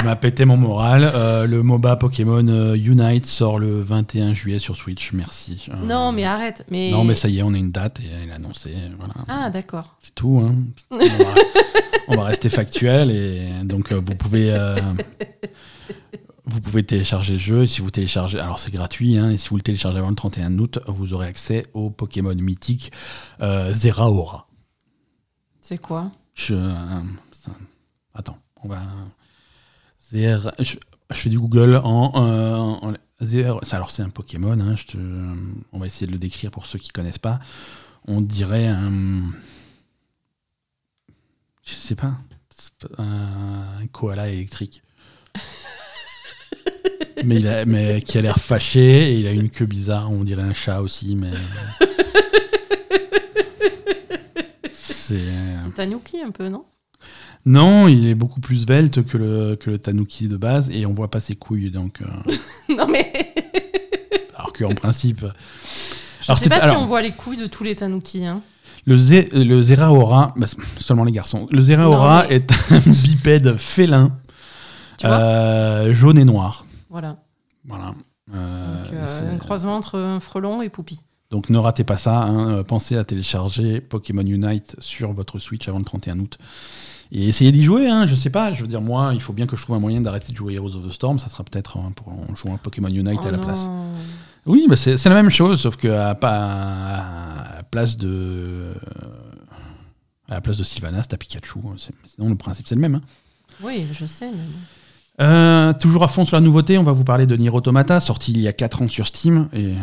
[0.00, 1.10] tu m'as pété mon moral.
[1.14, 5.12] Euh, le MOBA Pokémon euh, Unite sort le 21 juillet sur Switch.
[5.12, 5.66] Merci.
[5.70, 6.64] Euh, Non, mais arrête.
[6.70, 6.90] Mais...
[6.90, 8.74] Non, mais ça y est, on a une date et elle est annoncée.
[8.98, 9.14] Voilà.
[9.28, 9.96] Ah, d'accord.
[10.00, 10.40] C'est tout.
[10.44, 10.54] hein.
[10.90, 11.34] On, va,
[12.08, 14.54] on va rester factuel et donc vous pouvez.
[16.46, 19.48] Vous pouvez télécharger le jeu et si vous téléchargez, alors c'est gratuit, hein, et si
[19.50, 22.90] vous le téléchargez avant le 31 août, vous aurez accès au Pokémon mythique
[23.70, 24.48] Zeraora.
[25.60, 26.10] C'est quoi?
[26.34, 26.54] Je,
[28.14, 28.78] attends, on va.
[30.12, 30.76] Zera- je,
[31.10, 32.12] je fais du Google en.
[32.86, 32.94] euh,
[33.62, 34.98] ça, alors c'est un Pokémon, hein, je te-
[35.72, 37.38] on va essayer de le décrire pour ceux qui connaissent pas.
[38.06, 39.22] On dirait un.
[41.64, 42.14] Je sais pas.
[42.98, 44.82] Un koala électrique.
[47.24, 50.10] mais, il a, mais qui a l'air fâché et il a une queue bizarre.
[50.10, 51.32] On dirait un chat aussi, mais.
[54.72, 55.20] C'est.
[55.74, 56.64] Tanuki un peu, non?
[57.46, 60.92] Non, il est beaucoup plus svelte que le, que le tanuki de base et on
[60.92, 61.70] voit pas ses couilles.
[61.70, 62.06] Donc, euh,
[62.76, 63.10] Non, mais
[64.36, 65.20] alors qu'en principe.
[65.20, 68.26] je Alors, sais pas alors, si on voit les couilles de tous les Tanuki.
[68.26, 68.42] Hein.
[68.86, 70.46] Le, Zé- le Zeraora, bah,
[70.78, 74.12] seulement les garçons, le Zeraora mais- est un bipède félin,
[74.98, 76.66] Tu vois euh, jaune et noir.
[76.90, 77.16] Voilà.
[77.66, 77.94] Voilà.
[78.34, 81.00] Euh, Donc, euh, un croisement entre un frelon et Poupie.
[81.30, 82.22] donc ne ratez pas ça.
[82.22, 82.62] hein.
[82.64, 86.38] Pensez à télécharger Pokémon Unite sur votre Switch avant le 31 août.
[87.12, 88.52] Et essayez d'y jouer, hein, je sais pas.
[88.52, 90.54] Je veux dire, moi, il faut bien que je trouve un moyen d'arrêter de jouer
[90.54, 91.18] Heroes of the Storm.
[91.18, 93.42] Ça sera peut-être hein, pour en jouant à Pokémon Unite Oh à la non.
[93.42, 93.68] place.
[94.46, 98.72] Oui, c'est la même chose, sauf qu'à à la place de.
[100.28, 101.58] À la place de Sylvanas, t'as Pikachu.
[101.78, 102.94] C'est- Sinon, le principe, c'est le même.
[102.96, 103.02] hein.
[103.62, 104.30] Oui, je sais.
[104.30, 105.24] Mais...
[105.24, 108.32] Euh, toujours à fond sur la nouveauté, on va vous parler de Nier Automata, sorti
[108.32, 109.74] il y a 4 ans sur Steam et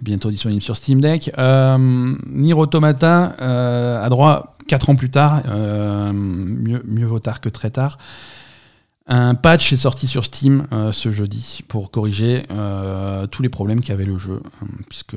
[0.00, 1.30] bientôt disponible sur Steam Deck.
[1.38, 7.42] Euh, Nier Automata euh, a droit 4 ans plus tard, euh, mieux, mieux vaut tard
[7.42, 7.98] que très tard.
[9.06, 13.82] Un patch est sorti sur Steam euh, ce jeudi pour corriger euh, tous les problèmes
[13.82, 14.40] qu'avait le jeu,
[14.88, 15.16] puisque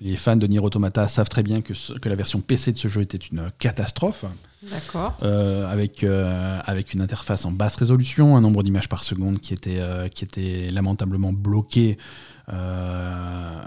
[0.00, 2.78] les fans de Nier Automata savent très bien que, ce- que la version PC de
[2.78, 4.24] ce jeu était une catastrophe.
[4.72, 5.16] D'accord.
[5.22, 9.80] Euh, avec, avec une interface en basse résolution, un nombre d'images par seconde qui était,
[10.12, 11.96] qui était lamentablement bloqué
[12.52, 13.60] euh,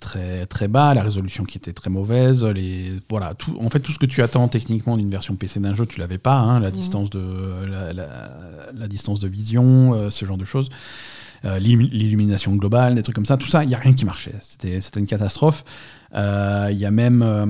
[0.00, 2.44] très, très bas, la résolution qui était très mauvaise.
[2.44, 5.74] Les, voilà, tout, en fait, tout ce que tu attends techniquement d'une version PC d'un
[5.74, 6.36] jeu, tu l'avais pas.
[6.36, 6.74] hein, la, Mhm.
[6.74, 7.20] distance de,
[7.68, 8.30] la, la-
[8.74, 10.68] la distance de vision, euh, ce genre de choses.
[11.44, 14.34] Euh, L'illumination globale, des trucs comme ça, tout ça, il n'y a rien qui marchait.
[14.40, 15.62] C'était c'était une catastrophe.
[16.14, 17.44] Euh, Il y a même, euh,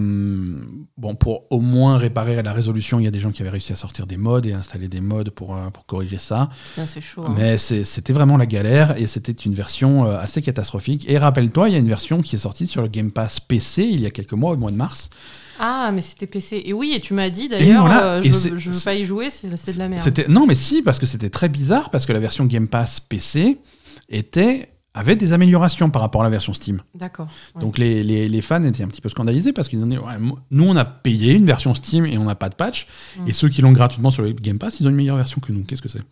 [0.96, 3.72] bon, pour au moins réparer la résolution, il y a des gens qui avaient réussi
[3.72, 6.48] à sortir des modes et installer des modes pour, euh, pour corriger ça.
[6.86, 7.24] C'est chaud.
[7.26, 7.34] hein.
[7.36, 11.04] Mais c'était vraiment la galère et c'était une version assez catastrophique.
[11.08, 13.82] Et rappelle-toi, il y a une version qui est sortie sur le Game Pass PC
[13.84, 15.10] il y a quelques mois, au mois de mars.
[15.60, 16.62] Ah, mais c'était PC.
[16.64, 19.04] Et oui, et tu m'as dit d'ailleurs, voilà, euh, je, veux- je veux pas y
[19.04, 20.24] jouer, c'est de la merde.
[20.28, 23.58] Non, mais si, parce que c'était très bizarre parce que la version Game Pass PC
[24.08, 26.80] était avait des améliorations par rapport à la version Steam.
[26.94, 27.26] D'accord.
[27.56, 27.60] ouais.
[27.60, 30.14] Donc les, les- les fans étaient un petit peu scandalisés parce qu'ils ont dit ouais,
[30.50, 32.86] nous on a payé une version Steam et on n'a pas de patch
[33.18, 33.28] Mm.
[33.28, 35.52] et ceux qui l'ont gratuitement sur le Game Pass ils ont une meilleure version que
[35.52, 35.64] nous.
[35.64, 36.02] Qu'est-ce que c'est?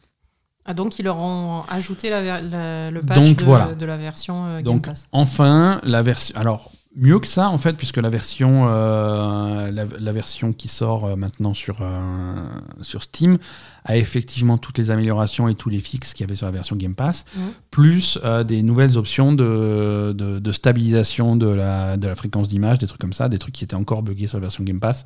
[0.65, 3.75] Ah, donc ils leur ont ajouté la le patch Donc, de, voilà.
[3.75, 5.09] de la version euh, Game Donc Pass.
[5.13, 10.13] enfin la version alors mieux que ça en fait puisque la version euh, la, la
[10.13, 12.35] version qui sort euh, maintenant sur euh,
[12.83, 13.39] sur Steam
[13.85, 16.77] a effectivement toutes les améliorations et tous les fixes qu'il y avait sur la version
[16.77, 17.25] Game Pass
[17.71, 22.79] plus euh, des nouvelles options de, de, de stabilisation de la, de la fréquence d'image
[22.79, 25.05] des trucs comme ça des trucs qui étaient encore buggés sur la version Game Pass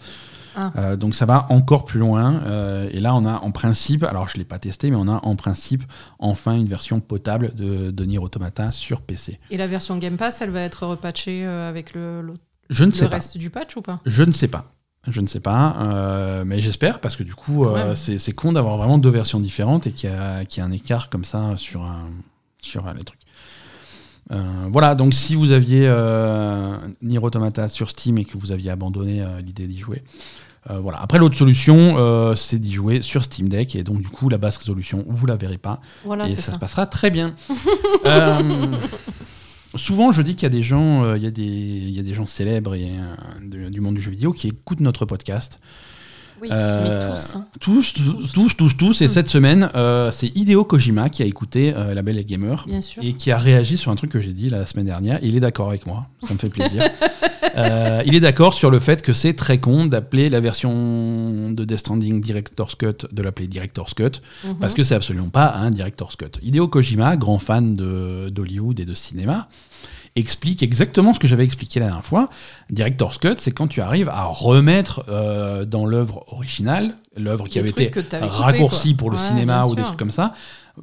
[0.56, 0.72] Ah.
[0.76, 4.28] Euh, donc ça va encore plus loin euh, et là on a en principe alors
[4.28, 5.84] je l'ai pas testé mais on a en principe
[6.18, 10.40] enfin une version potable de, de Nier Automata sur PC Et la version Game Pass,
[10.40, 12.34] elle va être repatchée euh, avec le, le,
[12.70, 14.00] je ne le sais pas reste du patch ou pas?
[14.06, 14.64] Je ne sais pas.
[15.08, 18.76] Je ne sais pas, euh, mais j'espère parce que du coup, euh, c'est con d'avoir
[18.76, 22.10] vraiment deux versions différentes et qu'il y, y a un écart comme ça sur, un,
[22.60, 23.20] sur les trucs.
[24.32, 25.82] Euh, voilà, donc si vous aviez
[27.02, 30.02] Nier Automata sur Steam et que vous aviez abandonné l'idée d'y jouer,
[30.70, 31.00] euh, voilà.
[31.00, 34.38] Après, l'autre solution, euh, c'est d'y jouer sur Steam Deck et donc du coup, la
[34.38, 36.52] basse résolution, vous la verrez pas Voilà, et ça, ça.
[36.54, 37.34] se passera très bien.
[38.04, 38.76] Euh,
[39.74, 42.02] souvent, je dis qu'il y a des gens, il y a des, il y a
[42.02, 42.92] des gens célèbres et,
[43.42, 45.58] du monde du jeu vidéo qui écoutent notre podcast.
[46.42, 47.34] Oui, Euh, mais tous.
[47.36, 47.46] hein.
[47.60, 49.00] Tous, tous, tous, tous, tous.
[49.02, 52.64] Et cette semaine, euh, c'est Hideo Kojima qui a écouté euh, La Belle et Gamer
[52.68, 53.02] Bien sûr.
[53.02, 55.18] et qui a réagi sur un truc que j'ai dit la semaine dernière.
[55.22, 56.82] Il est d'accord avec moi, ça me fait plaisir.
[57.58, 61.64] Euh, il est d'accord sur le fait que c'est très con d'appeler la version de
[61.64, 64.56] Death Stranding Director's Cut de l'appeler Director's Cut Mhm.
[64.60, 66.32] parce que c'est absolument pas un director's cut.
[66.42, 69.48] Hideo Kojima, grand fan d'Hollywood et de cinéma,
[70.16, 72.28] explique exactement ce que j'avais expliqué la dernière fois.
[72.70, 77.68] Director's cut, c'est quand tu arrives à remettre euh, dans l'œuvre originale, l'œuvre qui avait
[77.70, 77.92] été
[78.22, 80.34] raccourcie pour le Ouais, cinéma ou des trucs comme ça,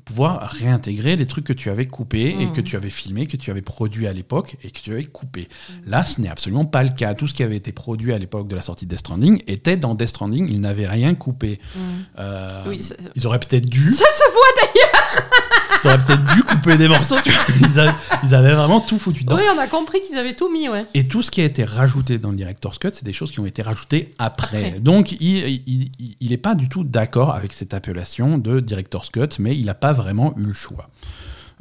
[0.06, 2.52] pouvoir réintégrer les trucs que tu avais coupés et Mm.
[2.54, 5.48] que tu avais filmés, que tu avais produits à l'époque et que tu avais coupés.
[5.70, 5.74] Mm.
[5.92, 7.14] Là, ce n'est absolument pas le cas.
[7.14, 9.78] Tout ce qui avait été produit à l'époque de la sortie de Death Stranding était
[9.78, 10.48] dans Death Stranding.
[10.50, 11.60] Ils n'avaient rien coupé.
[11.76, 11.82] Mhm.
[12.20, 13.90] Euh, Oui, ça- ils auraient peut-être dû.
[13.92, 15.24] Ça se voit d'ailleurs
[15.84, 17.16] Ils auraient peut-être dû couper des morceaux.
[17.24, 17.42] tu vois.
[17.70, 17.92] Ils, avaient,
[18.24, 19.36] ils avaient vraiment tout foutu dedans.
[19.36, 20.86] Oui, on a compris qu'ils avaient tout mis, ouais.
[20.94, 23.40] Et tout ce qui a été rajouté dans le Director's Cut, c'est des choses qui
[23.42, 24.68] ont été rajoutées après.
[24.68, 24.80] Après.
[24.80, 25.62] Donc, il
[26.22, 29.94] n'est pas du tout d'accord avec cette appellation de Director's Cut, mais il n'a pas
[29.94, 30.90] vraiment eu le choix.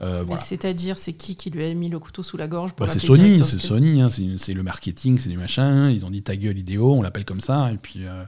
[0.01, 0.43] Euh, voilà.
[0.43, 3.41] c'est-à-dire, c'est qui qui lui a mis le couteau sous la gorge Bah, c'est Sony,
[3.45, 5.91] c'est Sony, hein, c'est le marketing, c'est du machin.
[5.91, 8.25] Ils ont dit ta gueule idéo, on l'appelle comme ça, et puis euh,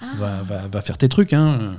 [0.00, 1.32] Ah, va, va- va faire tes trucs.
[1.32, 1.76] Hein.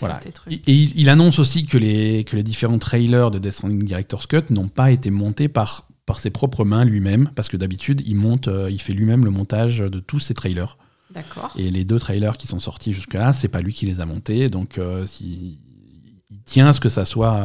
[0.00, 0.20] Voilà.
[0.50, 3.84] Et et il, il annonce aussi que les, que les différents trailers de Death Stranding
[3.84, 8.02] Director's Cut n'ont pas été montés par, par ses propres mains lui-même, parce que d'habitude,
[8.06, 10.78] il, monte, euh, il fait lui-même le montage de tous ses trailers.
[11.10, 11.52] D'accord.
[11.56, 14.48] Et les deux trailers qui sont sortis jusque-là, c'est pas lui qui les a montés,
[14.48, 15.06] donc euh,
[16.34, 17.38] il tient à ce que ça soit.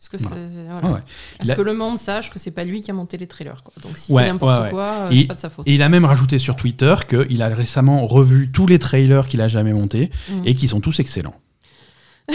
[0.00, 0.80] Est-ce que, Voilà.
[0.80, 0.94] voilà.
[0.96, 1.00] ouais.
[1.44, 3.62] Il a- que le monde sache que c'est pas lui qui a monté les trailers
[3.62, 3.72] quoi?
[3.82, 5.66] Donc si Ouais, c'est n'importe ouais, quoi, euh, c'est pas de sa faute.
[5.68, 9.40] Et il a même rajouté sur Twitter qu'il a récemment revu tous les trailers qu'il
[9.40, 10.42] a jamais montés Mm.
[10.44, 11.36] et qui sont tous excellents.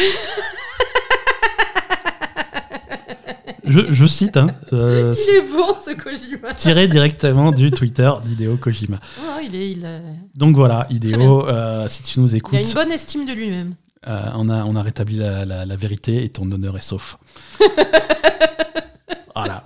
[3.65, 6.53] je, je cite, hein, euh, Il est bon ce Kojima.
[6.53, 8.99] tiré directement du Twitter d'Hideo Kojima.
[9.43, 9.99] Il, est, il, a...
[10.35, 13.75] Donc voilà, Hideo, euh, si tu nous il écoutes, a une bonne estime de lui-même.
[14.07, 17.17] Euh, on, a, on a rétabli la, la- la vérité et ton honneur est sauf.
[19.35, 19.63] voilà.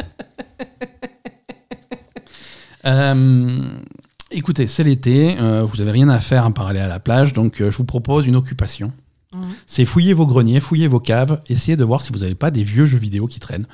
[2.86, 3.70] Euh,
[4.32, 7.34] écoutez, c'est l'été, euh, vous avez rien à faire à part aller à la plage,
[7.34, 8.92] donc euh, je vous propose une occupation.
[9.66, 12.66] C'est fouiller vos greniers, fouiller vos caves, essayer de voir si vous n'avez pas des
[12.66, 13.66] vieux jeux vidéo qui traînent.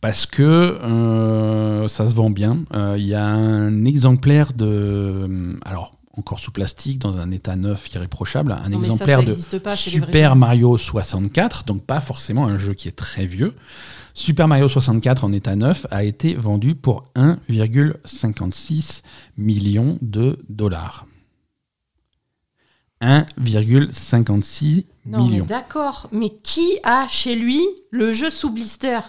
[0.00, 2.60] Parce que euh, ça se vend bien.
[2.74, 5.58] Euh, Il y a un exemplaire de.
[5.66, 9.50] Alors, encore sous plastique, dans un état neuf irréprochable, un Non, mais ça, exemplaire ça
[9.50, 10.34] de pas Super.
[10.36, 13.54] Mario 64, donc pas forcément un jeu qui est très vieux.
[14.14, 19.02] Super Mario 64 en état neuf a été vendu pour 1,56
[19.36, 21.04] million de dollars.
[23.02, 25.44] 1,56 Non, mais millions.
[25.44, 26.08] d'accord.
[26.12, 27.60] Mais qui a chez lui
[27.90, 29.00] le jeu sous blister?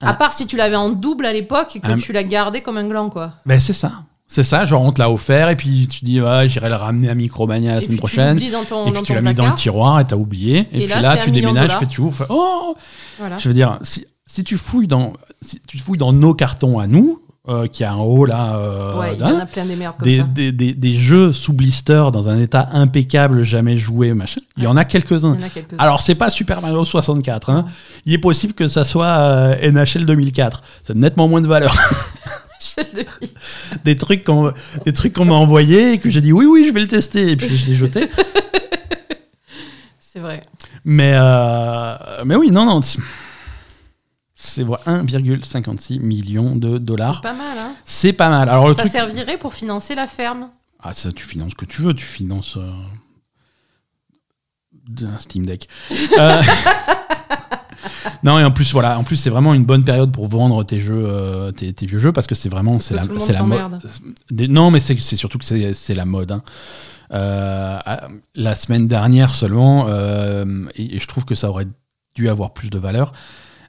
[0.00, 2.62] À part si tu l'avais en double à l'époque et que Un- tu l'as gardé
[2.62, 3.34] comme un gland, quoi.
[3.44, 4.02] Ben c'est ça.
[4.32, 7.08] C'est ça, genre on te l'a offert et puis tu dis ouais, j'irai le ramener
[7.10, 8.34] à Micromania la et semaine puis tu prochaine.
[8.34, 10.68] l'oublies dans ton, Et puis tu l'as mis dans le tiroir et t'as oublié.
[10.72, 12.76] Et, Et puis là, tu déménages, fais tu ouvres, oh
[13.18, 13.38] Voilà.
[13.38, 16.86] Je veux dire, si, si tu fouilles dans si tu fouilles dans nos cartons à
[16.86, 19.74] nous, euh, qui a un haut là, euh, Ouais, il y en a plein des
[19.74, 20.24] merdes comme des, ça.
[20.24, 24.42] des, des, des jeux sous blister dans un état impeccable, jamais joué, machin.
[24.58, 25.32] Il y en a quelques-uns.
[25.42, 25.76] A quelques-uns.
[25.78, 27.50] Alors, c'est pas Super Mario 64.
[27.50, 27.64] Hein.
[28.06, 30.62] Il est possible que ça soit euh, NHL 2004.
[30.84, 31.74] C'est nettement moins de valeur.
[33.84, 34.52] des trucs qu'on
[34.84, 37.32] des trucs qu'on m'a envoyés et que j'ai dit oui, oui, je vais le tester.
[37.32, 38.08] Et puis je l'ai jeté.
[39.98, 40.42] C'est vrai.
[40.84, 42.82] Mais, euh, mais oui, non, non.
[42.82, 42.98] c'est-
[44.34, 47.20] C'est ouais, 1,56 million de dollars.
[47.20, 47.72] Pas mal, hein.
[47.84, 48.48] C'est pas mal.
[48.48, 50.48] Alors, Ça truc- servirait pour financer la ferme.
[50.82, 51.92] Ah, ça, tu finances ce que tu veux.
[51.94, 52.56] Tu finances.
[52.56, 52.72] euh,
[55.06, 55.68] un Steam Deck.
[56.18, 56.42] Euh,
[58.22, 58.98] non, et en plus, voilà.
[58.98, 61.98] En plus, c'est vraiment une bonne période pour vendre tes jeux, euh, tes, tes vieux
[61.98, 62.80] jeux, parce que c'est vraiment.
[62.80, 63.80] C'est la, c'est la mode.
[64.50, 66.32] Non, mais c'est c'est surtout que c'est c'est la mode.
[66.32, 66.42] hein.
[67.12, 67.78] Euh,
[68.36, 71.66] la semaine dernière seulement, euh, et, et je trouve que ça aurait
[72.14, 73.12] dû avoir plus de valeur.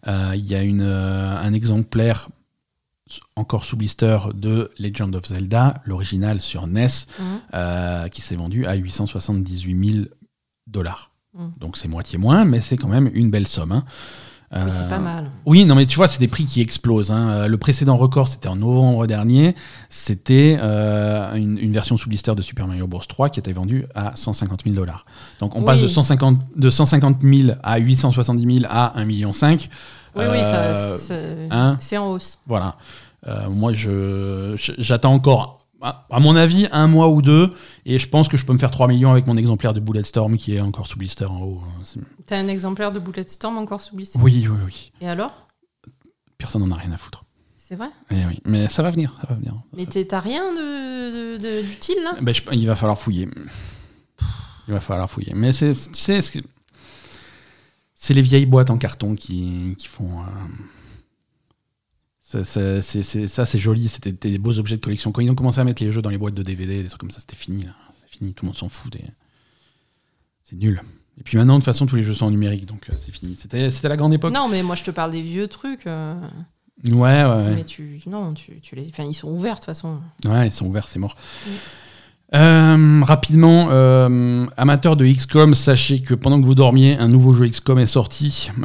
[0.07, 2.29] Il y a une, un exemplaire
[3.35, 6.87] encore sous blister de Legend of Zelda, l'original sur NES,
[7.53, 10.05] euh, qui s'est vendu à 878 000
[10.67, 11.10] dollars.
[11.33, 11.45] Mm.
[11.59, 13.71] Donc c'est moitié moins, mais c'est quand même une belle somme.
[13.71, 13.83] hein.
[14.53, 15.29] C'est Euh, pas mal.
[15.45, 17.09] oui, non, mais tu vois, c'est des prix qui explosent.
[17.09, 17.29] hein.
[17.29, 19.55] Euh, Le précédent record, c'était en novembre dernier.
[19.89, 22.99] C'était euh, une, une version sous blister de Super Mario Bros.
[22.99, 25.05] 3 qui était vendue à 150 000 dollars.
[25.39, 29.31] Donc on passe de 150, de 150 000 à 870 000 à 1,5 million.
[30.17, 31.77] Oui, oui, ça- Euh, c'est hein.
[31.79, 32.37] c'est en hausse.
[32.45, 32.75] Voilà.
[33.29, 33.71] Euh, moi,
[34.57, 37.49] j'attends encore, à, mon avis, un mois ou deux.
[37.85, 40.37] Et je pense que je peux me faire 3 millions avec mon exemplaire de Bulletstorm
[40.37, 41.61] qui est encore sous blister en haut.
[41.65, 42.01] hein.
[42.25, 44.19] T'as un exemplaire de Bulletstorm encore sous blister?
[44.21, 44.91] Oui, oui, oui.
[45.01, 45.47] Et alors?
[46.37, 47.23] Personne n'en a rien à foutre.
[47.55, 47.89] C'est vrai?
[48.09, 48.39] Eh oui.
[48.45, 49.53] Mais ça va venir, ça va venir.
[49.75, 52.15] Mais t'as rien de- de- de- d'utile là?
[52.21, 53.29] Ben, je- il va falloir fouiller.
[54.67, 55.33] Il va falloir fouiller.
[55.35, 56.43] Mais c'est, tu sais, c'est,
[57.95, 60.21] c'est les vieilles boîtes en carton qui, qui font.
[60.21, 60.23] euh,
[62.43, 62.81] ça,
[63.27, 63.87] ça, c'est, joli.
[63.87, 65.11] C'était des beaux objets de collection.
[65.11, 67.01] Quand ils ont commencé à mettre les jeux dans les boîtes de DVD, des trucs
[67.01, 67.65] comme ça, c'était fini.
[68.01, 68.33] C'est fini.
[68.33, 68.91] Tout le monde s'en fout.
[68.93, 69.03] des-
[70.43, 70.81] C'est nul.
[71.19, 73.11] Et puis maintenant, de toute façon, tous les jeux sont en numérique, donc euh, c'est
[73.11, 73.35] fini.
[73.35, 74.33] C'était, la grande époque.
[74.33, 75.85] Non, mais moi je te parle des vieux trucs.
[75.87, 76.15] euh,
[76.85, 77.55] Ouais, ouais, ouais.
[77.55, 78.01] Mais tu.
[78.07, 78.87] Non, tu, tu les.
[78.89, 79.99] Enfin, ils sont ouverts de toute façon.
[80.25, 81.15] Ouais, ils sont ouverts, c'est mort.
[82.33, 83.69] Euh, rapidement,
[84.57, 88.49] amateurs de XCOM, sachez que pendant que vous dormiez, un nouveau jeu XCOM est sorti.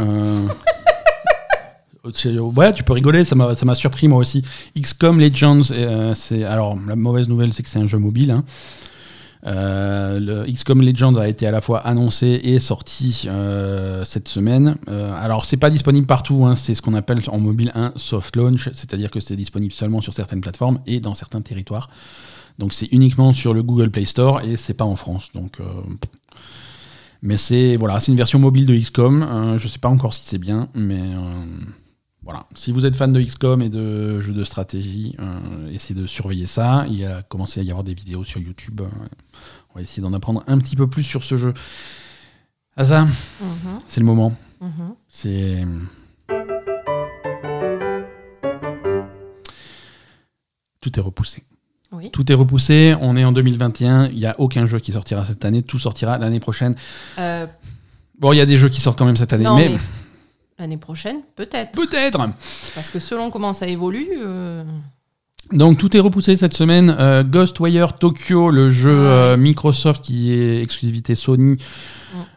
[2.57, 4.43] Ouais, tu peux rigoler, ça m'a surpris moi aussi.
[4.77, 8.31] XCOM Legends, euh, c'est alors la mauvaise nouvelle, c'est que c'est un jeu mobile.
[8.31, 8.45] hein.
[9.47, 14.77] Euh, le XCOM Legends a été à la fois annoncé et sorti euh, cette semaine.
[14.89, 18.71] Alors c'est pas disponible partout, hein, c'est ce qu'on appelle en mobile un soft launch,
[18.73, 21.91] c'est-à-dire que c'est disponible seulement sur certaines plateformes et dans certains territoires.
[22.59, 25.31] Donc c'est uniquement sur le Google Play Store et c'est pas en France.
[25.35, 25.61] Donc,
[27.23, 29.23] mais c'est voilà, c'est une version mobile de XCOM.
[29.23, 31.01] Euh, je sais pas encore si c'est bien, mais
[32.27, 32.45] voilà.
[32.57, 36.47] Si vous êtes fan de XCOM et de jeux de stratégie, euh, essayez de surveiller
[36.47, 36.85] ça.
[36.89, 38.81] Il y a commencé à y avoir des vidéos sur YouTube.
[38.81, 38.89] Euh,
[39.71, 41.55] on va essayer d'en apprendre un petit peu plus sur ce jeu.
[42.77, 44.35] Mhm, c'est le moment.
[44.61, 44.95] mhm.
[45.09, 45.65] C'est.
[50.81, 51.45] Tout est repoussé.
[51.93, 52.11] Oui.
[52.11, 52.97] Tout est repoussé.
[53.01, 54.09] On est en 2021.
[54.09, 55.63] Il n'y a aucun jeu qui sortira cette année.
[55.63, 56.75] Tout sortira l'année prochaine.
[57.19, 57.47] Euh,
[58.19, 59.79] Bon, il y a des jeux qui sortent quand même cette année, non, mais, mais
[60.59, 61.73] l'année prochaine, peut-être.
[61.73, 62.19] peut-être.
[62.75, 64.09] Parce que selon comment ça évolue.
[64.19, 64.65] euh,
[65.53, 66.95] Donc tout est repoussé cette semaine.
[66.99, 71.59] Euh, Ghostwire Tokyo, le jeu euh, Microsoft qui est exclusivité Sony,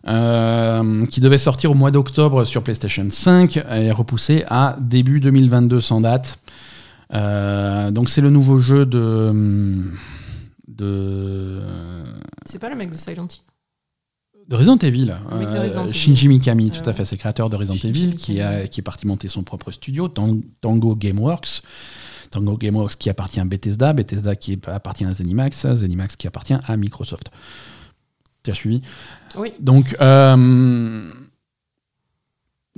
[0.07, 5.79] euh, qui devait sortir au mois d'octobre sur PlayStation 5, est repoussé à début 2022
[5.79, 6.39] sans date.
[7.11, 9.83] Donc c'est le nouveau jeu de
[10.67, 11.59] de,
[12.45, 13.41] C'est pas le mec de Silent Hill.
[14.49, 15.15] De Resident Evil.
[15.31, 15.93] Oui, de Euh, Resident Evil.
[15.93, 18.83] Shinji Mikami, tout à fait, c'est le créateur de Resident Evil, qui, a, qui est
[18.83, 21.61] parti monter son propre studio, Tang- Tango Gameworks.
[22.31, 26.77] Tango Gameworks qui appartient à Bethesda, Bethesda qui appartient à Zenimax, Zenimax qui appartient à
[26.77, 27.31] Microsoft.
[28.43, 28.81] Tu as suivi?
[29.37, 29.51] Oui.
[29.59, 31.11] Donc, euh,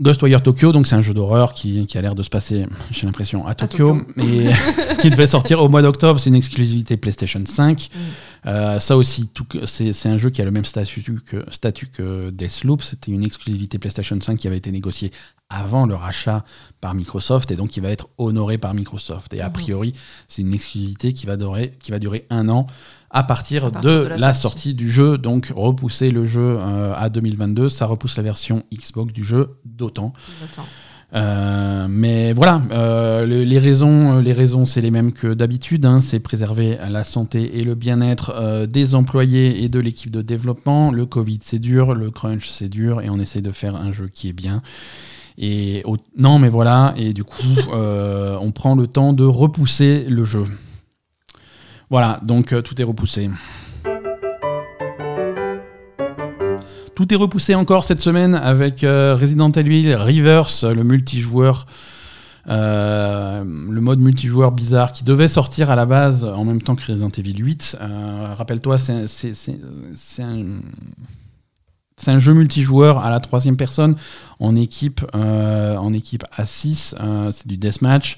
[0.02, 3.06] Ghostwire Tokyo, donc c'est un jeu d'horreur qui, qui a l'air de se passer, j'ai
[3.06, 4.52] l'impression, à Tokyo, mais
[5.00, 6.20] qui devait sortir au mois d'octobre.
[6.20, 7.90] C'est une exclusivité PlayStation 5.
[7.94, 8.00] Mm.
[8.48, 9.30] Euh, ça aussi,
[9.66, 12.82] c'est un jeu qui a le même statut que, statut que Deathloop.
[12.82, 15.12] C'était une exclusivité PlayStation 5 qui avait été négociée
[15.50, 16.44] avant le rachat
[16.80, 19.34] par Microsoft et donc qui va être honorée par Microsoft.
[19.34, 19.54] Et a Mhm.
[19.54, 19.94] priori,
[20.28, 22.66] c'est une exclusivité qui va, durer, qui va durer un an
[23.14, 24.42] à partir, À partir de, de la la, sortie.
[24.70, 24.74] sortie.
[24.74, 25.18] du jeu.
[25.18, 30.14] Donc repousser le jeu euh, à 2022, ça repousse la version Xbox du jeu d'autant.
[31.14, 35.86] Euh, mais voilà, euh, le- les raisons, les raisons, c'est les mêmes que d'habitude.
[35.86, 36.00] hein.
[36.00, 40.90] c'est préserver la santé et le bien-être euh, des employés et de l'équipe de développement.
[40.90, 41.94] Le Covid, c'est dur.
[41.96, 43.02] Le crunch, c'est dur.
[43.02, 44.62] Et on essaie de faire un jeu qui est bien.
[45.38, 46.94] Et au- non, mais voilà.
[46.96, 47.44] Et du coup,
[47.74, 50.46] on prend le temps de repousser le jeu.
[51.92, 53.30] Voilà, donc euh, tout est repoussé.
[56.96, 61.68] Tout est repoussé encore cette semaine avec euh, Resident Evil Reverse, le multijoueur,
[62.48, 66.86] euh, le mode multijoueur bizarre qui devait sortir à la base en même temps que
[66.86, 67.78] Resident Evil 8.
[67.82, 70.46] Euh, Rappelle-toi, c'est un,
[72.02, 73.96] c'est un jeu multijoueur à la troisième personne
[74.40, 76.96] en équipe, euh, en équipe à 6.
[77.32, 78.18] c'est du deathmatch.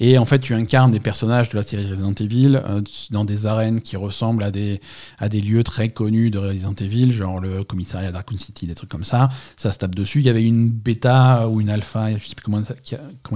[0.00, 2.80] Et en fait, tu incarnes des personnages de la série Resident Evil euh,
[3.10, 4.80] dans des arènes qui ressemblent à des,
[5.18, 8.90] à des lieux très connus de Resident Evil, genre le commissariat d'Arkham City, des trucs
[8.90, 9.30] comme ça.
[9.56, 10.20] Ça se tape dessus.
[10.20, 12.62] Il y avait une bêta ou une alpha, je sais plus comment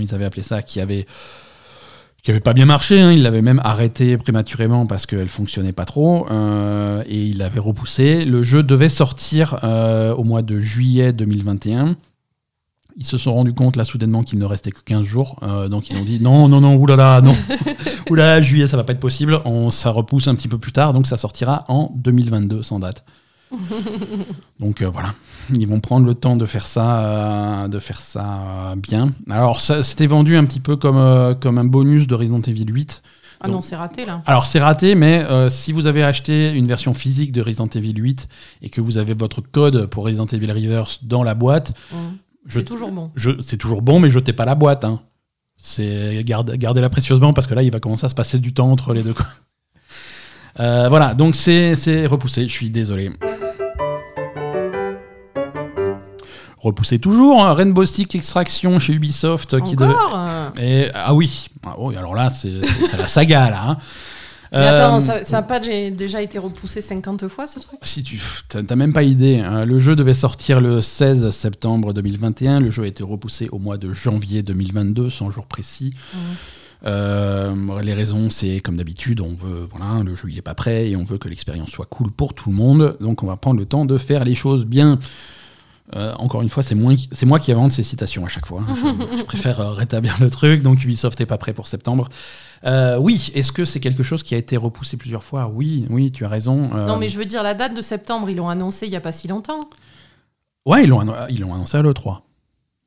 [0.00, 1.06] ils avaient appelé ça, qui avait
[2.28, 3.00] qui avait pas bien marché.
[3.00, 3.10] hein.
[3.10, 8.26] Il l'avait même arrêté prématurément parce qu'elle fonctionnait pas trop euh, et il l'avait repoussé.
[8.26, 11.96] Le jeu devait sortir euh, au mois de juillet 2021.
[12.98, 15.40] Ils se sont rendus compte là soudainement qu'il ne restait que 15 jours.
[15.42, 17.34] Euh, donc ils ont dit non, non, non, oulala, non.
[18.10, 19.40] oulala, juillet, ça va pas être possible.
[19.46, 20.92] On, ça repousse un petit peu plus tard.
[20.92, 23.06] Donc ça sortira en 2022 sans date.
[24.60, 25.14] donc voilà,
[25.56, 27.00] ils vont prendre le temps de faire ça,
[27.64, 28.24] euh, de faire ça
[28.72, 29.12] euh, bien.
[29.30, 33.02] Alors c'était vendu un petit peu comme, euh, comme un bonus de Resident Evil 8.
[33.40, 34.22] Ah Donc- non, c'est raté là.
[34.26, 37.94] Alors c'est raté, mais euh, si vous avez acheté une version physique de Resident Evil
[37.96, 38.28] 8
[38.62, 41.72] et que vous avez votre code pour Resident Evil Reverse dans la boîte,
[42.48, 43.10] C'est toujours bon.
[43.40, 44.84] c'est toujours bon, mais jetez pas la boîte.
[44.84, 45.00] Hein.
[45.56, 48.70] C'est garde- gardez-la précieusement parce que là, il va commencer à se passer du temps
[48.70, 49.14] entre les deux.
[50.60, 52.48] Euh, voilà, donc c'est repoussé.
[52.48, 53.12] Je suis désolé.
[56.68, 57.44] Repoussé toujours.
[57.44, 61.96] hein, Rainbow Six Extraction chez Ubisoft euh, qui Encore euh, Et, ah oui, ah oui,
[61.96, 62.52] alors là, c'est
[62.96, 63.62] la saga là.
[63.70, 63.76] hein.
[64.52, 67.78] Mais attends, Euh, ça n'a pas déjà été repoussé 50 fois ce truc?
[67.82, 69.64] Si tu t'as même pas idée, hein.
[69.66, 72.60] le jeu devait sortir le 16 septembre 2021.
[72.60, 75.94] Le jeu a été repoussé au mois de janvier 2022, sans jour précis.
[76.14, 76.20] Mhm.
[76.86, 80.88] Euh, les raisons, c'est comme d'habitude, on veut, voilà, le jeu il est pas prêt
[80.90, 82.96] et on veut que l'expérience soit cool pour tout le monde.
[83.00, 84.98] Donc on va prendre le temps de faire les choses bien.
[85.96, 88.62] Euh, encore une fois, c'est moi, qui invente ces citations à chaque fois.
[88.68, 88.74] hein.
[88.74, 90.62] Je, je préfère euh, rétablir le truc.
[90.62, 92.08] Donc Ubisoft n'est pas prêt pour septembre.
[92.64, 95.50] Euh, oui, est-ce que c'est quelque chose qui a été repoussé plusieurs fois?
[95.52, 96.68] Oui, oui, tu as raison.
[96.74, 98.96] Euh, Non, mais je veux dire, la date de septembre, ils l'ont annoncé il n'y
[98.96, 99.60] a pas si longtemps.
[100.66, 102.18] Ouais, ils l'ont anno- ils l'ont annoncé à l'E3.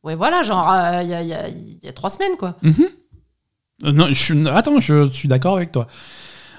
[0.04, 0.68] Ouais, voilà, genre
[1.02, 2.56] il y, a, y y trois semaines, quoi.
[2.64, 5.88] Euh, non, je suis- attends, je suis d'accord avec toi.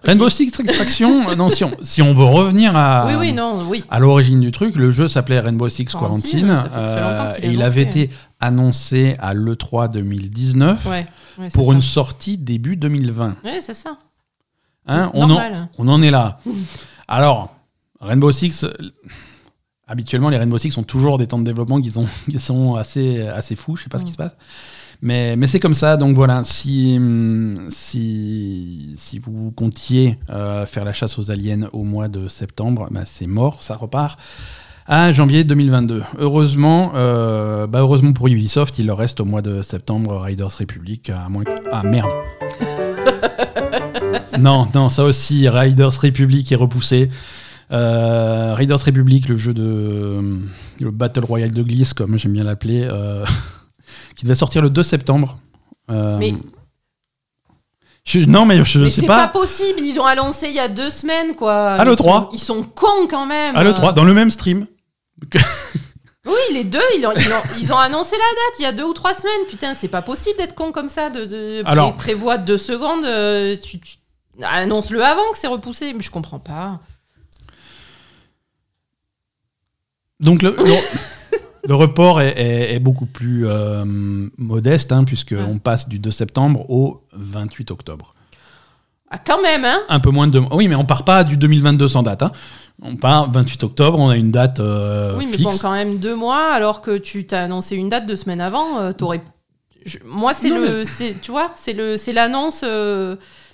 [0.05, 3.63] Rainbow Six Extraction, euh, non, si, on, si on veut revenir à, oui, oui, non,
[3.69, 3.85] oui.
[3.91, 8.11] à l'origine du truc, le jeu s'appelait Rainbow Six Quarantine, euh, et il avait été
[8.41, 11.07] annoncé à l'E3 2019 Ouais, ouais,
[11.49, 11.73] c'est pour ça.
[11.75, 13.37] une sortie début 2020.
[13.45, 13.97] Ouais, c'est ça.
[14.87, 15.69] Hein, on, en, Normal.
[15.79, 16.39] on en est là.
[17.09, 17.55] Alors,
[18.01, 18.67] Rainbow Six,
[19.87, 23.27] habituellement, les Rainbow Six ont toujours des temps de développement qui sont, qui sont assez,
[23.29, 24.35] assez fous, je sais pas ce qui se passe.
[25.05, 30.85] Mais, mais c'est comme ça, donc voilà, si, hum, si, si vous comptiez euh, faire
[30.85, 34.19] la chasse aux aliens au mois de septembre, bah, c'est mort, ça repart
[34.87, 36.03] à janvier 2022.
[36.19, 41.11] Heureusement, euh, bah, heureusement pour Ubisoft, il leur reste au mois de septembre Riders Republic,
[41.11, 42.11] à moins que- Ah merde
[44.39, 47.11] Non, non, ça aussi, Riders Republic est repoussé.
[47.71, 50.21] Euh, Riders Republic, le jeu de
[50.81, 53.25] le Battle Royale de glisse, comme j'aime bien l'appeler, euh,
[54.17, 55.39] qui devait sortir le 2 septembre.
[55.91, 56.35] Euh, Mais-
[58.05, 59.27] je- non, mais je Mais sais c'est pas.
[59.27, 59.29] pas...
[59.29, 61.73] possible, ils l'ont annoncé il y a deux semaines, quoi.
[61.73, 61.97] À Ils l'E3.
[62.03, 63.57] sont- Ils sont cons quand même.
[63.57, 64.67] À l'E3, dans le même stream.
[66.25, 68.71] Oui, les deux, ils ont, ils, ont, ils ont annoncé la date il y a
[68.73, 69.45] deux ou trois semaines.
[69.51, 71.11] Putain, c'est pas possible d'être con comme ça.
[71.11, 73.97] De, de pré- Alors- prévois deux secondes, euh, tu, tu-
[74.41, 75.93] annonce-le avant que c'est repoussé.
[75.95, 76.79] Mais je comprends pas.
[80.21, 80.57] Donc le,
[81.69, 83.85] le, report est, est- est beaucoup plus euh,
[84.39, 85.59] modeste, hein, puisqu'on Ouais.
[85.63, 88.15] passe du 2 septembre au 28 octobre.
[89.11, 90.41] Ah, quand même, hein Un peu moins de...
[90.53, 92.23] Oui, mais on part pas du 2022 sans date.
[92.23, 92.33] hein.
[92.83, 95.43] On part 28 octobre, on a une date euh, Oui, mais fixe.
[95.45, 98.79] bon, quand même deux mois, alors que tu t'as annoncé une date deux semaines avant,
[98.81, 99.21] euh, t'aurais.
[99.85, 100.83] je- Moi, c'est le,
[101.21, 102.65] tu vois, c'est l'annonce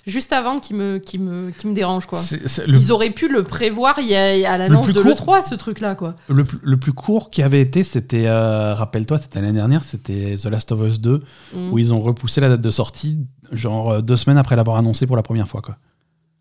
[0.07, 2.19] juste avant qui me, qui me, qui me dérange, quoi.
[2.67, 5.09] Le, Ils auraient pu le prévoir il y a, à l'annonce de court.
[5.11, 6.15] l'E3, ce truc-là, quoi.
[6.29, 10.35] le, plus- le plus court qui avait été, c'était, euh, rappelle-toi, c'était l'année dernière, c'était
[10.41, 11.21] The Last of Us 2,
[11.53, 11.71] Mm.
[11.73, 13.17] où ils ont repoussé la date de sortie,
[13.51, 15.61] genre euh, deux semaines après l'avoir annoncé pour la première fois.
[15.61, 15.77] Quoi.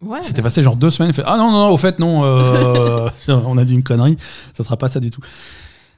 [0.01, 3.09] Ouais, C'était passé genre deux semaines, fait Ah non, non, non, au fait, non, euh,
[3.29, 4.17] on a dit une connerie,
[4.55, 5.21] ça sera pas ça du tout.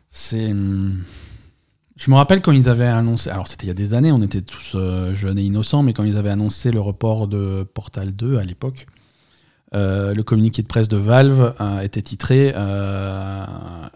[0.09, 0.53] C'est.
[2.01, 4.23] Je me rappelle quand ils avaient annoncé, alors c'était il y a des années, on
[4.23, 8.15] était tous euh, jeunes et innocents, mais quand ils avaient annoncé le report de Portal
[8.17, 8.87] 2 à l'époque,
[9.75, 12.53] euh, le communiqué de presse de Valve euh, était titré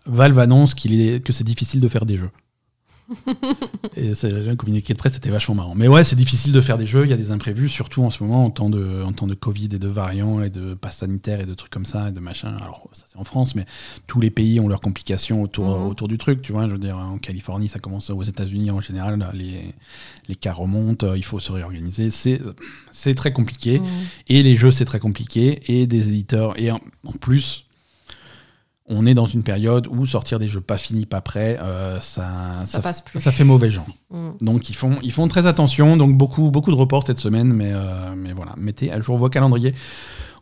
[0.06, 2.28] Valve annonce qu'il est, que c'est difficile de faire des jeux.
[3.96, 5.74] et c'est un communiqué de presse, c'était vachement marrant.
[5.74, 8.10] Mais ouais, c'est difficile de faire des jeux, il y a des imprévus, surtout en
[8.10, 10.98] ce moment, en temps de, en temps de Covid et de variants et de passe
[10.98, 12.56] sanitaire et de trucs comme ça et de machin.
[12.60, 13.66] Alors, ça c'est en France, mais
[14.06, 15.86] tous les pays ont leurs complications autour, Mhm.
[15.86, 16.66] autour du truc, tu vois.
[16.66, 19.74] Je veux dire, en Californie, ça commence aux États-Unis en général, les,
[20.28, 22.10] les cas remontent, il faut se réorganiser.
[22.10, 23.80] C'est, très compliqué.
[23.80, 23.86] Mhm.
[24.28, 25.60] Et les jeux, c'est très compliqué.
[25.66, 26.58] Et des éditeurs.
[26.58, 27.63] Et en, en plus,
[28.86, 32.34] on est dans une période où sortir des jeux pas finis, pas prêts, euh, ça,
[32.66, 33.18] Ça passe plus.
[33.18, 33.86] ça fait mauvais genre.
[34.10, 34.34] Mhm.
[34.42, 35.96] Donc ils font, ils font très attention.
[35.96, 37.52] Donc beaucoup, beaucoup de reports cette semaine.
[37.52, 39.74] Mais, euh, mais voilà, mettez à jour vos calendriers.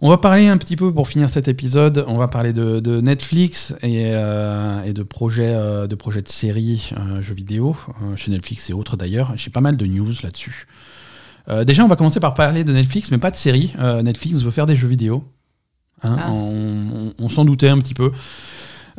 [0.01, 2.05] On va parler un petit peu pour finir cet épisode.
[2.09, 5.55] On va parler de, de Netflix et, euh, et de projets,
[5.87, 6.91] de projets de séries
[7.21, 7.77] jeux vidéo
[8.17, 9.33] chez Netflix et autres d'ailleurs.
[9.37, 10.67] J'ai pas mal de news là-dessus.
[11.65, 13.73] Déjà, on va commencer par parler de Netflix, mais pas de séries.
[14.03, 15.23] Netflix veut faire des jeux vidéo.
[16.03, 16.31] Hein, Ah.
[16.33, 16.85] On,
[17.19, 18.13] on- on s'en doutait un petit peu.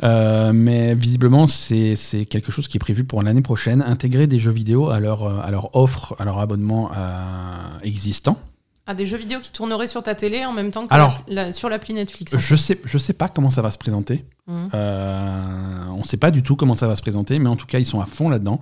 [0.02, 1.94] Euh, mais visiblement, c'est
[2.28, 3.80] quelque chose qui est prévu pour l'année prochaine.
[3.82, 8.36] Intégrer des jeux vidéo à leur, euh, à leur offre, à leur abonnement euh, existant.
[8.86, 11.46] Ah, des jeux vidéo qui tourneraient sur ta télé en même temps que Alors, la-
[11.46, 12.36] la- sur l'appli Netflix.
[12.36, 14.24] Je sais, je sais pas comment ça va se présenter.
[14.46, 14.68] Mhm.
[14.74, 15.42] Euh,
[15.94, 17.78] on ne sait pas du tout comment ça va se présenter, mais en tout cas,
[17.78, 18.60] ils sont à fond là-dedans.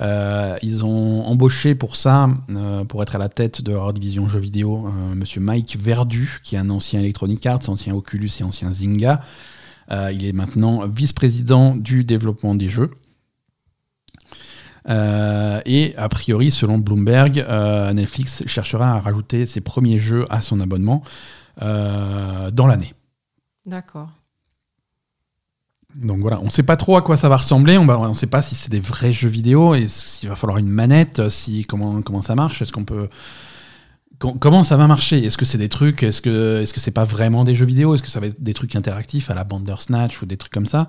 [0.00, 4.28] Euh, ils ont embauché pour ça, euh, pour être à la tête de leur division
[4.28, 8.42] jeux vidéo, euh, monsieur Mike Verdu, qui est un ancien Electronic Arts, ancien Oculus et
[8.42, 9.22] ancien Zynga.
[9.90, 12.90] Il est maintenant vice-président du développement des jeux.
[14.88, 17.44] Et a priori, selon Bloomberg,
[17.94, 21.02] Netflix cherchera à rajouter ses premiers jeux à son abonnement
[21.60, 22.94] dans l'année.
[23.66, 24.08] D'accord.
[25.94, 28.42] Donc voilà, on sait pas trop à quoi ça va ressembler, on ne sait pas
[28.42, 32.20] si c'est des vrais jeux vidéo, et s'il va falloir une manette, si, comment, comment
[32.20, 33.08] ça marche, est-ce qu'on peut...
[34.18, 35.24] Com- Comment ça va marcher?
[35.24, 37.94] Est-ce que c'est des trucs Est-ce que est-ce que c'est pas vraiment des jeux vidéo?
[37.94, 40.66] Est-ce que ça va être des trucs interactifs à la Bandersnatch ou des trucs comme
[40.66, 40.88] ça?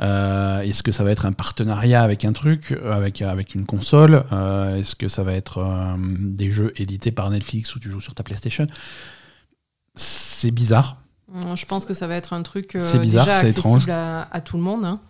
[0.00, 3.66] Euh, Est-ce que ça va être un partenariat avec un truc, euh, avec avec une
[3.66, 4.24] console?
[4.32, 8.00] Euh, Est-ce que ça va être euh, des jeux édités par Netflix où tu joues
[8.00, 8.66] sur ta PlayStation?
[9.94, 11.02] C'est bizarre.
[11.34, 13.66] Hum, Je pense que ça va être un truc euh, C'est bizarre, déjà c'est accessible
[13.68, 13.88] étrange.
[13.90, 14.84] à, à tout le monde.
[14.84, 15.00] hein.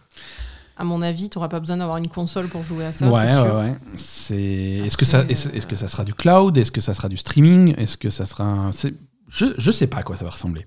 [0.77, 3.07] À mon avis, tu n'auras pas besoin d'avoir une console pour jouer à ça.
[3.09, 3.55] ouais, c'est ouais, sûr.
[3.57, 3.75] ouais.
[3.97, 4.87] C'est.
[4.87, 6.59] Est-ce que ça, est-ce, euh, est-ce que ça sera du cloud?
[6.59, 7.75] Est-ce que ça sera du streaming?
[7.79, 8.95] Est-ce que ça sera un- c'est-
[9.29, 10.67] Je, je sais pas à quoi ça va ressembler.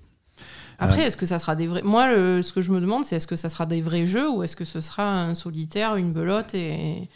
[0.80, 1.82] Après, est-ce que ça sera des vrais.
[1.82, 4.30] Moi, le- ce que je me demande, c'est est-ce que ça sera des vrais jeux
[4.30, 7.08] ou est-ce que ce sera un solitaire, une belote et,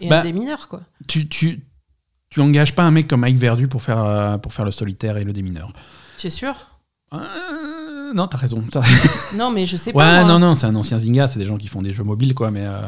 [0.00, 0.80] et Bah, un démineur, quoi?
[1.06, 1.60] Tu, tu,
[2.30, 5.18] tu engages pas un mec comme Mike Verdu pour faire, euh, pour faire le solitaire
[5.18, 5.70] et le démineur.
[6.16, 6.54] Tu es sûr?
[7.12, 7.18] Euh,
[8.14, 8.62] non, t'as raison.
[8.70, 8.82] T'as-
[9.36, 10.24] Non, mais je sais Ouais, pas.
[10.24, 10.32] moi.
[10.32, 12.50] non, non, c'est un ancien Zynga, c'est des gens qui font des jeux mobiles, quoi,
[12.50, 12.62] mais.
[12.64, 12.80] euh,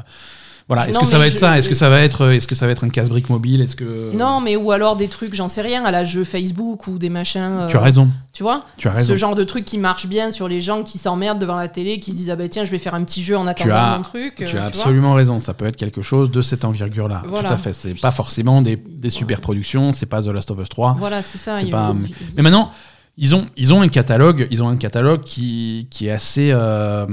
[0.68, 1.58] Voilà, est-ce Non, que ça va être ça?
[1.58, 3.60] Est-ce que ça va être, est-ce que ça va être un casse-brique mobile?
[3.60, 6.86] Est-ce que Non, mais ou alors des trucs, j'en sais rien, à la jeu Facebook
[6.86, 7.40] ou des machins.
[7.62, 8.08] euh, Tu as raison.
[8.32, 8.64] Tu vois?
[8.78, 9.08] Tu as raison.
[9.12, 11.98] Ce genre de truc qui marche bien sur les gens qui s'emmerdent devant la télé,
[11.98, 13.96] qui se disent ah bah tiens je vais faire un petit jeu en attendant as-
[13.96, 14.40] mon truc.
[14.40, 15.40] euh, Tu as absolument raison.
[15.40, 17.22] Ça peut être quelque chose de cette envergure-là.
[17.28, 17.48] Voilà.
[17.48, 17.72] Tout à fait.
[17.74, 18.78] C'est pas forcément des,
[19.10, 19.90] super productions.
[19.92, 20.96] C'est pas The Last of Us 3.
[20.98, 21.56] Voilà, c'est ça.
[21.58, 21.92] C'est pas-
[22.36, 22.70] Mais maintenant,
[23.18, 27.06] ils ont, ils ont un catalogue, ils ont un catalogue qui, qui est assez euh,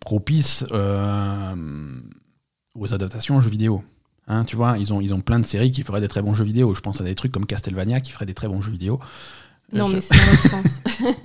[0.00, 1.54] propice euh,
[2.74, 3.82] aux adaptations en jeux vidéo.
[4.26, 6.34] Hein, tu vois, ils ont, ils ont plein de séries qui feraient des très bons
[6.34, 6.74] jeux vidéo.
[6.74, 9.00] Je pense à des trucs comme Castlevania qui feraient des très bons jeux vidéo.
[9.72, 10.82] Non, Je- mais c'est dans l'autre sens.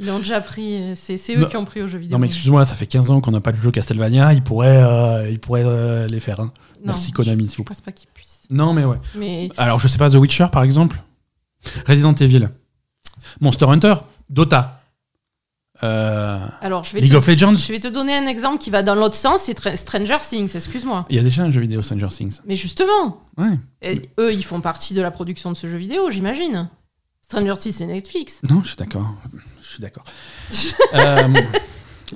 [0.00, 0.74] Ils l'ont déjà pris.
[0.82, 1.48] euh, C'est eux Non.
[1.48, 2.16] qui ont pris aux jeux vidéo.
[2.16, 4.82] Non mais excuse-moi, ça fait 15 ans qu'on n'a pas de jeu Castlevania, ils pourraient,
[4.82, 6.40] euh, ils pourraient euh, les faire.
[6.40, 6.52] hein.
[6.78, 7.74] Non, Merci Konami, s'il Je vous plaît.
[7.74, 8.40] pense pas qu'ils puissent.
[8.50, 8.96] Non mais ouais.
[9.16, 11.00] Mais Alors je sais pas, The Witcher par exemple?
[11.86, 12.48] Resident Evil
[13.40, 13.94] Monster Hunter
[14.28, 14.80] Dota
[15.82, 18.68] Euh, alors, je vais, League te, of Legends je vais te donner un exemple qui
[18.70, 19.42] va dans l'autre sens.
[19.42, 21.06] C'est Tra- Stranger Things, excuse-moi.
[21.08, 22.40] Il y a déjà un jeu vidéo Stranger Things.
[22.44, 23.58] Mais justement, Ouais.
[23.80, 26.68] et eux, ils font partie de la production de ce jeu vidéo, j'imagine.
[27.22, 28.40] Stranger Things, c'est Netflix.
[28.50, 29.06] Non, je suis d'accord.
[29.62, 30.04] Je suis d'accord.
[30.94, 31.28] Euh,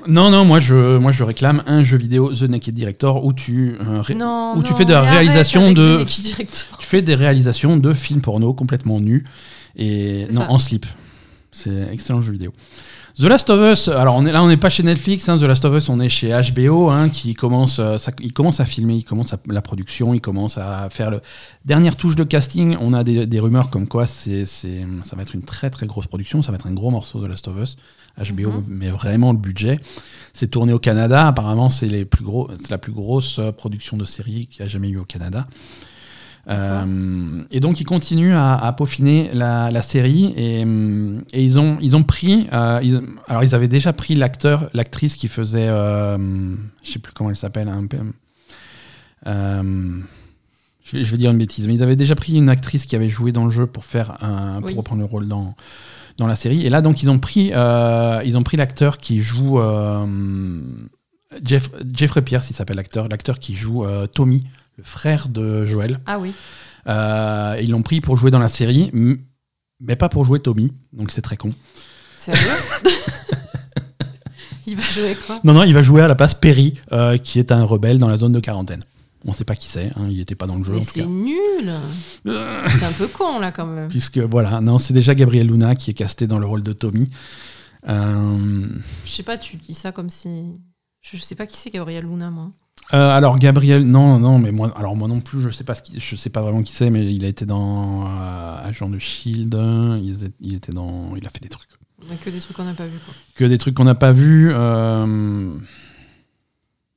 [0.08, 3.76] non, non, moi je, moi je réclame un jeu vidéo The Naked Director où tu,
[3.80, 7.92] euh, ré- Non, où tu fais de la réalisation de- tu fais des réalisations de
[7.92, 9.24] films porno complètement nus
[9.76, 10.50] et non ça.
[10.50, 10.84] en slip.
[11.56, 12.52] C'est excellent jeu vidéo.
[13.16, 15.28] The Last of Us, alors on est là, on n'est pas chez Netflix.
[15.28, 18.32] hein, The Last of Us, on est chez HBO, hein, qui commence, euh, ça, il
[18.32, 21.20] commence à filmer, il commence à, la production, il commence à faire le
[21.64, 22.76] dernière touche de casting.
[22.80, 24.66] On a des, des rumeurs comme quoi c'est, ça
[25.14, 27.46] va être une très très grosse production, ça va être un gros morceau The Last
[27.46, 27.76] of Us.
[28.18, 28.64] HBO Mhm.
[28.68, 29.78] met vraiment le budget.
[30.32, 31.28] C'est tourné au Canada.
[31.28, 34.64] Apparemment, c'est les plus gros, c'est la plus grosse euh, production de série qu'il y
[34.64, 35.46] a jamais eu au Canada.
[36.48, 41.58] Euh, et donc ils continuent à, à peaufiner la, la série et, hum, et ils
[41.58, 45.66] ont ils ont pris euh, ils- alors ils avaient déjà pris l'acteur l'actrice qui faisait
[45.68, 46.18] euh,
[46.82, 47.70] je sais plus comment elle s'appelle
[49.26, 50.00] Euh,
[50.84, 52.94] je, vais, je vais dire une bêtise, mais ils avaient déjà pris une actrice qui
[52.94, 54.74] avait joué dans le jeu pour faire un, pour Oui.
[54.76, 55.54] reprendre le rôle dans
[56.16, 56.64] dans la série.
[56.64, 60.06] Et là, donc, ils ont pris euh, ils ont pris l'acteur qui joue euh,
[61.42, 64.42] Jeff, Jeffrey Pierce, il s'appelle l'acteur, l'acteur qui joue euh, Tommy,
[64.76, 66.00] le frère de Joël.
[66.06, 66.32] Ah oui.
[66.86, 68.90] Euh, ils l'ont pris pour jouer dans la série,
[69.80, 71.52] mais pas pour jouer Tommy, donc c'est très con.
[72.18, 72.40] Sérieux
[74.66, 75.40] Il va jouer quoi?
[75.44, 78.08] Non, non, il va jouer à la place Perry, euh, qui est un rebelle dans
[78.08, 78.80] la zone de quarantaine.
[79.26, 81.72] On sait pas qui c'est, hein, il n'était pas dans le jeu Mais c'est nul.
[82.24, 83.88] C'est un peu con là quand même.
[83.88, 87.08] Puisque voilà, non, c'est déjà Gabriel Luna qui est casté dans le rôle de Tommy.
[87.88, 88.66] Euh,
[89.04, 90.60] Je sais pas, tu dis ça comme si.
[91.00, 92.50] Je je sais pas qui c'est Gabriel Luna, moi.
[92.92, 95.82] Euh, alors Gabriel, non, non, mais moi, alors moi non plus, je sais pas, ce
[95.82, 98.98] qui- je sais pas vraiment qui c'est, mais il a été dans euh, Agent de
[98.98, 99.54] Shield,
[100.02, 101.68] il, il était dans, il a fait des trucs,
[102.08, 103.14] Mais que des trucs qu'on n'a pas vu quoi.
[103.36, 104.50] que des trucs qu'on n'a pas vus.
[104.52, 105.56] euh,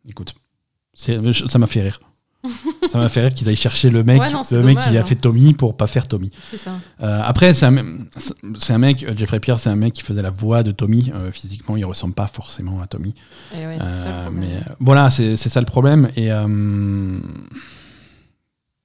[0.09, 0.35] Écoute,
[0.93, 1.99] ça m'a fait rire.
[2.91, 4.95] Ça m'a fait rire qu'ils aillent chercher le mec, Ouais, non, c'est le mec qui
[4.95, 5.03] a hein.
[5.03, 6.31] fait Tommy pour pas faire Tommy.
[6.43, 6.73] C'est ça.
[7.01, 7.71] Euh, après, c'est un,
[8.77, 11.11] mec, Jeffrey Pierre, c'est un mec qui faisait la voix de Tommy.
[11.13, 13.13] Euh, physiquement, il ressemble pas forcément à Tommy.
[13.53, 14.39] Ouais, ça Euh, problème.
[14.49, 16.09] mais euh, voilà, c'est ça le problème.
[16.15, 17.17] Et euh,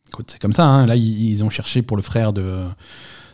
[0.09, 0.65] écoute, c'est comme ça.
[0.65, 0.87] hein.
[0.87, 2.65] Là, ils, ils ont cherché pour le frère de,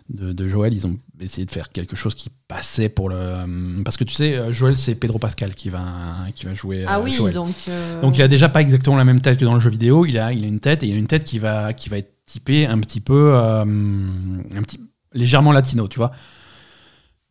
[0.09, 3.83] de, de Joël, ils ont essayé de faire quelque chose qui passait pour le.
[3.85, 5.83] Parce que tu sais, euh, Joël, c'est Pedro Pascal qui va,
[6.35, 6.85] qui va jouer.
[6.87, 7.35] Ah euh, oui, Joël.
[7.35, 7.55] donc.
[7.69, 10.07] euh, Donc il a déjà pas exactement la même tête que dans le jeu vidéo.
[10.07, 11.99] Il a, il a une tête et il a une tête qui va, qui va
[11.99, 14.81] être typée un petit peu, euh, un petit,
[15.13, 16.13] légèrement latino, tu vois.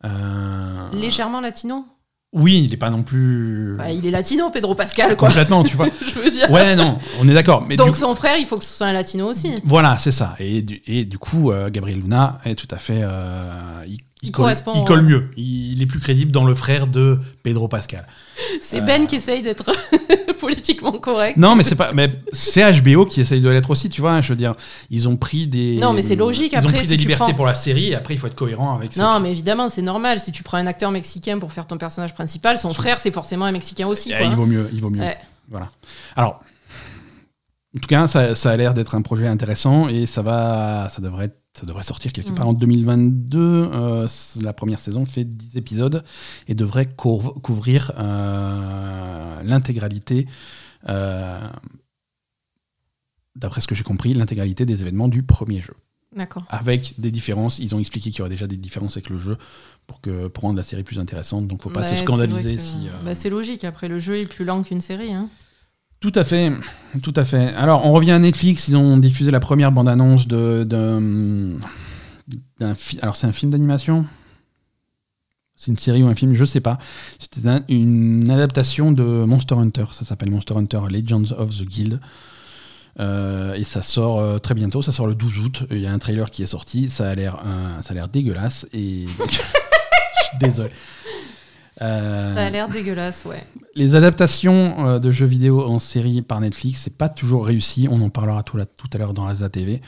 [0.04, 1.84] Euh, Légèrement latino?
[2.34, 5.28] Oui, il est pas non plus Bah, Il est latino, Pedro Pascal, quoi.
[5.28, 5.88] complètement, tu vois.
[6.06, 6.50] Je veux dire.
[6.50, 7.64] Ouais, non, on est d'accord.
[7.66, 9.50] Mais donc du- son frère, il faut que ce soit un latino aussi.
[9.64, 10.34] voilà, c'est ça.
[10.38, 13.84] Et du, et du coup, euh, Gabriel Luna est tout à fait, euh,
[14.22, 15.30] il, correspond il colle mieux.
[15.38, 18.06] Il, il est plus crédible dans le frère de Pedro Pascal.
[18.60, 18.84] C'est Euh.
[18.84, 19.70] Ben qui essaye d'être
[20.38, 21.36] politiquement correct.
[21.36, 24.20] Non, mais c'est pas, mais c'est HBO qui essaye de l'être aussi, tu vois.
[24.20, 24.54] Je veux dire,
[24.90, 25.76] ils ont pris des.
[25.76, 27.90] Non, mais c'est logique, Ils ont après, pris si des libertés prends- pour la série.
[27.90, 28.92] Et après, il faut être cohérent avec.
[28.92, 29.02] ça.
[29.02, 30.20] Non, mais évidemment, c'est normal.
[30.20, 33.44] Si tu prends un acteur mexicain pour faire ton personnage principal, son frère, c'est forcément
[33.46, 34.12] un mexicain aussi.
[34.12, 34.26] Eh, Quoi.
[34.26, 35.00] il vaut mieux, il vaut mieux.
[35.00, 35.16] Ouais.
[35.50, 35.68] Voilà.
[36.16, 36.42] Alors,
[37.76, 41.00] en tout cas, ça, ça a l'air d'être un projet intéressant et ça va, ça
[41.02, 42.34] devrait, être- ça devrait sortir quelque Mhm.
[42.36, 43.38] part en 2022.
[43.72, 44.06] Euh,
[44.42, 46.04] la première saison fait 10 épisodes
[46.46, 50.26] et devrait couvr- couvrir euh, l'intégralité.
[50.88, 51.40] euh,
[53.36, 55.74] D'après ce que j'ai compris, l'intégralité des événements du premier jeu.
[56.16, 56.44] D'accord.
[56.48, 57.58] Avec des différences.
[57.60, 59.36] Ils ont expliqué qu'il y aurait déjà des différences avec le jeu
[59.86, 61.46] pour, que, pour rendre la série plus intéressante.
[61.46, 62.88] Donc, faut pas se scandaliser que- si.
[63.04, 63.62] Bah, c'est logique.
[63.64, 65.12] Après, le jeu est plus lent qu'une série.
[65.12, 65.28] Hein.
[66.00, 66.52] Tout à fait,
[67.02, 67.48] tout à fait.
[67.54, 68.68] Alors, on revient à Netflix.
[68.68, 71.56] Ils ont diffusé la première bande-annonce de, d'un
[73.02, 74.06] Alors, c'est un film d'animation?
[75.56, 76.78] C'est une série ou un film, je sais pas.
[77.18, 79.86] C'était un- une adaptation de Monster Hunter.
[79.90, 82.00] Ça s'appelle Monster Hunter Legends of the Guild.
[83.00, 84.82] Euh, et ça sort euh, très bientôt.
[84.82, 85.64] Ça sort le 12 août.
[85.72, 86.88] Il y a un trailer qui est sorti.
[86.88, 88.66] Ça a l'air, euh, ça a l'air dégueulasse.
[88.72, 90.70] Et je suis désolé.
[91.80, 93.42] Euh, Ça a l'air dégueulasse, ouais.
[93.76, 97.86] les adaptations euh, de jeux vidéo en série par Netflix, c'est pas toujours réussi.
[97.90, 99.80] On en parlera tout, la- tout à l'heure dans Asa TV.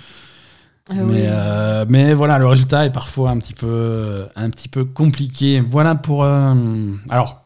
[0.89, 1.21] Ah mais, oui.
[1.25, 5.61] euh, mais voilà, le résultat est parfois un petit peu, un petit peu compliqué.
[5.61, 6.25] Voilà pour.
[6.25, 7.45] alors,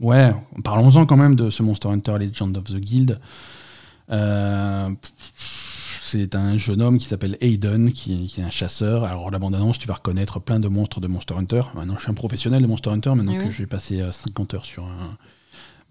[0.00, 0.32] ouais,
[0.64, 3.18] parlons-en quand même de ce Monster Hunter Legend of the Guild.
[4.12, 4.88] Euh,
[6.06, 9.04] c'est un jeune homme qui s'appelle Aiden, qui, qui est un chasseur.
[9.04, 11.62] Alors, la bande-annonce, tu vas reconnaître plein de monstres de Monster Hunter.
[11.74, 14.54] Maintenant, je suis un professionnel de Monster Hunter, maintenant Oui, que j'ai passé euh, 50
[14.54, 15.16] heures sur un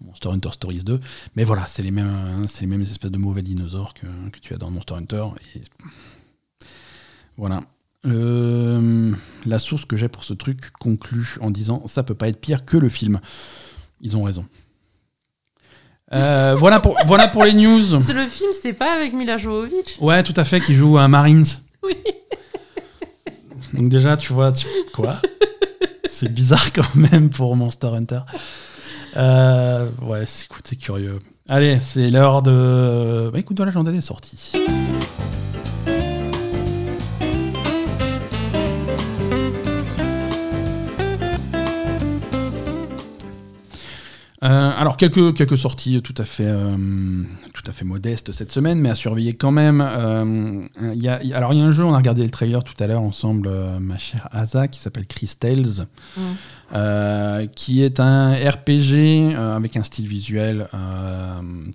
[0.00, 1.00] Monster Hunter Stories 2.
[1.36, 4.38] Mais voilà, c'est les mêmes, hein, c'est les mêmes espèces de mauvais dinosaures que, que
[4.40, 5.26] tu as dans Monster Hunter.
[5.54, 5.60] Et
[7.36, 7.62] voilà.
[8.06, 9.12] Euh,
[9.44, 12.64] la source que j'ai pour ce truc conclut en disant ça peut pas être pire
[12.64, 13.20] que le film.
[14.00, 14.46] Ils ont raison.
[16.12, 18.00] Euh, voilà, pour, voilà pour les news.
[18.00, 19.98] C'est le film, c'était pas avec Mila Jovovich?
[20.00, 21.44] Ouais, tout à fait, qui joue à Marines.
[21.82, 21.96] Oui.
[23.72, 25.16] Donc déjà, tu vois, tu- quoi?
[26.08, 28.20] C'est bizarre quand même pour Monster Hunter.
[29.16, 31.18] Euh, ouais, c'est, écoute, c'est curieux.
[31.48, 33.30] Allez, c'est l'heure de...
[33.32, 34.52] Bah, écoute, de l'agenda des sorties.
[44.46, 46.76] Euh, alors quelques, quelques sorties tout à fait euh,
[47.52, 49.80] tout à fait modestes cette semaine, mais à surveiller quand même.
[49.84, 50.62] Euh,
[50.94, 52.22] il y a, il y a- alors il y a un jeu, on a regardé
[52.22, 53.50] le trailer tout à l'heure ensemble,
[53.80, 55.86] ma chère Asa, qui s'appelle Crystals,
[56.16, 57.46] Mm.
[57.56, 60.68] qui est un RPG avec un style visuel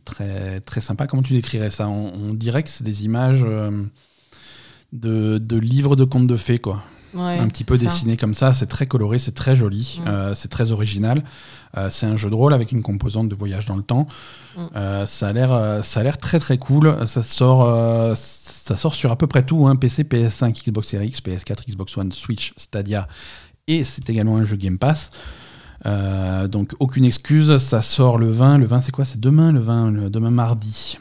[0.05, 1.07] très très sympa.
[1.07, 1.89] Comment tu décrirais ça?
[1.89, 3.45] On, on dirait que c'est des images
[4.93, 6.83] de, de livres de contes de fées, quoi.
[7.13, 7.83] Ouais, un petit peu ça.
[7.85, 8.53] dessiné comme ça.
[8.53, 10.07] C'est très coloré, c'est très joli, Mm.
[10.09, 11.23] euh, c'est très original.
[11.77, 14.07] Euh, c'est un jeu de rôle avec une composante de voyage dans le temps.
[14.57, 14.61] Mm.
[14.75, 16.97] Euh, ça a l'air, ça a l'air très très cool.
[17.07, 19.75] Ça sort, ça sort sur à peu près tout hein.
[19.75, 23.07] PC, PS5, Xbox Series X, PS4, Xbox One, Switch, Stadia,
[23.67, 25.09] et c'est également un jeu Game Pass.
[26.49, 28.57] Donc aucune excuse, ça sort le 20.
[28.59, 29.05] Le 20 c'est quoi?
[29.05, 30.97] C'est demain, le 20, le- demain mardi.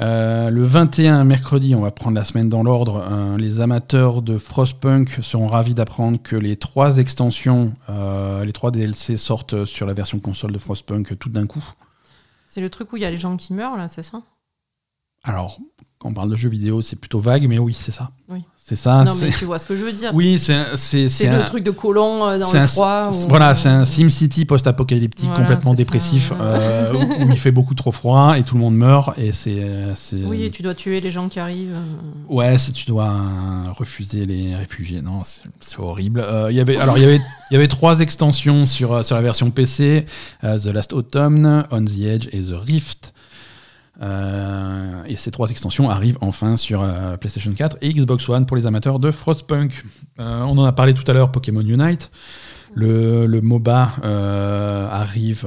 [0.00, 3.06] Euh, le 21, mercredi, on va prendre la semaine dans l'ordre.
[3.10, 8.70] euh, les amateurs de Frostpunk seront ravis d'apprendre que les trois extensions, euh, les trois
[8.70, 11.64] DLC sortent sur la version console de Frostpunk tout d'un coup.
[12.46, 14.22] C'est le truc où il y a les gens qui meurent, là, c'est ça?
[15.24, 15.58] Alors,
[15.98, 18.10] quand on parle de jeux vidéo, c'est plutôt vague, mais oui, c'est ça.
[18.28, 18.42] Oui.
[18.64, 19.02] C'est ça.
[19.02, 20.12] Non, mais tu vois ce que je veux dire.
[20.14, 23.08] Oui, c'est c'est le un- truc de colon euh, dans le un- froid.
[23.10, 27.74] où- Voilà, c'est un SimCity post-apocalyptique Voilà, complètement dépressif euh, où, où il fait beaucoup
[27.74, 29.92] trop froid et tout le monde meurt et c'est
[30.24, 31.74] Oui, et tu dois tuer les gens qui arrivent.
[31.74, 32.32] euh.
[32.34, 36.20] Ouais, tu dois euh, refuser les réfugiés, non, c'est horrible.
[36.20, 37.20] Euh, il y avait, alors, il y avait,
[37.50, 40.06] y avait trois extensions sur, euh, sur la version PC
[40.44, 43.12] euh, The Last Autumn, On the Edge et The Rift.
[44.02, 48.56] Euh, et ces trois extensions arrivent enfin sur euh, PlayStation 4 et Xbox One pour
[48.56, 49.84] les amateurs de Frostpunk.
[50.18, 52.10] Euh, on en a parlé tout à l'heure, Pokémon Unite.
[52.74, 53.96] Le, le MOBA
[54.90, 55.46] arrive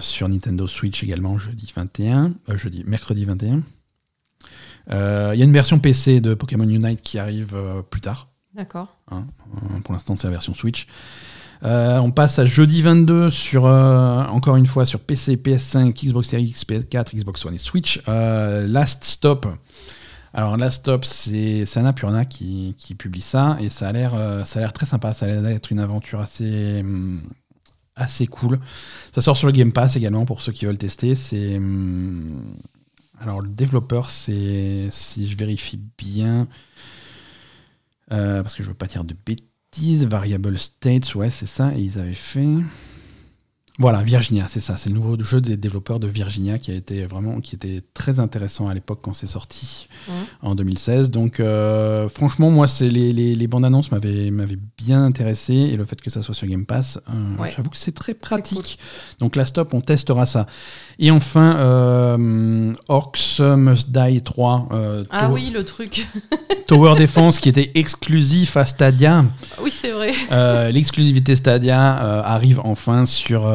[0.00, 3.62] sur Nintendo Switch également jeudi 21, euh, jeudi, mercredi 21.
[4.90, 7.56] Euh, Il y a une version PC de Pokémon Unite qui arrive
[7.90, 8.28] plus tard.
[8.54, 8.88] D'accord.
[9.10, 9.24] hein.
[9.84, 10.86] Pour l'instant, c'est la version Switch.
[11.64, 16.28] Euh, on passe à jeudi 22 sur, euh, encore une fois, sur PC, PS5, Xbox
[16.28, 18.02] Series X, PS4, Xbox One et Switch.
[18.08, 19.46] Euh, Last Stop.
[20.34, 25.12] Alors, Last Stop, c'est c'est Annapurna qui, publie ça et ça a l'air très sympa.
[25.12, 27.22] Ça a l'air d'être une aventure assez, hum,
[27.94, 28.58] assez cool.
[29.14, 31.14] Ça sort sur le Game Pass également pour ceux qui veulent tester.
[31.14, 31.56] C'est.
[31.56, 32.56] hum,
[33.20, 34.88] alors, le développeur, c'est.
[34.90, 36.48] Si je vérifie bien.
[38.08, 39.51] parce que je veux pas dire de bêtises.
[39.80, 41.72] Variable States, ouais, c'est ça.
[41.76, 42.46] Et ils avaient fait.
[43.78, 44.76] Voilà, Virginia, c'est ça.
[44.76, 48.20] C'est le nouveau jeu des développeurs de Virginia qui a été vraiment, qui était très
[48.20, 50.14] intéressant à l'époque quand c'est sorti Mhm.
[50.42, 51.10] en 2016.
[51.10, 55.76] Donc, euh, franchement, moi, c'est les, les, les bandes annonces m'avaient m'avaient bien intéressé et
[55.76, 57.52] le fait que ça soit sur Game Pass, euh, Ouais.
[57.56, 58.78] j'avoue que c'est très pratique.
[59.20, 60.46] Donc, la stop, on testera ça.
[60.98, 64.68] Et enfin, euh, Orcs Must Die 3.
[64.72, 66.06] euh, Ah Tower- oui, le truc.
[66.66, 69.24] Tower Defense qui était exclusif à Stadia.
[69.62, 70.12] oui, c'est vrai.
[70.30, 73.50] Euh, L'exclusivité Stadia euh, arrive enfin sur,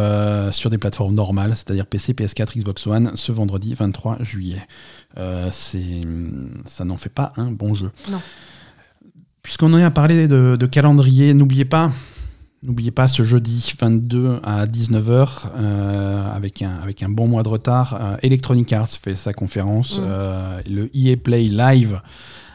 [0.52, 4.62] sur des plateformes normales, c'est-à-dire PC, PS4, Xbox One, ce vendredi 23 juillet.
[5.16, 7.92] Ça n'en fait pas un bon jeu.
[8.12, 8.20] Non.
[9.42, 11.92] Puisqu'on en a parlé de, de calendrier, n'oubliez pas,
[12.64, 17.50] n'oubliez pas ce jeudi 22 à 19h, euh, avec, un, avec un bon mois de
[17.50, 20.04] retard, euh, Electronic Arts fait sa conférence, Mm.
[20.04, 22.02] euh, le EA Play Live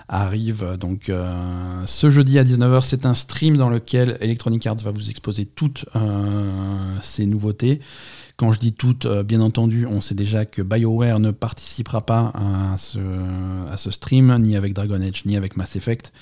[0.08, 1.10] arrive donc
[1.86, 2.84] ce jeudi à 19h.
[2.84, 5.86] C'est un stream dans lequel Electronic Arts va vous exposer toutes
[7.00, 7.80] ces nouveautés.
[8.36, 12.76] Quand je dis toutes, bien entendu, on sait déjà que BioWare ne participera pas à
[12.76, 12.98] ce,
[13.70, 16.12] à ce stream, ni avec Dragon Age, ni avec Mass Effect.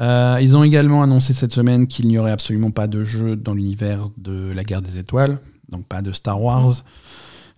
[0.00, 3.54] Euh, ils ont également annoncé cette semaine qu'il n'y aurait absolument pas de jeu dans
[3.54, 5.38] l'univers de la guerre des étoiles,
[5.70, 6.84] donc pas de Star Wars.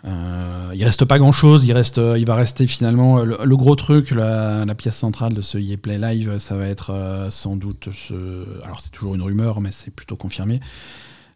[0.07, 3.77] Euh, il reste pas grand chose, il, reste, il va rester finalement le, le gros
[3.77, 7.57] truc, la, la pièce centrale de ce EA Play Live, ça va être euh, sans
[7.57, 8.47] doute ce.
[8.65, 10.61] Alors c'est toujours une rumeur, mais c'est plutôt confirmé.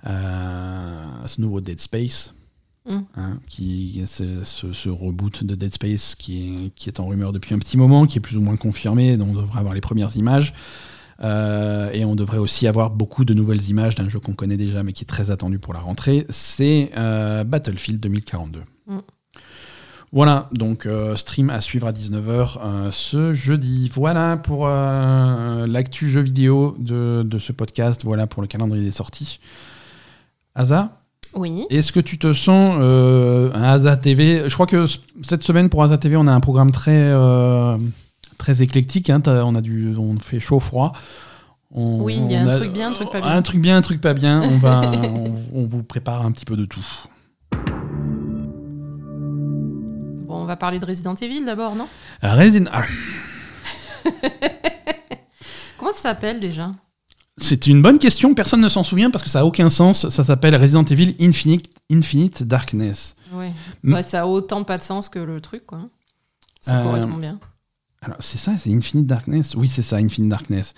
[0.06, 2.34] Euh, ce nouveau Dead Space,
[2.86, 2.98] Mm.
[3.16, 7.58] hein, qui, ce reboot de Dead Space qui est, qui est en rumeur depuis un
[7.58, 10.52] petit moment, qui est plus ou moins confirmé, dont on devrait avoir les premières images.
[11.22, 14.82] Euh, et on devrait aussi avoir beaucoup de nouvelles images d'un jeu qu'on connaît déjà,
[14.82, 16.26] mais qui est très attendu pour la rentrée.
[16.28, 18.60] C'est euh, Battlefield 2042.
[18.88, 18.98] Mm.
[20.12, 23.90] Voilà, donc euh, stream à suivre à 19h euh, ce jeudi.
[23.92, 28.02] Voilà pour euh, l'actu jeu vidéo de, de ce podcast.
[28.04, 29.40] Voilà pour le calendrier des sorties.
[30.54, 30.90] Asa,
[31.34, 31.66] Oui.
[31.68, 34.86] est-ce que tu te sens un Asa TV Je crois que
[35.22, 37.12] cette semaine pour Asa TV, on a un programme très,
[38.44, 39.08] très éclectique.
[39.08, 39.22] hein.
[39.26, 40.92] On a du, on fait chaud-froid.
[41.70, 43.30] On- Oui, il y a un truc bien, un truc pas bien.
[43.30, 44.42] Un truc bien, un truc pas bien.
[44.42, 46.84] On, va, on, on vous prépare un petit peu de tout.
[50.26, 51.88] Bon, on va parler de Resident Evil d'abord, non?
[52.22, 52.70] Resident...
[52.72, 52.84] ah,
[55.78, 56.72] Comment ça s'appelle déjà?
[57.38, 58.34] C'est une bonne question.
[58.34, 60.08] Personne ne s'en souvient parce que ça n'a aucun sens.
[60.08, 63.16] Ça s'appelle Resident Evil Infinite, Infinite Darkness.
[63.32, 63.52] Ouais.
[63.82, 65.80] Ouais, ça a autant pas de sens que le truc, quoi.
[66.60, 67.38] Ça Euh, correspond bien.
[68.04, 70.74] Alors, c'est ça, c'est Infinite Darkness Oui, c'est ça, Infinite Darkness.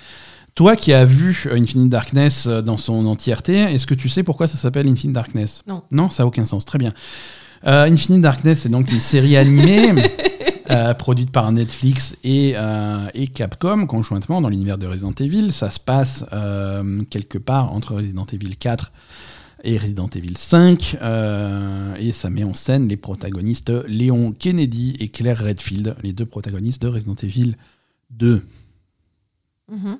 [0.55, 4.23] Toi qui as vu euh, Infinite Darkness euh, dans son entièreté, est-ce que tu sais
[4.23, 5.63] pourquoi ça s'appelle Infinite Darkness?
[5.67, 5.83] Non.
[5.91, 6.65] Non, ça n'a aucun sens.
[6.65, 6.93] Très bien.
[7.67, 9.93] Euh, Infinite Darkness, c'est donc une série animée
[10.71, 15.53] euh, produite par Netflix et, euh, et, Capcom conjointement dans l'univers de Resident Evil.
[15.53, 18.93] Ça se passe euh, quelque part entre Resident Evil 4
[19.67, 20.95] et Resident Evil 5
[21.99, 26.81] et ça met en scène les protagonistes Léon Kennedy et Claire Redfield, les deux protagonistes
[26.83, 27.57] de Resident Evil
[28.11, 28.43] 2.
[29.71, 29.99] Mhm.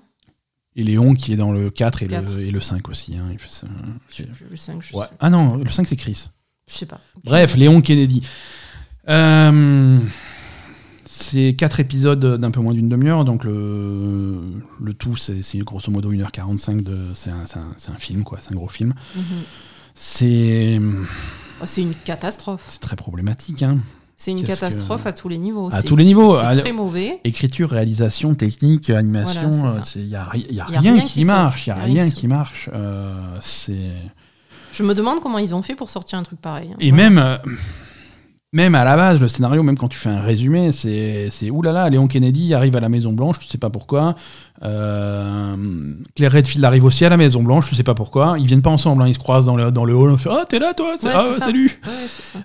[0.77, 2.07] Et Léon qui est dans le 4 et.
[2.09, 3.17] Le, et le 5 aussi.
[3.17, 3.27] hein.
[4.11, 5.07] Je- je- le cinq, je Ouais.
[5.07, 6.29] sais- Ah non, le 5 c'est Chris.
[6.69, 7.01] je sais pas.
[7.25, 8.23] Bref, Léon Kennedy.
[9.09, 10.01] Euh,
[11.19, 14.39] c'est quatre épisodes d'un peu moins d'une demi-heure, donc le,
[14.83, 16.83] le tout, c'est grosso modo 1h45.
[16.83, 18.93] de- C'est un, film, quoi, c'est un gros film.
[19.15, 19.23] Mhm.
[19.95, 20.79] C'est
[21.61, 22.65] Oh, c'est une catastrophe.
[22.69, 23.63] c'est très problématique.
[23.63, 23.79] Hein.
[24.19, 25.71] C'est une catastrophe que- à tous les niveaux.
[25.73, 26.37] À tous les niveaux.
[26.53, 27.19] C'est très mauvais.
[27.25, 29.51] Écriture, réalisation, technique, animation,
[29.95, 31.67] il n'y a, y a Y a rien, qui marche.
[31.67, 32.69] Il n'y a Y a rien qui marche.
[32.75, 33.91] Euh, c'est.
[34.73, 36.69] Je me demande comment ils ont fait pour sortir un truc pareil.
[36.73, 36.77] hein.
[36.79, 37.09] Et Voilà.
[37.11, 37.39] même, euh,
[38.57, 41.89] même à la base, le scénario, même quand tu fais un résumé, c'est c'est oulala,
[41.91, 44.17] Léon Kennedy arrive à la Maison Blanche, tu sais pas pourquoi.
[44.65, 45.55] Euh,
[46.15, 48.37] Claire Redfield arrive aussi à la Maison Blanche, tu sais pas pourquoi.
[48.39, 50.31] Ils viennent pas ensemble, hein, ils se croisent dans le, dans le hall, on fait
[50.33, 51.93] Ah, t'es là toi Ouais, Ah, ouais, salut Ouais.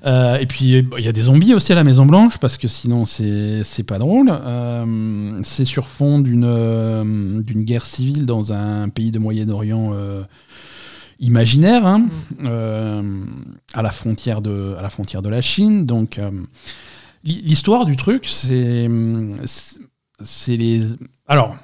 [0.06, 2.58] Euh, Et puis bah, il y a des zombies aussi à la Maison Blanche, parce
[2.58, 4.30] que sinon c'est c'est pas drôle.
[4.30, 9.94] Euh, c'est sur fond d'une d'une guerre civile dans un pays de Moyen-Orient.
[11.22, 12.08] Imaginaire hein,
[12.44, 13.24] euh,
[13.74, 16.30] à la frontière de à la frontière de la Chine donc euh,
[17.24, 18.90] l'hi- l'histoire du truc c'est
[19.46, 20.82] c'est- les
[21.28, 21.56] alors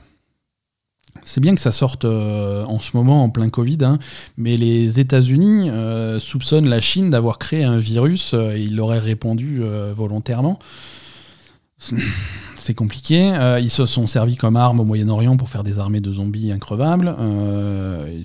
[1.23, 3.99] c'est bien que ça sorte euh, en ce moment en plein Covid, hein,
[4.37, 5.69] mais les États-Unis
[6.19, 9.61] soupçonnent la Chine d'avoir créé un virus et ils l'auraient répandu
[9.93, 10.57] volontairement.
[12.55, 13.33] C'est compliqué.
[13.35, 16.51] Euh, ils se sont servis comme arme au Moyen-Orient pour faire des armées de zombies
[16.51, 17.13] increvables.
[17.19, 18.21] Euh,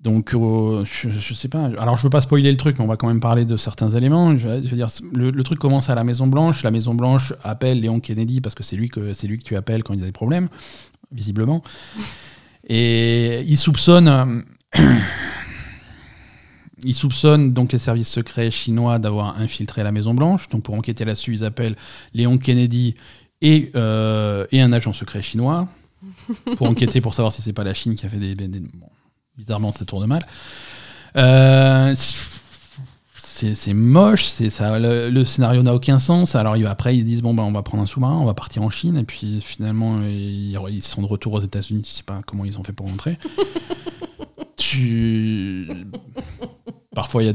[0.00, 1.64] donc, euh, je, je sais pas.
[1.78, 3.90] Alors, je veux pas spoiler le truc, mais on va quand même parler de certains
[3.90, 4.36] éléments.
[4.38, 6.62] Je, veux dire, le, truc commence à la Maison Blanche.
[6.62, 9.56] La Maison Blanche appelle Léon Kennedy parce que c'est lui que c'est lui que tu
[9.56, 10.48] appelles quand il y a des problèmes,
[11.10, 11.62] visiblement.
[12.68, 14.08] Et il soupçonne.
[14.08, 14.40] euh,
[16.84, 20.48] il soupçonne donc les services secrets chinois d'avoir infiltré la Maison Blanche.
[20.48, 21.76] Donc, pour enquêter là-dessus, ils appellent
[22.14, 22.94] Léon Kennedy
[23.42, 25.66] et, euh, et un agent secret chinois
[26.56, 28.60] pour enquêter pour savoir si c'est pas la Chine qui a fait des, des- des-
[28.60, 28.86] bon,
[29.38, 30.26] bizarrement ça tourne mal.
[31.16, 31.94] Euh,
[33.40, 34.78] c'est moche, c'est ça.
[34.80, 36.34] Le, le scénario n'a aucun sens.
[36.34, 38.62] Alors il- après ils disent bon ben on va prendre un sous-marin, on va partir
[38.62, 41.82] en Chine et puis finalement ils, ils sont de retour aux États-Unis.
[41.82, 43.16] Tu sais pas comment ils ont fait pour rentrer.
[44.56, 45.68] tu
[46.94, 47.34] parfois il y a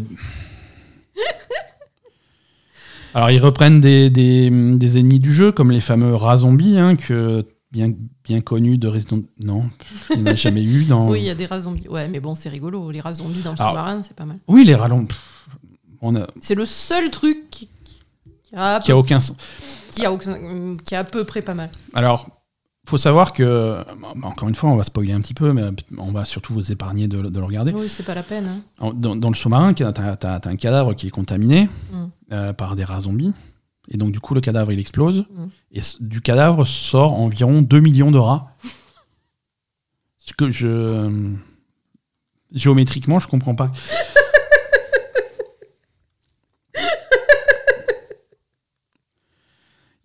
[3.16, 6.96] alors ils reprennent des, des, des ennemis du jeu comme les fameux rats zombies hein,
[6.96, 7.92] que bien
[8.24, 9.64] bien connus de Resident non
[10.12, 11.88] il n'y en a jamais eu dans Oui, il y a des rats zombies.
[11.90, 12.90] Ouais, mais bon, c'est rigolo.
[12.92, 14.38] Les rats zombies dans le sous-marin, c'est pas mal.
[14.48, 14.88] oui les rats
[16.02, 19.36] on a C'est le seul truc qui, qui a, aucun sens.
[19.92, 21.70] qui, a aucun- qui a à peu près pas mal.
[21.94, 22.28] Alors,
[22.86, 25.64] faut savoir que, bah, encore une fois, on va spoiler un petit peu, mais
[25.98, 27.72] on va surtout vous épargner de, de le regarder.
[27.72, 28.62] Oui, c'est pas la peine.
[28.82, 28.92] hein.
[28.96, 29.94] Dans, dans le sous-marin, tu as,
[30.46, 31.98] un cadavre qui est contaminé Mm.
[32.34, 33.34] euh, par des rats zombies.
[33.90, 35.26] Et donc, du coup, le cadavre, il explose.
[35.30, 35.46] Mm.
[35.74, 38.52] Et du cadavre sort environ 2 millions de rats.
[40.18, 41.34] Ce que je.
[42.54, 43.72] Géométriquement, je comprends pas.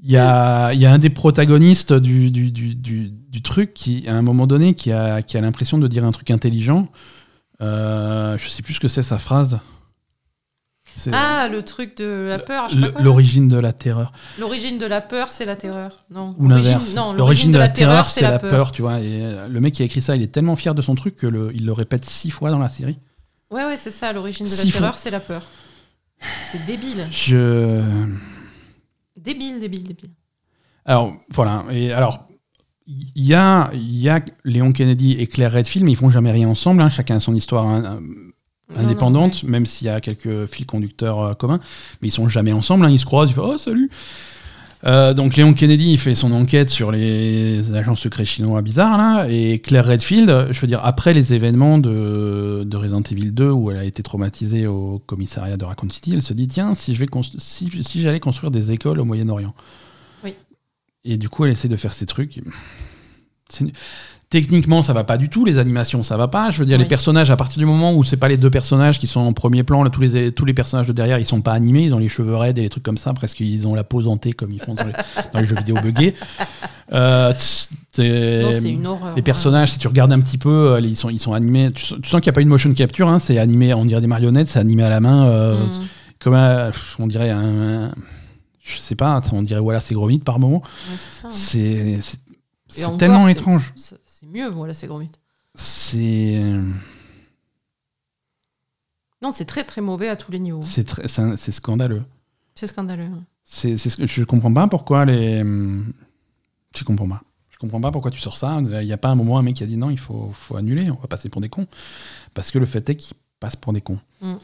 [0.00, 4.06] Il y a, y a un des protagonistes du, du, du, du- du truc qui,
[4.08, 6.88] à un moment donné, qui a, qui a l'impression de dire un truc intelligent.
[7.60, 9.58] Euh, je sais plus ce que c'est sa phrase.
[11.12, 12.68] Ah, le truc de la peur.
[13.00, 14.12] l'origine de la terreur.
[14.38, 16.04] L'origine de la peur, c'est la terreur.
[16.10, 16.34] Non.
[16.38, 16.94] Ou L'origine- l'inverse.
[17.16, 18.72] L'origine de la terreur, c'est la peur.
[18.72, 19.00] tu vois.
[19.00, 21.16] Et euh, le mec qui a écrit ça, il est tellement fier de son truc
[21.16, 22.98] que le, il le répète six fois dans la série.
[23.50, 24.12] Ouais, ouais, c'est ça.
[24.12, 25.42] L'origine de la terreur, c'est la peur.
[26.50, 27.06] C'est débile.
[27.10, 27.80] Je.
[29.16, 30.10] Débile, débile, débile.
[30.84, 31.64] Alors, voilà.
[31.70, 32.26] Et alors,
[32.86, 36.48] il y a, y a Léon Kennedy et Claire Redfield, mais ils font jamais rien
[36.48, 36.80] ensemble.
[36.82, 36.88] hein.
[36.88, 38.00] Chacun a son histoire hein,
[38.70, 41.60] Non, indépendante, non, même s'il y a quelques fils conducteurs euh, communs.
[42.02, 42.84] Mais ils sont jamais ensemble.
[42.84, 42.90] hein.
[42.90, 43.90] Ils se croisent, ils font Oh, salut
[44.84, 49.26] Euh, donc Léon Kennedy il fait son enquête sur les agents secrets chinois bizarres là
[49.28, 53.72] et Claire Redfield je veux dire après les événements de, de Resident Evil 2 où
[53.72, 57.00] elle a été traumatisée au commissariat de Raccoon City elle se dit tiens si je
[57.00, 57.08] vais
[57.38, 59.52] si, si j'allais construire des écoles au Moyen-Orient
[60.22, 60.34] Oui.
[61.04, 62.40] et du coup elle essaie de faire ces trucs
[64.30, 65.46] Techniquement, ça va pas du tout.
[65.46, 66.50] Les animations, ça va pas.
[66.50, 68.98] Je veux dire, les personnages, à partir du moment où c'est pas les deux personnages
[68.98, 71.40] qui sont en premier plan, là, tous les tous les personnages de derrière, ils sont
[71.40, 71.84] pas animés.
[71.84, 74.06] Ils ont les cheveux raides et les trucs comme ça, presque ils ont la pose
[74.06, 74.92] hantée comme ils font dans les,
[75.32, 76.14] dans les jeux vidéo buggés.
[76.92, 77.32] Euh,
[77.98, 79.14] Non, une horreur.
[79.16, 81.70] les personnages, si tu regardes un petit peu, euh, ils sont, ils sont animés.
[81.72, 83.84] Tu, sens tu sens qu'il n'y a pas une motion capture, hein, c'est animé, on
[83.86, 85.26] dirait des marionnettes, c'est animé à la main.
[85.26, 85.80] euh, Mm.
[86.18, 87.94] comme un- on dirait un, un-
[88.62, 90.62] je sais pas, on dirait voilà c'est Gromit par moment.
[90.90, 90.96] Ouais,
[91.28, 91.98] c'est
[92.84, 92.96] hein.
[92.98, 93.26] Tellement
[94.20, 95.18] c'est- mieux, voilà, c'est gros mythe.
[95.54, 96.40] C'est
[99.20, 100.62] Non, c'est très très mauvais à tous les niveaux.
[100.62, 102.02] c'est très- c'est scandaleux.
[102.54, 103.08] C'est scandaleux.
[103.44, 105.42] C'est c'est je comprends pas pourquoi les
[106.76, 107.22] je comprends pas.
[107.50, 108.60] Je comprends pas pourquoi tu sors ça.
[108.62, 110.56] Il n'y a pas un moment un mec qui a dit non, il faut, faut
[110.56, 111.66] annuler, on va passer pour des cons.
[112.34, 113.98] Parce que le fait est qu'ils passent pour des cons.
[114.20, 114.34] Mm.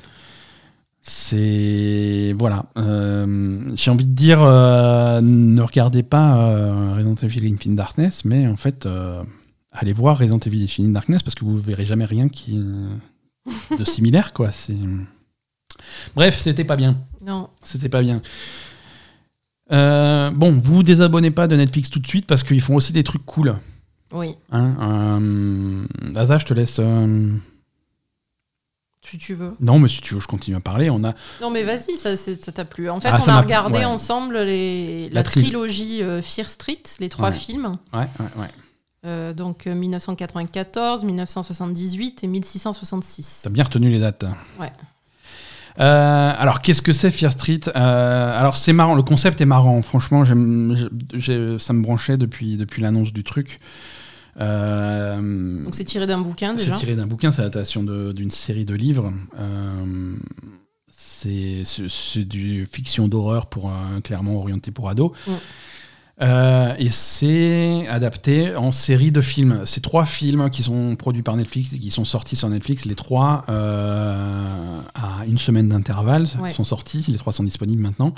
[1.01, 2.35] C'est.
[2.37, 2.65] Voilà.
[2.77, 8.49] Euh, J'ai envie de dire, euh, ne regardez pas euh, Resident Evil Infinite Darkness, mais
[8.49, 9.23] en fait, euh,
[9.75, 14.33] allez voir Resident Evil Infinite Darkness parce que vous verrez jamais rien qui de similaire,
[14.33, 14.51] quoi.
[14.51, 14.77] C'est.
[16.17, 16.97] Bref, c'était pas bien.
[17.23, 17.49] Non.
[17.63, 18.23] C'était pas bien.
[19.73, 22.93] Euh, bon, vous vous désabonnez pas de Netflix tout de suite parce qu'ils font aussi
[22.93, 23.57] des trucs cool.
[24.13, 24.75] Oui, Hein
[25.21, 25.87] euh,
[26.17, 26.77] Asa, je te laisse.
[26.79, 27.33] euh,
[29.05, 29.55] si tu veux.
[29.61, 30.89] Non, mais si tu veux, je continue à parler.
[30.91, 32.15] On a Non, mais vas-y, ça
[32.53, 32.89] t'a plu.
[32.89, 33.85] En fait, Ah, on a regardé ouais.
[33.85, 37.35] ensemble les, La la, tri- trilogie euh, Fear Street, les trois Ouais.
[37.37, 37.77] films.
[37.93, 38.49] Ouais, ouais, ouais.
[39.05, 43.41] Euh, donc euh, 1994, 1978 et 1666.
[43.45, 44.25] T'as bien retenu les dates.
[44.59, 44.73] Ouais.
[45.81, 47.61] Euh, alors, qu'est-ce que c'est Fear Street?
[47.75, 48.95] Euh, Alors, c'est marrant.
[48.95, 49.83] Le concept est marrant.
[49.83, 53.59] Franchement, j'ai- ça me branchait depuis, depuis l'annonce du truc.
[54.41, 56.77] Euh, Donc c'est tiré d'un bouquin C'est déjà.
[56.77, 59.13] tiré d'un bouquin, c'est l'adaptation d'une série de livres.
[59.39, 60.15] Euh,
[60.91, 63.71] c'est c'est- c'est du fiction d'horreur pour
[64.03, 65.13] clairement orienté pour ados.
[65.27, 65.33] Mm.
[66.23, 69.63] Euh, et c'est adapté en série de films.
[69.65, 72.85] C'est trois films qui sont produits par Netflix et qui sont sortis sur Netflix.
[72.85, 76.51] Les trois euh, à une semaine d'intervalle Ouais.
[76.51, 77.05] sont sortis.
[77.09, 78.15] Les trois sont disponibles maintenant.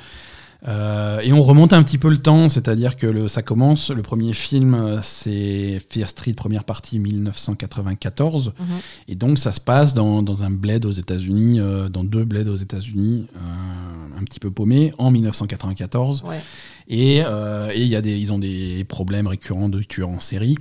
[0.69, 3.91] Euh, et on remonte un petit peu le temps, c'est-à-dire que le- ça commence.
[3.91, 8.53] Le premier film, euh, c'est Fear Street, première partie 1994.
[8.59, 8.67] Mhm.
[9.09, 12.49] Et donc ça se passe dans, dans un bled aux États-Unis, euh, dans deux bleds
[12.51, 16.23] aux États-Unis, euh, un petit peu paumé, en 1994.
[16.27, 16.41] Ouais.
[16.89, 20.57] Et euh, et y a des, ils ont des problèmes récurrents de tueurs en série.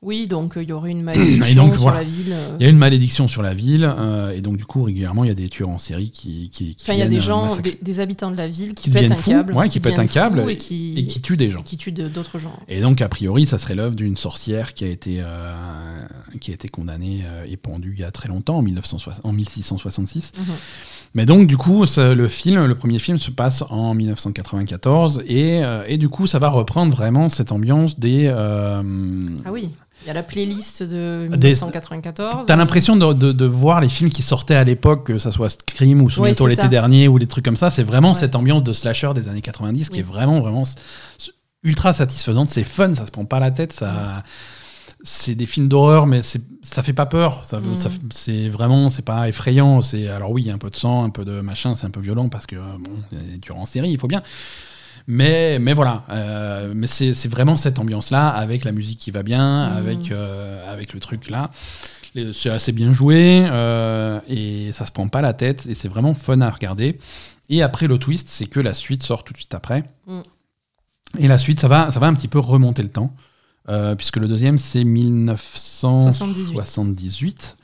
[0.00, 1.98] Oui, donc euh, il y aurait une malédiction donc, sur voilà.
[1.98, 2.30] la ville.
[2.32, 2.56] euh.
[2.60, 5.28] Il y a une malédiction sur la ville, euh, et donc du coup régulièrement il
[5.28, 7.56] y a des tueurs en série qui, qui, qui Enfin, il y a des gens,
[7.56, 9.54] des, des habitants de la ville qui, Qui pètent un câble.
[9.54, 11.62] ouais, qui pètent un deviennent câble fous et qui, et qui tuent des gens.
[11.62, 12.52] qui tuent d'autres gens.
[12.68, 15.52] Et donc, a priori, ça serait l'œuvre d'une sorcière qui a été, euh,
[16.40, 20.32] qui a été condamnée et pendue il y a très longtemps, en, 1960 en 1666.
[20.38, 20.44] Mhm.
[21.14, 25.64] Mais donc, du coup, ça- le film, le premier film se passe en 1994 et,
[25.64, 28.26] euh, et du coup, ça va reprendre vraiment cette ambiance des.
[28.26, 28.82] euh,
[29.44, 29.70] Ah oui,
[30.02, 32.46] il y a la playlist de Des- 1994.
[32.46, 35.48] T'as l'impression de, de- de voir les films qui sortaient à l'époque, que ça soit
[35.50, 37.70] Scream ou Souviens-toi c'est l'été dernier ou des trucs comme ça.
[37.70, 38.14] C'est vraiment Ouais.
[38.14, 40.62] cette ambiance de slasher des années 90 qui est vraiment, vraiment
[41.64, 42.48] ultra satisfaisante.
[42.48, 43.72] C'est fun, ça se prend pas la tête.
[43.72, 44.22] Ça,
[45.02, 47.44] c'est des films d'horreur, mais ça fait pas peur.
[47.44, 49.80] Ça, ça- c'est vraiment, c'est pas effrayant.
[49.82, 51.86] C'est alors oui, il y a un peu de sang, un peu de machin, c'est
[51.86, 53.98] un peu violent parce que euh, bon, il y a des tueurs en série, il
[53.98, 54.22] faut bien.
[55.10, 59.70] Mais, mais voilà, euh, mais c'est vraiment cette ambiance-là, avec la musique qui va bien,
[59.70, 59.76] Mhm.
[59.78, 61.50] avec, euh, avec le truc là.
[62.32, 66.12] C'est assez bien joué, euh, et ça se prend pas la tête, et c'est vraiment
[66.14, 66.98] fun à regarder.
[67.48, 69.84] Et après, le twist, c'est que la suite sort tout de suite après.
[70.06, 70.20] Mm.
[71.18, 73.14] Et la suite, ça va, ça va un petit peu remonter le temps,
[73.96, 77.56] puisque le deuxième, c'est 1978.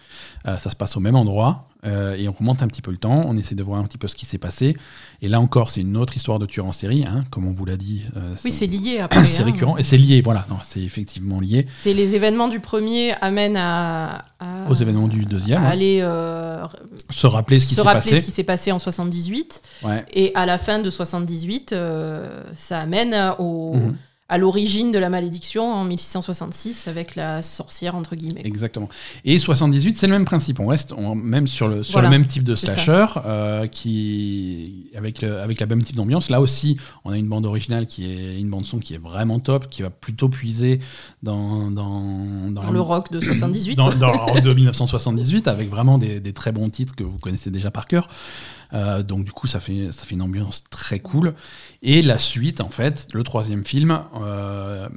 [0.46, 2.96] Euh, ça se passe au même endroit, euh, et on remonte un petit peu le
[2.96, 4.74] temps, on essaie de voir un petit peu ce qui s'est passé.
[5.22, 7.64] Et là encore, c'est une autre histoire de tueur en série, hein, comme on vous
[7.64, 8.02] l'a dit.
[8.16, 9.24] euh, Oui, c'est lié après.
[9.26, 9.46] c'est hein.
[9.46, 14.22] récurrent, et c'est lié, voilà, c'est effectivement lié C'est les événements du premier amènent à,
[14.40, 15.62] à- aux événements du deuxième.
[15.62, 15.70] à hein.
[15.70, 16.64] aller euh,
[17.10, 18.22] Se rappeler ce qui se s'est rappeler passé.
[18.22, 19.62] ce qui s'est passé en 78.
[19.82, 20.04] Ouais.
[20.12, 23.96] Et à la fin de 78, euh, ça amène au, Mhm.
[24.28, 28.40] À l'origine de la malédiction en 1666 avec la sorcière, entre guillemets.
[28.44, 28.88] Exactement.
[29.26, 30.60] Et 78, c'est le même principe.
[30.60, 34.86] On reste on- même sur le, sur Voilà, le même type de slasher, euh, qui,
[34.96, 36.30] avec, le, avec la même type d'ambiance.
[36.30, 39.40] Là aussi, on a une bande originale qui est une bande son qui est vraiment
[39.40, 40.80] top, qui va plutôt puiser
[41.22, 43.76] dans, dans, Dans le rock de 78.
[43.76, 47.18] dans, dans le rock de 1978, avec vraiment des, des très bons titres que vous
[47.18, 48.08] connaissez déjà par cœur.
[48.72, 51.34] Euh, donc du coup, ça fait, ça fait une ambiance très cool.
[51.86, 54.88] Et la suite, en fait, le troisième film, euh,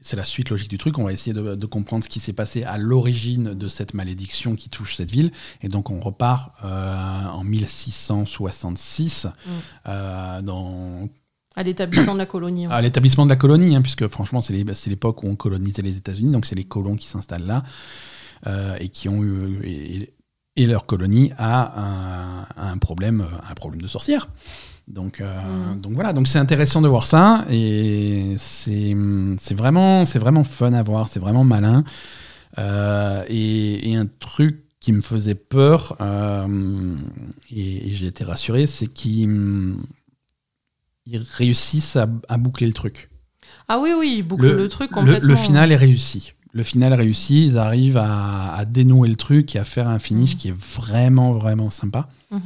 [0.00, 0.98] c'est la suite logique du truc.
[0.98, 4.56] On va essayer de, de comprendre ce qui s'est passé à l'origine de cette malédiction
[4.56, 5.30] qui touche cette ville.
[5.62, 9.50] Et donc on repart euh, en 1666 Mm.
[9.88, 11.08] euh, dans
[11.54, 12.66] À l'établissement de la colonie.
[12.66, 15.82] à l'établissement de la colonie, hein, puisque franchement, c'est les- c'est l'époque où on colonisait
[15.82, 17.62] les États-Unis, donc c'est les colons qui s'installent là
[18.46, 19.60] euh, et qui ont eu.
[19.64, 20.12] Et,
[20.56, 24.28] et leur colonie a un, un problème, un problème de sorcière.
[24.92, 25.80] Donc, euh, Mm.
[25.80, 28.94] donc voilà, donc c'est intéressant de voir ça et c'est
[29.54, 31.84] vraiment, vraiment fun à voir, c'est vraiment malin.
[32.58, 36.96] Euh, et, et un truc qui me faisait peur, euh,
[37.54, 39.76] et, et j'ai été rassuré, c'est qu'ils
[41.06, 43.08] ils réussissent à, à boucler le truc.
[43.68, 45.28] Ah oui, oui, ils bouclent le, truc Le, complètement.
[45.28, 46.32] le final est réussi.
[46.52, 49.98] Le final est réussi, ils arrivent à, à dénouer le truc et à faire un
[50.00, 50.38] finish Mhm.
[50.38, 52.08] qui est vraiment, vraiment sympa.
[52.32, 52.40] Mhm.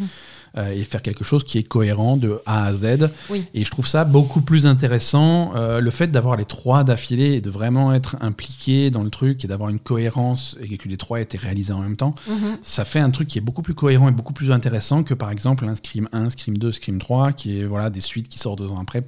[0.57, 3.11] Euh, et faire quelque chose qui est cohérent de A à Z.
[3.31, 3.45] Oui.
[3.55, 7.41] Et je trouve ça beaucoup plus intéressant, euh, le fait d'avoir les trois d'affilée et
[7.41, 11.21] de vraiment être impliqué dans le truc et d'avoir une cohérence et que les trois
[11.21, 12.15] étaient réalisés en même temps.
[12.29, 12.59] Mhm.
[12.63, 15.31] Ça fait un truc qui est beaucoup plus cohérent et beaucoup plus intéressant que par
[15.31, 18.59] exemple un Scream 1, Scream 2, Scream 3, qui est voilà, des suites qui sortent
[18.61, 19.05] deux ans après.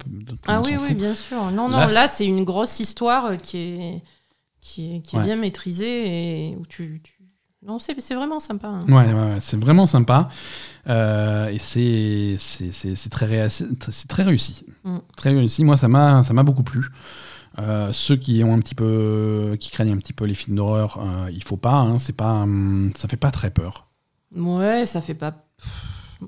[0.47, 1.51] Ah oui, oui, bien sûr.
[1.51, 4.01] Non, non, Là, là, c'est une grosse histoire euh, qui est,
[4.61, 5.25] qui est, qui est Ouais.
[5.25, 7.01] bien maîtrisée et où tu.
[7.03, 7.13] tu-
[7.67, 8.67] Non, c'est vraiment sympa.
[8.69, 8.85] hein.
[8.87, 10.29] Ouais, ouais, ouais, c'est vraiment sympa.
[10.87, 14.63] Euh, et c'est très, réa- très réussi.
[14.85, 14.97] Mm.
[15.17, 15.65] Très réussi.
[15.65, 16.85] Moi, ça m'a ça m'a beaucoup plu.
[17.59, 20.99] Euh, ceux qui ont un petit peu qui craignent un petit peu les films d'horreur,
[21.01, 21.73] euh, il faut pas.
[21.73, 23.87] Hein, c'est pas hum, ça fait pas très peur.
[24.35, 25.33] Ouais, ça fait pas.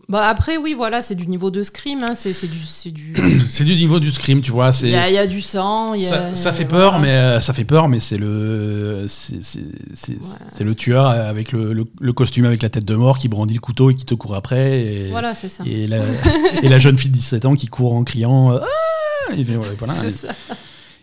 [0.08, 2.04] Bah après, oui, voilà, c'est du niveau de Scream.
[2.04, 2.60] Hein, c'est du.
[2.66, 3.14] c'est du...
[3.66, 4.70] du niveau du scream, tu vois.
[4.84, 5.96] Il y, y a du sang.
[5.96, 7.06] Y a, ça, ça fait peur, voilà.
[7.08, 11.86] mais euh, ça fait peur, mais c'est le c'est c'est le tueur avec le, le-
[12.00, 14.36] le costume avec la tête de mort qui brandit le couteau et qui te court
[14.36, 14.80] après.
[14.82, 15.64] Et, Voilà, c'est ça.
[15.66, 15.98] et, la,
[16.64, 19.72] et la jeune fille de 17 ans qui court en criant euh, ah et, voilà,
[19.78, 19.94] voilà.
[19.96, 20.30] C'est ça.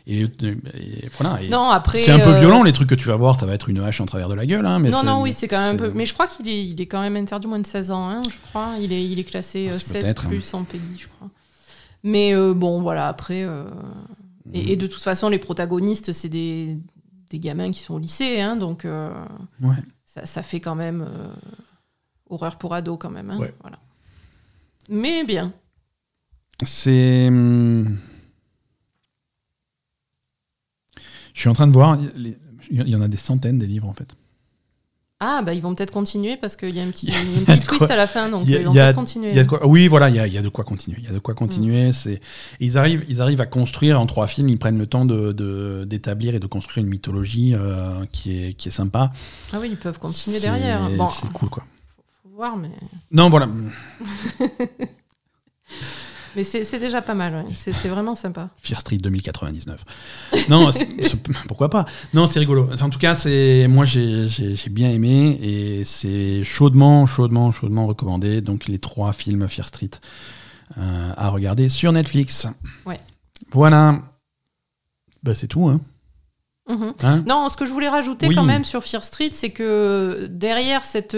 [0.08, 1.42] Et, et voilà.
[1.42, 1.98] Et Non, après.
[1.98, 3.80] c'est un peu euh, violent les trucs que tu vas voir, ça va être une
[3.80, 4.64] hache en travers de la gueule.
[4.64, 5.90] Hein, mais non, non, oui, c'est quand même un peu.
[5.94, 8.22] Mais je crois qu'il est, il est quand même interdit moins de 16 ans, hein,
[8.30, 8.74] je crois.
[8.80, 10.28] Il est, il est classé Ah, euh, c'est 16 peut-être, hein.
[10.28, 11.28] plus en PEGI, je crois.
[12.04, 13.42] Mais euh, bon, voilà, après.
[13.42, 13.64] euh,
[14.52, 16.78] et, et de toute façon, les protagonistes, c'est des,
[17.30, 19.10] des gamins qui sont au lycée, hein, donc euh,
[19.60, 19.74] Ouais.
[20.04, 21.26] ça, ça fait quand même euh,
[22.30, 23.30] horreur pour ado, quand même.
[23.32, 23.52] hein, Ouais.
[23.60, 23.78] voilà.
[24.88, 25.52] Mais bien.
[26.64, 27.26] C'est.
[27.26, 27.98] hum,
[31.36, 31.98] Je suis en train de voir.
[32.70, 34.16] Il y en a des centaines des livres en fait.
[35.20, 37.20] Ah, bah ils vont peut-être continuer parce qu'il y a un petit, Il y a
[37.22, 39.30] une petite quoi- twist à la fin, donc a- ils vont peut-être continuer.
[39.30, 40.96] Il y a de quoi, oui, voilà, il y y a de quoi continuer.
[41.00, 41.36] Il y a de quoi Mm.
[41.38, 41.92] continuer.
[41.92, 42.20] C'est, et
[42.60, 44.48] ils arrivent, ils arrivent à construire en trois films.
[44.50, 48.68] Ils prennent le temps de, d'établir et de construire une mythologie euh, qui est qui
[48.68, 49.10] est sympa.
[49.52, 50.88] Ah oui, ils peuvent continuer derrière.
[50.90, 51.64] Bon, c'est cool quoi.
[52.22, 52.70] faut voir, mais.
[53.10, 53.48] Non, voilà.
[56.36, 57.54] Mais c'est déjà pas mal, ouais.
[57.54, 58.50] c'est vraiment sympa.
[58.60, 59.84] Fear Street 2099.
[60.50, 60.70] Non,
[61.48, 61.86] pourquoi pas?
[62.12, 62.68] Non, c'est rigolo.
[62.80, 63.14] En tout cas,
[63.68, 64.28] moi j'ai,
[64.70, 68.42] bien aimé et c'est chaudement, chaudement, chaudement recommandé.
[68.42, 69.90] Donc les trois films Fear Street
[70.76, 72.46] euh, à regarder sur Netflix.
[72.84, 73.00] Ouais.
[73.50, 73.98] Voilà.
[75.22, 75.80] Bah, c'est tout, hein.
[76.68, 76.92] Mhm.
[77.02, 77.24] Hein?
[77.26, 78.34] Non, ce que je voulais rajouter Oui.
[78.34, 81.16] quand même sur Fear Street, c'est que derrière cette,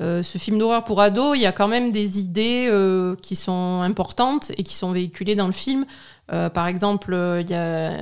[0.00, 3.36] euh, ce film d'horreur pour ados, il y a quand même des idées euh, qui
[3.36, 5.86] sont importantes et qui sont véhiculées dans le film.
[6.32, 7.92] Euh, par exemple, euh, il y a,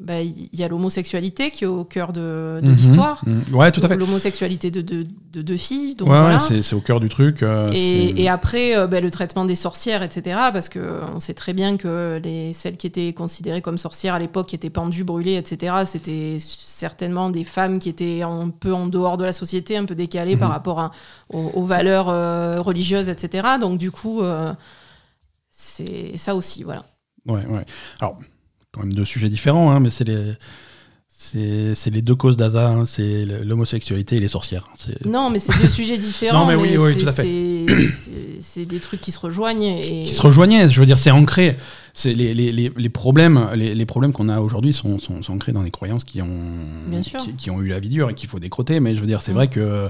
[0.00, 2.76] bah, il y a l'homosexualité qui est au cœur de, de Mhm.
[2.76, 3.22] l'histoire.
[3.24, 3.54] Mhm.
[3.54, 3.96] Ouais, tout à fait.
[3.96, 5.94] L'homosexualité de deux de, deux filles.
[5.94, 6.36] Donc ouais, voilà.
[6.36, 7.44] ouais, c'est, au cœur du truc.
[7.72, 10.36] Et, et après, bah, le traitement des sorcières, etc.
[10.52, 14.48] Parce qu'on sait très bien que les, celles qui étaient considérées comme sorcières à l'époque,
[14.48, 16.38] qui étaient pendues, brûlées, etc., c'était
[16.74, 20.36] certainement des femmes qui étaient un peu en dehors de la société, un peu décalées
[20.36, 20.54] par Mhm.
[20.54, 20.90] rapport à-
[21.32, 23.46] aux, aux valeurs euh, religieuses, etc.
[23.60, 24.52] Donc du coup, euh,
[25.50, 26.84] c'est ça aussi, voilà.
[27.26, 27.64] Ouais, ouais.
[28.00, 28.18] Alors,
[28.72, 30.32] quand même deux sujets différents, hein, mais c'est les,
[31.08, 34.68] c'est, les deux causes d'Aza, hein, c'est l'homosexualité et les sorcières.
[35.06, 36.40] Non, mais c'est deux sujets différents.
[36.40, 37.22] Non, mais oui, oui, tout à fait.
[38.40, 39.62] c'est- des trucs qui se rejoignent.
[39.80, 40.02] Et...
[40.04, 40.68] qui se rejoignaient.
[40.68, 41.56] Je veux dire, c'est ancré.
[41.96, 45.52] C'est les, les, les, les problèmes, les, problèmes qu'on a aujourd'hui sont, sont, sont ancrés
[45.52, 46.28] dans les croyances qui ont,
[47.22, 48.80] qui, qui ont eu la vie dure et qu'il faut décroter.
[48.80, 49.36] Mais je veux dire, c'est Mm.
[49.36, 49.88] vrai que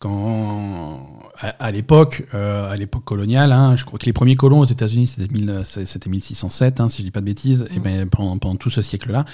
[0.00, 1.06] quand
[1.38, 5.06] à, l'époque, euh, à l'époque coloniale, hein, je crois que les premiers colons aux États-Unis,
[5.06, 7.64] c'était 1000 c'était 1607, hein, si je dis pas de bêtises.
[7.74, 7.82] Et Mm.
[7.82, 9.24] ben pendant, pendant tout ce siècle-là,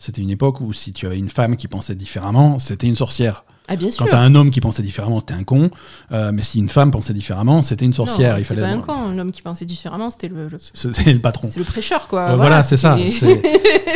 [0.00, 3.44] c'était une époque où si tu avais une femme qui pensait différemment, c'était une sorcière.
[3.70, 4.04] Ah, bien sûr.
[4.04, 5.70] Quand t'as un homme qui pensait différemment, c'était un con.
[6.10, 8.32] Euh, mais si une femme pensait différemment, c'était une sorcière.
[8.32, 8.92] Non, Il c'était fallait pas un con.
[8.94, 11.48] Un homme qui pensait différemment, c'était le, le- C'était le patron.
[11.50, 12.30] C'est le prêcheur, quoi.
[12.30, 12.96] Euh, voilà, c'est ça,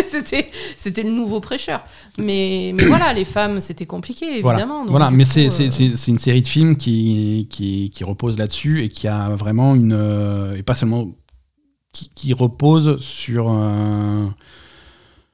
[0.07, 1.83] c'était- C'était, le nouveau prêcheur.
[2.19, 4.85] Mais, mais voilà, les femmes, c'était compliqué, Voilà, évidemment.
[4.87, 5.09] voilà.
[5.09, 8.89] du mais c'est euh, c'est- une série de films qui, qui, qui repose là-dessus et
[8.91, 10.55] qui a vraiment une.
[10.57, 11.09] et pas seulement.
[11.93, 14.35] qui, qui repose sur, un-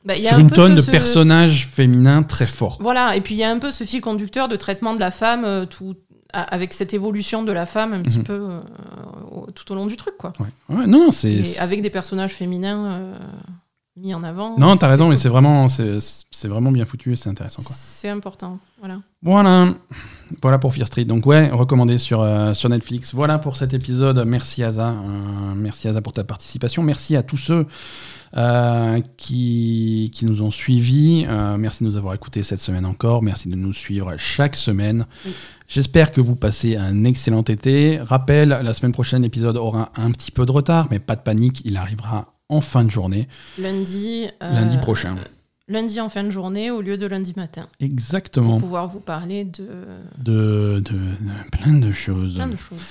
[0.08, 2.78] bah, y a sur un une peu tonne ce- de ce- personnages féminins très forts.
[2.80, 5.10] Voilà, et puis il y a un peu ce fil conducteur de traitement de la
[5.12, 5.94] femme, euh, tout,
[6.32, 8.24] avec cette évolution de la femme un petit Mhm.
[8.24, 8.60] peu euh,
[9.54, 10.32] tout au long du truc, quoi.
[10.40, 10.76] Ouais.
[10.76, 11.58] Ouais, non, c'est.
[11.58, 13.14] Avec des personnages féminins euh,
[13.96, 14.56] mis en avant.
[14.58, 15.98] Non, t'as raison, mais c'est vraiment, c'est
[16.30, 17.62] c'est vraiment bien foutu et c'est intéressant.
[17.62, 17.74] Quoi.
[17.76, 18.98] C'est important, voilà.
[19.22, 19.74] Voilà.
[20.42, 21.04] Voilà pour Fear Street.
[21.06, 23.14] Donc ouais, recommandé sur, euh, sur Netflix.
[23.14, 24.22] Voilà pour cet épisode.
[24.26, 24.94] Merci Aza.
[25.56, 26.82] Merci Aza pour ta participation.
[26.82, 27.66] Merci à tous ceux
[28.36, 31.24] euh, qui, qui nous ont suivis.
[31.28, 33.22] Euh, merci de nous avoir écoutés cette semaine encore.
[33.22, 35.06] Merci de nous suivre chaque semaine.
[35.24, 35.32] Oui.
[35.68, 37.98] J'espère que vous passez un excellent été.
[38.00, 41.62] Rappel, la semaine prochaine, l'épisode aura un petit peu de retard, mais pas de panique,
[41.64, 43.28] il arrivera en fin de journée,
[43.58, 44.24] Lundi.
[44.42, 45.16] euh, lundi prochain.
[45.70, 47.68] Lundi en fin de journée au lieu de lundi matin.
[47.78, 48.58] Pour Exactement.
[48.58, 49.66] pouvoir vous parler de
[50.16, 52.36] De, de- de plein de choses.
[52.36, 52.82] plein de choses.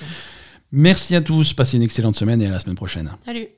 [0.70, 3.10] Merci à tous, passez une excellente semaine et à la semaine prochaine.
[3.24, 3.48] Salut